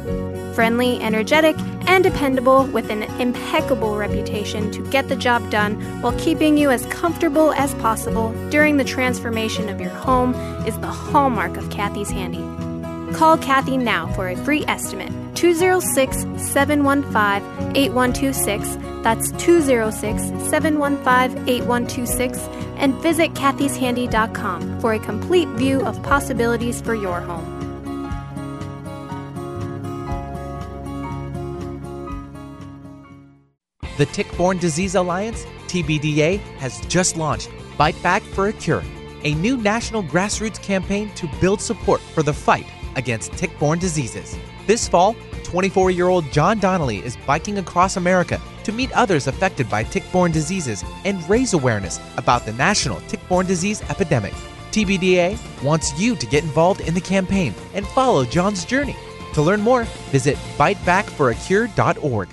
Friendly, 0.53 1.01
energetic, 1.01 1.55
and 1.87 2.03
dependable 2.03 2.65
with 2.65 2.91
an 2.91 3.01
impeccable 3.19 3.95
reputation 3.95 4.69
to 4.69 4.87
get 4.91 5.09
the 5.09 5.15
job 5.15 5.49
done 5.49 5.81
while 6.03 6.17
keeping 6.19 6.55
you 6.55 6.69
as 6.69 6.85
comfortable 6.85 7.53
as 7.53 7.73
possible 7.75 8.31
during 8.51 8.77
the 8.77 8.83
transformation 8.83 9.67
of 9.67 9.81
your 9.81 9.89
home 9.89 10.35
is 10.67 10.77
the 10.77 10.85
hallmark 10.85 11.57
of 11.57 11.67
Kathy's 11.71 12.11
Handy. 12.11 12.72
Call 13.13 13.37
Kathy 13.37 13.77
now 13.77 14.07
for 14.13 14.29
a 14.29 14.35
free 14.35 14.65
estimate 14.67 15.11
206 15.35 16.21
715 16.51 17.77
8126. 17.77 18.77
That's 19.03 19.31
206 19.33 20.21
715 20.49 21.47
8126. 21.47 22.39
And 22.77 22.95
visit 22.95 23.33
kathyshandy.com 23.33 24.79
for 24.81 24.93
a 24.93 24.99
complete 24.99 25.47
view 25.49 25.81
of 25.81 26.01
possibilities 26.01 26.81
for 26.81 26.95
your 26.95 27.21
home. 27.21 27.51
The 33.97 34.07
Tick 34.07 34.35
Borne 34.35 34.57
Disease 34.57 34.95
Alliance, 34.95 35.45
TBDA, 35.67 36.39
has 36.57 36.81
just 36.87 37.15
launched 37.15 37.51
Bite 37.77 38.01
Back 38.01 38.23
for 38.23 38.47
a 38.47 38.53
Cure, 38.53 38.83
a 39.23 39.35
new 39.35 39.55
national 39.55 40.01
grassroots 40.01 40.59
campaign 40.61 41.13
to 41.13 41.29
build 41.39 41.61
support 41.61 42.01
for 42.01 42.23
the 42.23 42.33
fight 42.33 42.65
against 42.95 43.31
tick 43.33 43.57
borne 43.59 43.79
diseases. 43.79 44.37
This 44.67 44.87
fall, 44.87 45.15
24 45.43 45.91
year 45.91 46.07
old 46.07 46.31
John 46.31 46.59
Donnelly 46.59 46.99
is 46.99 47.17
biking 47.27 47.57
across 47.57 47.97
America 47.97 48.41
to 48.63 48.71
meet 48.71 48.91
others 48.93 49.27
affected 49.27 49.69
by 49.69 49.83
tick 49.83 50.03
borne 50.11 50.31
diseases 50.31 50.83
and 51.05 51.27
raise 51.29 51.53
awareness 51.53 51.99
about 52.17 52.45
the 52.45 52.53
national 52.53 53.01
tick 53.01 53.19
borne 53.27 53.45
disease 53.45 53.81
epidemic. 53.83 54.33
TBDA 54.71 55.37
wants 55.63 55.99
you 55.99 56.15
to 56.15 56.25
get 56.25 56.43
involved 56.43 56.81
in 56.81 56.93
the 56.93 57.01
campaign 57.01 57.53
and 57.73 57.85
follow 57.87 58.25
John's 58.25 58.65
journey. 58.65 58.95
To 59.33 59.41
learn 59.41 59.61
more, 59.61 59.83
visit 60.11 60.35
bitebackforacure.org. 60.57 62.29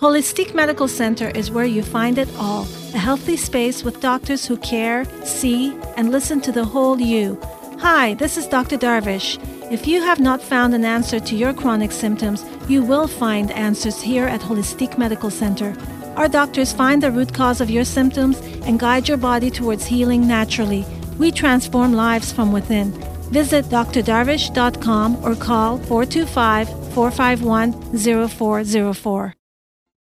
Holistic 0.00 0.54
Medical 0.54 0.88
Center 0.88 1.28
is 1.30 1.50
where 1.50 1.64
you 1.64 1.82
find 1.82 2.18
it 2.18 2.28
all 2.36 2.66
a 2.94 2.98
healthy 2.98 3.36
space 3.36 3.84
with 3.84 4.00
doctors 4.00 4.44
who 4.44 4.56
care, 4.58 5.04
see, 5.24 5.72
and 5.96 6.10
listen 6.10 6.40
to 6.40 6.52
the 6.52 6.64
whole 6.64 7.00
you 7.00 7.40
Hi, 7.84 8.14
this 8.14 8.38
is 8.38 8.46
Dr. 8.46 8.78
Darvish. 8.78 9.36
If 9.70 9.86
you 9.86 10.00
have 10.00 10.18
not 10.18 10.40
found 10.40 10.72
an 10.74 10.86
answer 10.86 11.20
to 11.20 11.36
your 11.36 11.52
chronic 11.52 11.92
symptoms, 11.92 12.42
you 12.66 12.82
will 12.82 13.06
find 13.06 13.50
answers 13.50 14.00
here 14.00 14.24
at 14.24 14.40
Holistic 14.40 14.96
Medical 14.96 15.28
Center. 15.28 15.76
Our 16.16 16.26
doctors 16.26 16.72
find 16.72 17.02
the 17.02 17.10
root 17.10 17.34
cause 17.34 17.60
of 17.60 17.68
your 17.68 17.84
symptoms 17.84 18.40
and 18.64 18.80
guide 18.80 19.06
your 19.06 19.18
body 19.18 19.50
towards 19.50 19.84
healing 19.84 20.26
naturally. 20.26 20.86
We 21.18 21.30
transform 21.30 21.92
lives 21.92 22.32
from 22.32 22.52
within. 22.52 22.90
Visit 23.30 23.66
drdarvish.com 23.66 25.22
or 25.22 25.34
call 25.34 25.76
425 25.76 26.68
451 26.94 28.28
0404. 28.30 29.34